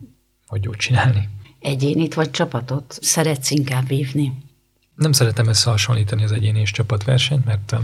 hogy 0.48 0.64
jó 0.64 0.74
csinálni. 0.74 1.30
Egyénit 1.64 2.14
vagy 2.14 2.32
csapatot 2.32 2.98
szeretsz 3.02 3.52
inkább 3.52 3.88
vívni? 3.88 4.34
Nem 4.96 5.12
szeretem 5.12 5.48
összehasonlítani 5.48 6.24
az 6.24 6.32
egyéni 6.32 6.60
és 6.60 6.72
csapatversenyt, 6.72 7.46
mert 7.46 7.76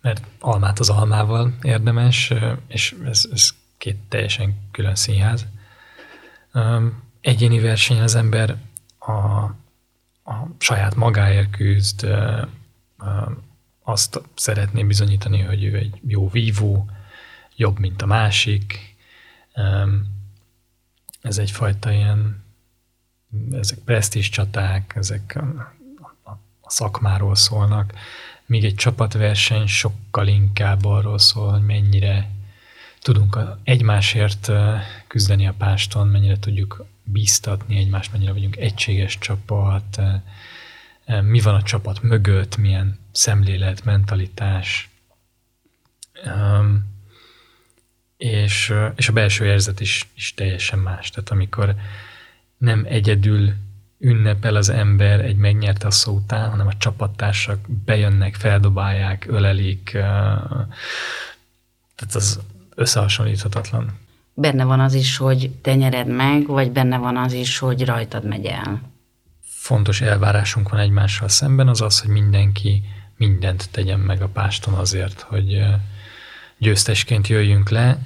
mert 0.00 0.24
almát 0.40 0.78
az 0.78 0.90
almával 0.90 1.54
érdemes, 1.62 2.32
és 2.68 2.94
ez, 3.04 3.28
ez 3.32 3.50
két 3.78 3.96
teljesen 4.08 4.68
külön 4.70 4.94
színház. 4.94 5.46
Egyéni 7.20 7.60
versenyen 7.60 8.02
az 8.02 8.14
ember 8.14 8.56
a, 8.98 9.12
a 10.30 10.46
saját 10.58 10.94
magáért 10.94 11.50
küzd, 11.50 12.06
azt 13.82 14.20
szeretné 14.34 14.82
bizonyítani, 14.82 15.40
hogy 15.40 15.64
ő 15.64 15.76
egy 15.76 16.00
jó 16.06 16.28
vívó, 16.28 16.90
jobb, 17.56 17.78
mint 17.78 18.02
a 18.02 18.06
másik. 18.06 18.96
Ez 21.26 21.38
egyfajta 21.38 21.92
ilyen 21.92 22.44
ezek 23.52 23.78
presztis 23.78 24.28
csaták, 24.28 24.92
ezek 24.96 25.38
a, 25.40 25.72
a, 26.22 26.30
a 26.60 26.70
szakmáról 26.70 27.34
szólnak, 27.34 27.92
míg 28.46 28.64
egy 28.64 28.74
csapatverseny 28.74 29.66
sokkal 29.66 30.26
inkább 30.26 30.84
arról 30.84 31.18
szól, 31.18 31.50
hogy 31.50 31.62
mennyire 31.62 32.30
tudunk 33.00 33.38
egymásért 33.64 34.50
küzdeni 35.06 35.46
a 35.46 35.54
páston, 35.58 36.08
mennyire 36.08 36.38
tudjuk 36.38 36.84
bíztatni 37.04 37.76
egymást, 37.76 38.12
mennyire 38.12 38.32
vagyunk 38.32 38.56
egységes 38.56 39.18
csapat, 39.18 40.00
mi 41.22 41.40
van 41.40 41.54
a 41.54 41.62
csapat 41.62 42.02
mögött, 42.02 42.56
milyen 42.56 42.98
szemlélet, 43.12 43.84
mentalitás, 43.84 44.90
és, 48.16 48.74
és 48.96 49.08
a 49.08 49.12
belső 49.12 49.44
érzet 49.44 49.80
is, 49.80 50.08
is 50.14 50.34
teljesen 50.34 50.78
más. 50.78 51.10
Tehát 51.10 51.30
amikor 51.30 51.74
nem 52.58 52.84
egyedül 52.88 53.52
ünnepel 53.98 54.56
az 54.56 54.68
ember 54.68 55.20
egy 55.20 55.36
megnyert 55.36 55.84
a 55.84 55.90
szó 55.90 56.14
után, 56.14 56.50
hanem 56.50 56.66
a 56.66 56.76
csapattársak 56.76 57.58
bejönnek, 57.84 58.34
feldobálják, 58.34 59.26
ölelik, 59.28 59.90
tehát 61.94 62.14
az 62.14 62.40
összehasonlíthatatlan. 62.74 63.98
Benne 64.34 64.64
van 64.64 64.80
az 64.80 64.94
is, 64.94 65.16
hogy 65.16 65.50
te 65.50 65.74
nyered 65.74 66.06
meg, 66.06 66.46
vagy 66.46 66.70
benne 66.70 66.98
van 66.98 67.16
az 67.16 67.32
is, 67.32 67.58
hogy 67.58 67.84
rajtad 67.84 68.24
megy 68.24 68.44
el? 68.44 68.82
Fontos 69.42 70.00
elvárásunk 70.00 70.68
van 70.68 70.80
egymással 70.80 71.28
szemben, 71.28 71.68
az 71.68 71.80
az, 71.80 72.00
hogy 72.00 72.10
mindenki 72.10 72.82
mindent 73.16 73.68
tegyen 73.70 74.00
meg 74.00 74.22
a 74.22 74.28
páston 74.28 74.74
azért, 74.74 75.20
hogy 75.20 75.64
győztesként 76.58 77.28
jöjjünk 77.28 77.68
le. 77.68 77.98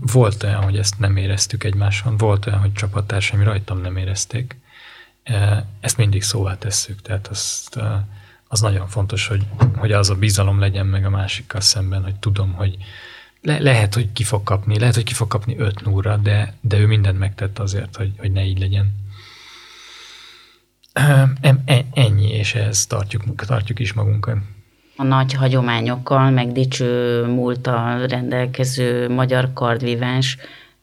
Volt 0.00 0.42
olyan, 0.42 0.62
hogy 0.62 0.78
ezt 0.78 0.98
nem 0.98 1.16
éreztük 1.16 1.64
egymáson, 1.64 2.16
volt 2.16 2.46
olyan, 2.46 2.58
hogy 2.58 2.72
csapattársaim 2.72 3.42
rajtam 3.42 3.80
nem 3.80 3.96
érezték. 3.96 4.56
Ezt 5.80 5.96
mindig 5.96 6.22
szóvá 6.22 6.58
tesszük, 6.58 7.02
tehát 7.02 7.26
azt, 7.26 7.78
az 8.48 8.60
nagyon 8.60 8.88
fontos, 8.88 9.26
hogy, 9.26 9.46
hogy 9.76 9.92
az 9.92 10.10
a 10.10 10.14
bizalom 10.14 10.60
legyen 10.60 10.86
meg 10.86 11.04
a 11.04 11.10
másikkal 11.10 11.60
szemben, 11.60 12.02
hogy 12.02 12.14
tudom, 12.14 12.52
hogy 12.52 12.76
le, 13.42 13.58
lehet, 13.58 13.94
hogy 13.94 14.12
ki 14.12 14.24
fog 14.24 14.42
kapni, 14.42 14.78
lehet, 14.78 14.94
hogy 14.94 15.04
ki 15.04 15.14
fog 15.14 15.28
kapni 15.28 15.58
5 15.58 15.84
0 15.84 16.16
de, 16.16 16.54
de 16.60 16.78
ő 16.78 16.86
mindent 16.86 17.18
megtett 17.18 17.58
azért, 17.58 17.96
hogy, 17.96 18.12
hogy 18.18 18.32
ne 18.32 18.44
így 18.44 18.58
legyen. 18.58 18.94
E, 20.92 21.32
ennyi, 21.92 22.30
és 22.30 22.54
ehhez 22.54 22.86
tartjuk, 22.86 23.34
tartjuk 23.34 23.78
is 23.78 23.92
magunkat. 23.92 24.38
A 25.00 25.04
nagy 25.04 25.32
hagyományokkal, 25.32 26.30
meg 26.30 26.52
dicső 26.52 27.24
múltal 27.26 28.06
rendelkező 28.06 29.08
magyar 29.08 29.52
kardvívás 29.52 30.36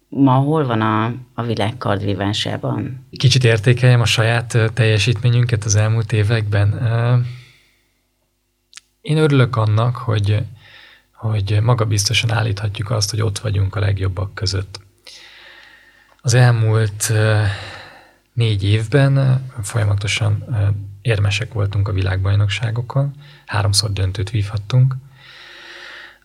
ma 0.09 0.31
hol 0.33 0.65
van 0.65 0.81
a, 0.81 1.13
a 1.33 1.43
világ 1.43 1.77
kardvívásában? 1.77 3.07
Kicsit 3.11 3.43
értékeljem 3.43 4.01
a 4.01 4.05
saját 4.05 4.57
teljesítményünket 4.73 5.63
az 5.63 5.75
elmúlt 5.75 6.11
években. 6.11 6.87
Én 9.01 9.17
örülök 9.17 9.55
annak, 9.55 9.95
hogy, 9.95 10.43
hogy 11.13 11.59
magabiztosan 11.61 12.31
állíthatjuk 12.31 12.89
azt, 12.89 13.09
hogy 13.09 13.21
ott 13.21 13.39
vagyunk 13.39 13.75
a 13.75 13.79
legjobbak 13.79 14.33
között. 14.33 14.79
Az 16.21 16.33
elmúlt 16.33 17.13
négy 18.33 18.63
évben 18.63 19.43
folyamatosan 19.61 20.43
érmesek 21.07 21.53
voltunk 21.53 21.87
a 21.87 21.91
világbajnokságokon, 21.91 23.13
háromszor 23.45 23.93
döntőt 23.93 24.29
vívhattunk. 24.29 24.95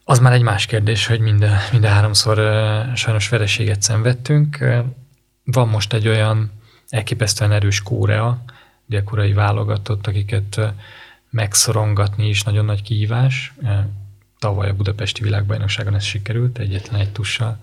Az 0.05 0.18
már 0.18 0.33
egy 0.33 0.43
más 0.43 0.66
kérdés, 0.66 1.07
hogy 1.07 1.20
minden, 1.20 1.59
minden 1.72 1.93
háromszor 1.93 2.37
sajnos 2.95 3.28
vereséget 3.28 3.83
szenvedtünk. 3.83 4.64
Van 5.45 5.68
most 5.68 5.93
egy 5.93 6.09
olyan 6.09 6.53
elképesztően 6.89 7.53
erős 7.53 7.83
Kórea, 7.83 8.45
dél-koreai 8.87 9.33
válogatott, 9.33 10.07
akiket 10.07 10.61
megszorongatni 11.30 12.28
is 12.28 12.43
nagyon 12.43 12.64
nagy 12.64 12.83
kihívás. 12.83 13.53
Tavaly 14.39 14.68
a 14.68 14.74
Budapesti 14.74 15.22
világbajnokságon 15.22 15.95
ez 15.95 16.05
sikerült, 16.05 16.59
egyetlen 16.59 17.01
egy 17.01 17.12
tussal 17.12 17.59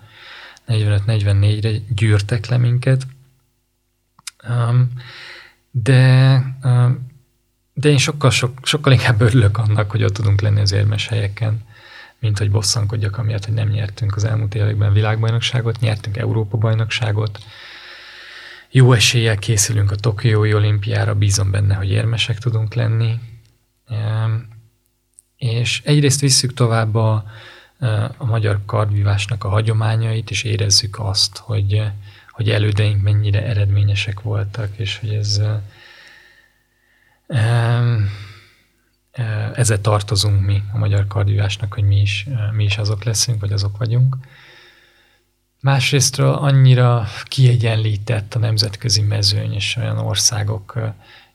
45-44-re 0.68 1.70
gyűrtek 1.94 2.46
le 2.46 2.56
minket. 2.56 3.06
De, 5.70 6.42
de 7.80 7.88
én 7.88 7.98
sokkal, 7.98 8.30
sok, 8.30 8.58
sokkal 8.62 8.92
inkább 8.92 9.20
örülök 9.20 9.58
annak, 9.58 9.90
hogy 9.90 10.04
ott 10.04 10.12
tudunk 10.12 10.40
lenni 10.40 10.60
az 10.60 10.72
érmes 10.72 11.08
helyeken, 11.08 11.68
mint 12.18 12.38
hogy 12.38 12.50
bosszankodjak 12.50 13.18
amiatt, 13.18 13.44
hogy 13.44 13.54
nem 13.54 13.68
nyertünk 13.68 14.16
az 14.16 14.24
elmúlt 14.24 14.54
években 14.54 14.92
világbajnokságot, 14.92 15.80
nyertünk 15.80 16.16
Európa-bajnokságot, 16.16 17.38
jó 18.70 18.92
eséllyel 18.92 19.36
készülünk 19.36 19.90
a 19.90 19.96
Tokiói 19.96 20.54
olimpiára, 20.54 21.14
bízom 21.14 21.50
benne, 21.50 21.74
hogy 21.74 21.90
érmesek 21.90 22.38
tudunk 22.38 22.74
lenni. 22.74 23.18
És 25.36 25.82
egyrészt 25.84 26.20
visszük 26.20 26.54
tovább 26.54 26.94
a, 26.94 27.24
a 28.16 28.24
magyar 28.24 28.60
kardvívásnak 28.66 29.44
a 29.44 29.48
hagyományait, 29.48 30.30
és 30.30 30.42
érezzük 30.42 30.98
azt, 30.98 31.38
hogy, 31.38 31.82
hogy 32.30 32.50
elődeink 32.50 33.02
mennyire 33.02 33.44
eredményesek 33.44 34.20
voltak, 34.20 34.68
és 34.76 34.98
hogy 34.98 35.14
ez 35.14 35.40
ezzel 39.54 39.80
tartozunk 39.80 40.46
mi 40.46 40.62
a 40.72 40.78
magyar 40.78 41.06
kardvívásnak, 41.06 41.74
hogy 41.74 41.84
mi 41.84 42.00
is, 42.00 42.26
mi 42.52 42.64
is 42.64 42.78
azok 42.78 43.04
leszünk, 43.04 43.40
vagy 43.40 43.52
azok 43.52 43.78
vagyunk. 43.78 44.16
Másrésztről 45.60 46.32
annyira 46.32 47.06
kiegyenlített 47.24 48.34
a 48.34 48.38
nemzetközi 48.38 49.02
mezőny, 49.02 49.54
és 49.54 49.76
olyan 49.76 49.98
országok 49.98 50.78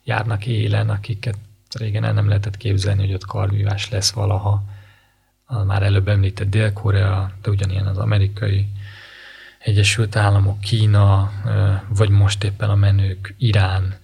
járnak 0.04 0.46
élen, 0.46 0.90
akiket 0.90 1.38
régen 1.78 2.04
el 2.04 2.14
nem 2.14 2.28
lehetett 2.28 2.58
képzelni, 2.58 3.06
hogy 3.06 3.14
ott 3.14 3.26
kardvívás 3.26 3.90
lesz 3.90 4.12
valaha. 4.12 4.64
A 5.46 5.64
már 5.64 5.84
előbb 5.84 6.08
említett 6.08 6.50
Dél-Korea, 6.50 7.32
de 7.42 7.50
ugyanilyen 7.50 7.88
az 7.88 7.98
amerikai 7.98 8.68
Egyesült 9.60 10.16
Államok, 10.16 10.60
Kína, 10.60 11.32
vagy 11.88 12.10
most 12.10 12.44
éppen 12.44 12.70
a 12.70 12.76
menők 12.76 13.36
Irán, 13.38 13.96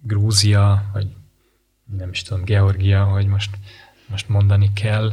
Grúzia, 0.00 0.90
vagy 0.92 1.06
nem 1.96 2.10
is 2.10 2.22
tudom, 2.22 2.44
Georgia, 2.44 3.04
hogy 3.04 3.26
most, 3.26 3.50
most 4.06 4.28
mondani 4.28 4.72
kell. 4.72 5.12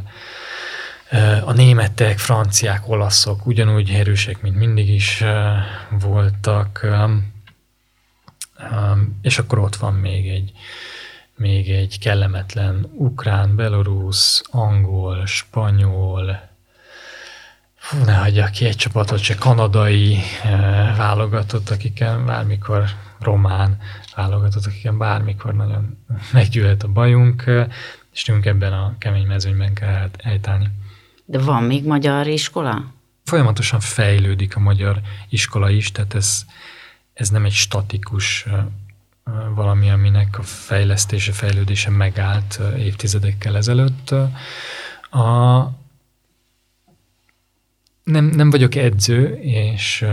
A 1.44 1.52
németek, 1.52 2.18
franciák, 2.18 2.88
olaszok 2.88 3.46
ugyanúgy 3.46 3.90
erősek, 3.90 4.42
mint 4.42 4.56
mindig 4.56 4.88
is 4.88 5.24
voltak. 5.90 6.86
És 9.22 9.38
akkor 9.38 9.58
ott 9.58 9.76
van 9.76 9.94
még 9.94 10.28
egy, 10.28 10.52
még 11.36 11.70
egy 11.70 11.98
kellemetlen 11.98 12.90
ukrán, 12.94 13.56
belorusz, 13.56 14.42
angol, 14.50 15.26
spanyol, 15.26 16.52
ne 18.04 18.14
hagyja 18.14 18.46
ki 18.46 18.64
egy 18.64 18.76
csapatot, 18.76 19.18
se 19.18 19.34
kanadai 19.34 20.18
válogatott, 20.96 21.70
akikkel 21.70 22.24
bármikor 22.24 22.84
román 23.20 23.78
válogatott, 24.14 24.66
akikkel 24.66 24.92
bármikor 24.92 25.54
nagyon 25.54 25.98
meggyűlhet 26.32 26.82
a 26.82 26.88
bajunk, 26.88 27.44
és 28.12 28.24
nekünk 28.24 28.46
ebben 28.46 28.72
a 28.72 28.94
kemény 28.98 29.26
mezőnyben 29.26 29.74
kell 29.74 30.10
eltállni. 30.16 30.70
De 31.24 31.38
van 31.38 31.62
még 31.62 31.84
magyar 31.84 32.26
iskola? 32.26 32.92
Folyamatosan 33.24 33.80
fejlődik 33.80 34.56
a 34.56 34.60
magyar 34.60 35.00
iskola 35.28 35.70
is, 35.70 35.92
tehát 35.92 36.14
ez, 36.14 36.44
ez 37.14 37.28
nem 37.28 37.44
egy 37.44 37.52
statikus 37.52 38.46
valami, 39.54 39.90
aminek 39.90 40.38
a 40.38 40.42
fejlesztése, 40.42 41.32
fejlődése 41.32 41.90
megállt 41.90 42.60
évtizedekkel 42.76 43.56
ezelőtt. 43.56 44.14
A, 45.10 45.62
nem, 48.04 48.24
nem 48.24 48.50
vagyok 48.50 48.74
edző, 48.74 49.38
és 49.40 50.06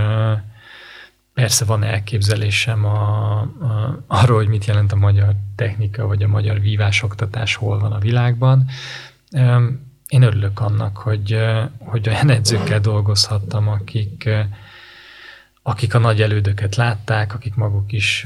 persze 1.34 1.66
van 1.66 1.84
elképzelésem 1.84 2.86
a, 2.86 3.40
a, 3.40 4.04
arról, 4.08 4.38
hogy 4.38 4.48
mit 4.48 4.66
jelent 4.66 4.92
a 4.92 4.96
magyar 4.96 5.36
technika, 5.56 6.08
vagy 6.08 6.24
a 6.24 6.28
magyar 6.28 6.60
vívásoktatás 6.60 7.56
hol 7.56 7.80
van 7.80 7.92
a 7.92 8.00
világban. 8.00 8.66
Én 10.08 10.22
örülök 10.22 10.60
annak, 10.60 10.98
hogy, 10.98 11.38
hogy 11.78 12.08
olyan 12.08 12.30
edzőkkel 12.30 12.80
dolgozhattam, 12.80 13.68
akik, 13.68 14.30
akik 15.62 15.94
a 15.94 16.00
nagy 16.00 16.22
elődöket 16.22 16.76
látták, 16.76 17.34
akik 17.34 17.56
maguk 17.56 17.92
is 17.92 18.26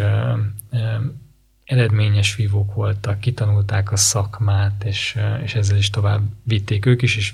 eredményes 1.64 2.36
vívók 2.36 2.74
voltak, 2.74 3.20
kitanulták 3.20 3.92
a 3.92 3.96
szakmát, 3.96 4.84
és, 4.84 5.20
és 5.44 5.56
ezzel 5.56 5.78
is 5.78 5.90
tovább 5.90 6.22
vitték 6.44 6.86
ők 6.86 7.02
is, 7.02 7.18
és 7.18 7.34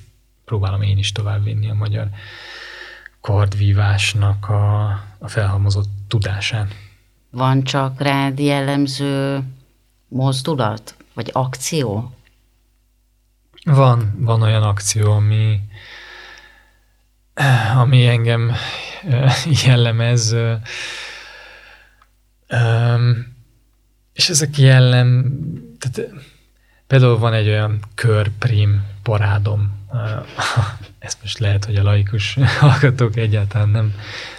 próbálom 0.51 0.81
én 0.81 0.97
is 0.97 1.11
tovább 1.11 1.43
vinni 1.43 1.69
a 1.69 1.73
magyar 1.73 2.07
kardvívásnak 3.21 4.49
a, 4.49 4.85
a 5.17 5.27
felhalmozott 5.27 5.89
tudásán. 6.07 6.67
Van 7.29 7.63
csak 7.63 8.01
rád 8.01 8.39
jellemző 8.39 9.43
mozdulat, 10.07 10.95
vagy 11.13 11.29
akció? 11.33 12.15
Van, 13.63 14.15
van 14.17 14.41
olyan 14.41 14.63
akció, 14.63 15.11
ami, 15.11 15.59
ami 17.75 18.07
engem 18.07 18.51
jellemez, 19.65 20.35
és 24.13 24.29
ezek 24.29 24.57
jellem, 24.57 25.37
tehát 25.79 26.11
Például 26.91 27.17
van 27.17 27.33
egy 27.33 27.47
olyan 27.47 27.79
körprim 27.95 28.83
parádom, 29.03 29.71
ezt 30.99 31.17
most 31.21 31.37
lehet, 31.37 31.65
hogy 31.65 31.75
a 31.75 31.83
laikus 31.83 32.37
hallgatók 32.59 33.15
egyáltalán 33.15 33.69
nem 33.69 33.93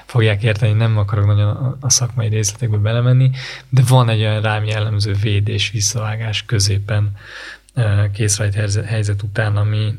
fogják 0.07 0.43
érteni, 0.43 0.73
nem 0.73 0.99
akarok 0.99 1.27
nagyon 1.27 1.77
a 1.81 1.91
szakmai 1.91 2.29
részletekbe 2.29 2.77
belemenni, 2.77 3.31
de 3.69 3.83
van 3.89 4.09
egy 4.09 4.21
olyan 4.21 4.43
rám 4.43 4.65
jellemző 4.65 5.13
védés, 5.13 5.71
visszavágás 5.71 6.45
középen 6.45 7.17
készrajt 8.13 8.85
helyzet 8.85 9.23
után, 9.23 9.57
ami, 9.57 9.95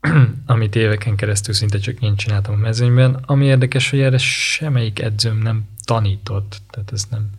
amit 0.46 0.76
éveken 0.76 1.16
keresztül 1.16 1.54
szinte 1.54 1.78
csak 1.78 2.00
én 2.00 2.16
csináltam 2.16 2.54
a 2.54 2.58
mezőnyben, 2.58 3.18
ami 3.26 3.44
érdekes, 3.44 3.90
hogy 3.90 4.00
erre 4.00 4.18
semmelyik 4.18 5.02
edzőm 5.02 5.38
nem 5.38 5.68
tanított, 5.84 6.62
tehát 6.70 6.92
ezt 6.92 7.10
nem, 7.10 7.30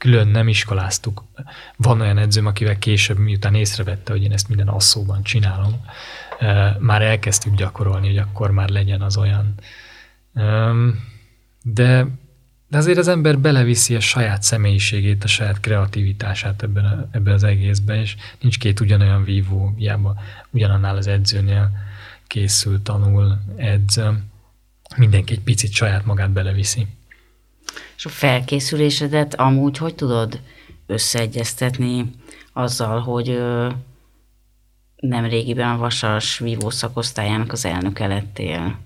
külön 0.00 0.28
nem 0.28 0.48
iskoláztuk. 0.48 1.24
Van 1.76 2.00
olyan 2.00 2.18
edzőm, 2.18 2.46
akivel 2.46 2.78
később, 2.78 3.18
miután 3.18 3.54
észrevette, 3.54 4.12
hogy 4.12 4.22
én 4.22 4.32
ezt 4.32 4.48
minden 4.48 4.68
asszóban 4.68 5.22
csinálom, 5.22 5.84
már 6.78 7.02
elkezdtük 7.02 7.54
gyakorolni, 7.54 8.06
hogy 8.06 8.18
akkor 8.18 8.50
már 8.50 8.68
legyen 8.68 9.02
az 9.02 9.16
olyan. 9.16 9.54
De, 11.62 12.06
de 12.68 12.76
azért 12.78 12.98
az 12.98 13.08
ember 13.08 13.38
beleviszi 13.38 13.94
a 13.94 14.00
saját 14.00 14.42
személyiségét, 14.42 15.24
a 15.24 15.28
saját 15.28 15.60
kreativitását 15.60 16.62
ebben, 16.62 16.84
a, 16.84 17.08
ebben 17.10 17.34
az 17.34 17.44
egészben, 17.44 17.96
és 17.96 18.16
nincs 18.40 18.58
két 18.58 18.80
ugyanolyan 18.80 19.24
vívó, 19.24 19.74
hiába 19.76 20.20
ugyanannál 20.50 20.96
az 20.96 21.06
edzőnél 21.06 21.70
készül, 22.26 22.82
tanul, 22.82 23.38
edz. 23.56 24.00
Mindenki 24.96 25.32
egy 25.32 25.40
picit 25.40 25.72
saját 25.72 26.04
magát 26.04 26.30
beleviszi. 26.30 26.86
És 27.96 28.04
a 28.06 28.08
felkészülésedet 28.08 29.34
amúgy 29.34 29.78
hogy 29.78 29.94
tudod 29.94 30.40
összeegyeztetni 30.86 32.10
azzal, 32.52 33.00
hogy 33.00 33.42
nem 34.96 35.24
régiben 35.24 35.78
Vasas 35.78 36.38
vívó 36.38 36.70
szakosztályának 36.70 37.52
az 37.52 37.64
elnöke 37.64 38.06
lettél? 38.06 38.78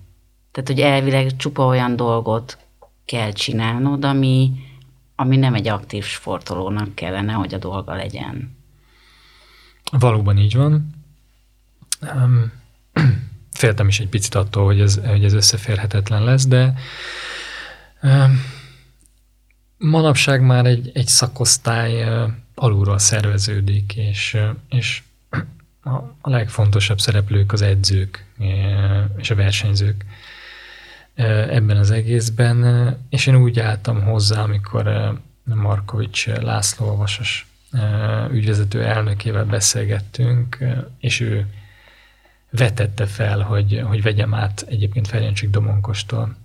Tehát, 0.51 0.69
hogy 0.69 0.79
elvileg 0.79 1.35
csupa 1.35 1.65
olyan 1.65 1.95
dolgot 1.95 2.57
kell 3.05 3.31
csinálnod, 3.31 4.05
ami, 4.05 4.51
ami 5.15 5.37
nem 5.37 5.53
egy 5.53 5.67
aktív 5.67 6.03
sportolónak 6.03 6.95
kellene, 6.95 7.33
hogy 7.33 7.53
a 7.53 7.57
dolga 7.57 7.95
legyen. 7.95 8.57
Valóban 9.91 10.37
így 10.37 10.55
van. 10.55 10.89
Um, 12.15 12.51
féltem 13.51 13.87
is 13.87 13.99
egy 13.99 14.09
picit 14.09 14.35
attól, 14.35 14.65
hogy 14.65 14.79
ez, 14.79 14.99
hogy 15.05 15.23
ez 15.23 15.33
összeférhetetlen 15.33 16.23
lesz, 16.23 16.47
de 16.47 16.73
um, 18.03 18.41
manapság 19.77 20.41
már 20.41 20.65
egy, 20.65 20.91
egy 20.93 21.07
szakosztály 21.07 22.25
alulról 22.55 22.97
szerveződik, 22.97 23.95
és, 23.95 24.37
és 24.69 25.03
a, 25.83 26.29
legfontosabb 26.29 26.99
szereplők 26.99 27.51
az 27.53 27.61
edzők 27.61 28.25
és 29.17 29.29
a 29.29 29.35
versenyzők 29.35 30.05
ebben 31.49 31.77
az 31.77 31.91
egészben, 31.91 32.97
és 33.09 33.27
én 33.27 33.35
úgy 33.35 33.59
álltam 33.59 34.03
hozzá, 34.03 34.41
amikor 34.41 35.13
Markovics 35.43 36.27
László, 36.27 36.95
Vasas 36.95 37.47
ügyvezető 38.31 38.83
elnökével 38.83 39.45
beszélgettünk, 39.45 40.57
és 40.99 41.19
ő 41.19 41.47
vetette 42.49 43.05
fel, 43.05 43.39
hogy, 43.39 43.81
hogy 43.85 44.01
vegyem 44.01 44.33
át 44.33 44.65
egyébként 44.69 45.07
Ferencsik 45.07 45.49
Domonkostól 45.49 46.35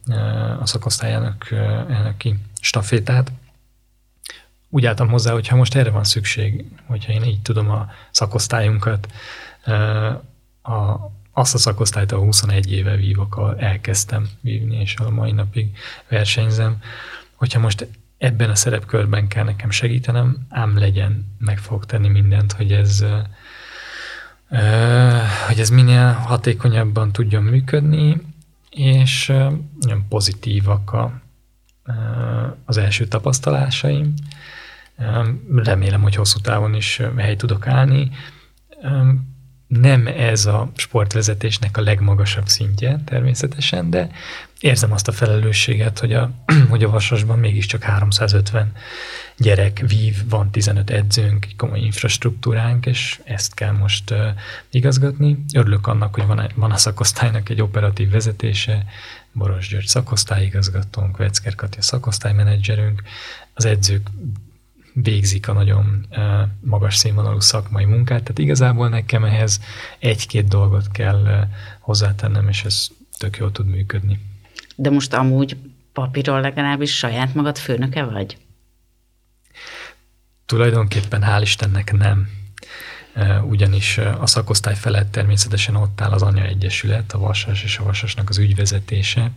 a 0.60 0.66
szakosztályának 0.66 1.50
elnöki 1.88 2.38
stafétát. 2.60 3.32
Úgy 4.68 4.86
álltam 4.86 5.08
hozzá, 5.08 5.32
hogy 5.32 5.48
ha 5.48 5.56
most 5.56 5.74
erre 5.74 5.90
van 5.90 6.04
szükség, 6.04 6.64
hogyha 6.86 7.12
én 7.12 7.22
így 7.22 7.42
tudom 7.42 7.70
a 7.70 7.90
szakosztályunkat, 8.10 9.08
a, 10.62 10.94
azt 11.32 11.54
a 11.54 11.58
szakosztályt, 11.58 12.12
ahol 12.12 12.24
21 12.24 12.72
éve 12.72 12.96
vívok, 12.96 13.36
ahol 13.36 13.58
elkezdtem 13.58 14.28
vívni, 14.40 14.80
és 14.80 14.96
a 14.96 15.10
mai 15.10 15.32
napig 15.32 15.76
versenyzem. 16.08 16.82
Hogyha 17.34 17.60
most 17.60 17.88
ebben 18.18 18.50
a 18.50 18.54
szerepkörben 18.54 19.28
kell 19.28 19.44
nekem 19.44 19.70
segítenem, 19.70 20.46
ám 20.48 20.78
legyen, 20.78 21.36
meg 21.38 21.58
fogok 21.58 21.86
tenni 21.86 22.08
mindent, 22.08 22.52
hogy 22.52 22.72
ez, 22.72 23.04
hogy 25.46 25.60
ez 25.60 25.70
minél 25.70 26.12
hatékonyabban 26.12 27.12
tudjon 27.12 27.42
működni, 27.42 28.20
és 28.70 29.26
nagyon 29.80 30.04
pozitívak 30.08 30.92
a, 30.92 31.20
az 32.64 32.76
első 32.76 33.06
tapasztalásaim. 33.06 34.14
Remélem, 35.54 36.02
hogy 36.02 36.14
hosszú 36.14 36.38
távon 36.38 36.74
is 36.74 37.00
hely 37.16 37.36
tudok 37.36 37.66
állni 37.66 38.10
nem 39.70 40.06
ez 40.06 40.46
a 40.46 40.70
sportvezetésnek 40.76 41.76
a 41.76 41.80
legmagasabb 41.80 42.48
szintje 42.48 43.00
természetesen, 43.04 43.90
de 43.90 44.10
érzem 44.60 44.92
azt 44.92 45.08
a 45.08 45.12
felelősséget, 45.12 45.98
hogy 45.98 46.12
a, 46.12 46.30
hogy 46.70 46.84
a 46.84 46.90
Vasasban 46.90 47.38
mégiscsak 47.38 47.82
350 47.82 48.72
gyerek 49.36 49.82
vív, 49.86 50.28
van 50.28 50.50
15 50.50 50.90
edzőnk, 50.90 51.46
komoly 51.56 51.80
infrastruktúránk, 51.80 52.86
és 52.86 53.20
ezt 53.24 53.54
kell 53.54 53.72
most 53.72 54.10
uh, 54.10 54.18
igazgatni. 54.70 55.44
Örülök 55.54 55.86
annak, 55.86 56.14
hogy 56.14 56.26
van, 56.26 56.50
van 56.54 56.70
a 56.70 56.76
szakosztálynak 56.76 57.48
egy 57.48 57.60
operatív 57.60 58.10
vezetése, 58.10 58.84
Boros 59.32 59.68
György 59.68 59.86
szakosztályigazgatónk, 59.86 61.16
Vecker 61.16 61.54
Katya 61.54 61.82
szakosztálymenedzserünk, 61.82 63.02
az 63.54 63.64
edzők 63.64 64.08
végzik 64.92 65.48
a 65.48 65.52
nagyon 65.52 66.06
magas 66.60 66.96
színvonalú 66.96 67.40
szakmai 67.40 67.84
munkát, 67.84 68.22
tehát 68.22 68.38
igazából 68.38 68.88
nekem 68.88 69.24
ehhez 69.24 69.60
egy-két 69.98 70.48
dolgot 70.48 70.90
kell 70.90 71.48
hozzátennem, 71.78 72.48
és 72.48 72.64
ez 72.64 72.86
tök 73.18 73.36
jól 73.36 73.52
tud 73.52 73.66
működni. 73.66 74.18
De 74.76 74.90
most 74.90 75.12
amúgy 75.12 75.56
papíron 75.92 76.40
legalábbis 76.40 76.96
saját 76.96 77.34
magad 77.34 77.58
főnöke 77.58 78.04
vagy? 78.04 78.38
Tulajdonképpen 80.46 81.22
hál' 81.26 81.40
Istennek 81.42 81.92
nem. 81.92 82.39
Ugyanis 83.42 83.98
a 83.98 84.26
szakosztály 84.26 84.74
felett 84.74 85.10
természetesen 85.10 85.76
ott 85.76 86.00
áll 86.00 86.10
az 86.10 86.22
Anya 86.22 86.44
Egyesület, 86.44 87.12
a 87.12 87.18
Vasas 87.18 87.62
és 87.62 87.78
a 87.78 87.84
Vasasnak 87.84 88.28
az 88.28 88.38
ügyvezetése, 88.38 89.30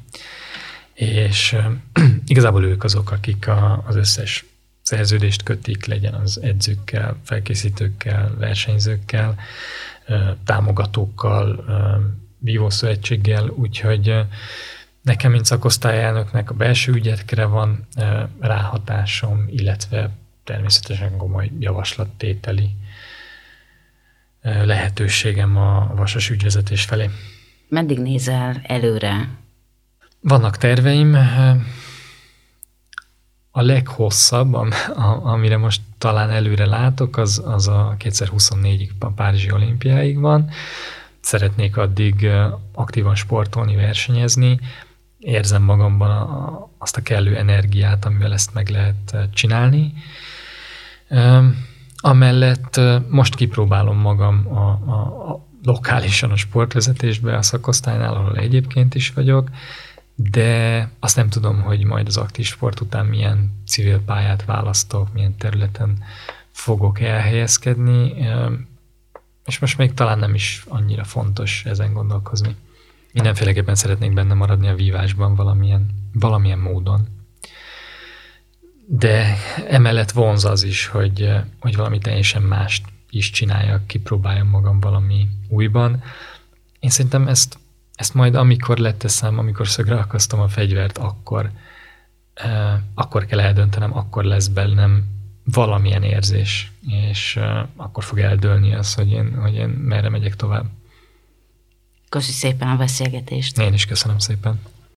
és 0.93 1.55
igazából 2.25 2.63
ők 2.63 2.83
azok, 2.83 3.11
akik 3.11 3.47
a, 3.47 3.83
az 3.87 3.95
összes 3.95 4.45
szerződést 4.81 5.43
kötik, 5.43 5.85
legyen 5.85 6.13
az 6.13 6.41
edzőkkel, 6.41 7.17
felkészítőkkel, 7.23 8.35
versenyzőkkel, 8.37 9.35
támogatókkal, 10.45 11.65
vívószövetséggel, 12.37 13.49
úgyhogy 13.49 14.15
nekem, 15.01 15.31
mint 15.31 15.45
szakosztályelnöknek 15.45 16.49
a 16.49 16.53
belső 16.53 16.91
ügyekre 16.91 17.45
van 17.45 17.87
ráhatásom, 18.39 19.45
illetve 19.49 20.09
természetesen 20.43 21.17
komoly 21.17 21.51
javaslattételi 21.59 22.75
lehetőségem 24.43 25.57
a 25.57 25.91
vasas 25.95 26.29
ügyvezetés 26.29 26.83
felé. 26.83 27.09
Meddig 27.69 27.99
nézel 27.99 28.61
előre? 28.63 29.29
Vannak 30.19 30.57
terveim, 30.57 31.17
a 33.55 33.61
leghosszabb, 33.61 34.53
am, 34.53 34.71
amire 35.23 35.57
most 35.57 35.81
talán 35.97 36.29
előre 36.29 36.65
látok, 36.65 37.17
az, 37.17 37.41
az 37.45 37.67
a 37.67 37.95
2024-ig 37.99 38.89
a 38.99 39.07
Párizsi 39.07 39.51
olimpiáig 39.51 40.19
van. 40.19 40.49
Szeretnék 41.19 41.77
addig 41.77 42.27
aktívan 42.73 43.15
sportolni, 43.15 43.75
versenyezni. 43.75 44.59
Érzem 45.19 45.61
magamban 45.61 46.11
a, 46.11 46.69
azt 46.77 46.97
a 46.97 47.01
kellő 47.01 47.35
energiát, 47.35 48.05
amivel 48.05 48.33
ezt 48.33 48.53
meg 48.53 48.69
lehet 48.69 49.15
csinálni. 49.33 49.93
Amellett 52.05 52.79
most 53.07 53.35
kipróbálom 53.35 53.97
magam 53.97 54.47
a, 54.47 54.69
a, 54.85 55.31
a 55.31 55.45
lokálisan 55.63 56.31
a 56.31 56.35
sportvezetésbe, 56.35 57.37
a 57.37 57.41
szakosztálynál, 57.41 58.13
ahol 58.13 58.37
egyébként 58.37 58.95
is 58.95 59.13
vagyok, 59.13 59.49
de 60.15 60.89
azt 60.99 61.15
nem 61.15 61.29
tudom, 61.29 61.61
hogy 61.61 61.83
majd 61.83 62.07
az 62.07 62.17
aktív 62.17 62.45
sport 62.45 62.79
után 62.79 63.05
milyen 63.05 63.61
civil 63.67 63.99
pályát 63.99 64.45
választok, 64.45 65.13
milyen 65.13 65.37
területen 65.37 66.03
fogok 66.51 66.99
elhelyezkedni, 66.99 68.13
és 69.45 69.59
most 69.59 69.77
még 69.77 69.93
talán 69.93 70.19
nem 70.19 70.33
is 70.33 70.63
annyira 70.67 71.03
fontos 71.03 71.65
ezen 71.65 71.93
gondolkozni. 71.93 72.55
Mindenféleképpen 73.13 73.75
szeretnék 73.75 74.13
benne 74.13 74.33
maradni 74.33 74.67
a 74.67 74.75
vívásban 74.75 75.35
valamilyen, 75.35 75.89
valamilyen 76.13 76.59
módon. 76.59 77.07
De 78.85 79.37
emellett 79.67 80.11
vonz 80.11 80.45
az 80.45 80.63
is, 80.63 80.87
hogy, 80.87 81.29
hogy 81.59 81.75
valami 81.75 81.99
teljesen 81.99 82.41
mást 82.41 82.85
is 83.09 83.29
csináljak, 83.29 83.87
kipróbáljam 83.87 84.47
magam 84.47 84.79
valami 84.79 85.27
újban. 85.49 86.03
Én 86.79 86.89
szerintem 86.89 87.27
ezt 87.27 87.57
ezt 87.95 88.13
majd 88.13 88.35
amikor 88.35 88.77
leteszem, 88.77 89.39
amikor 89.39 89.67
szögre 89.67 89.95
akasztom 89.95 90.39
a 90.39 90.47
fegyvert, 90.47 90.97
akkor, 90.97 91.51
eh, 92.33 92.73
akkor 92.93 93.25
kell 93.25 93.39
eldöntenem, 93.39 93.97
akkor 93.97 94.23
lesz 94.23 94.47
bennem 94.47 95.03
valamilyen 95.43 96.03
érzés, 96.03 96.71
és 96.87 97.39
akkor 97.75 98.03
fog 98.03 98.19
eldőlni 98.19 98.73
az, 98.73 98.93
hogy 98.93 99.11
én, 99.11 99.35
hogy 99.35 99.53
én 99.53 99.67
merre 99.67 100.09
megyek 100.09 100.35
tovább. 100.35 100.65
Köszönöm 102.09 102.35
szépen 102.35 102.67
a 102.67 102.75
beszélgetést. 102.77 103.57
Én 103.57 103.73
is 103.73 103.85
köszönöm 103.85 104.19
szépen. 104.19 104.61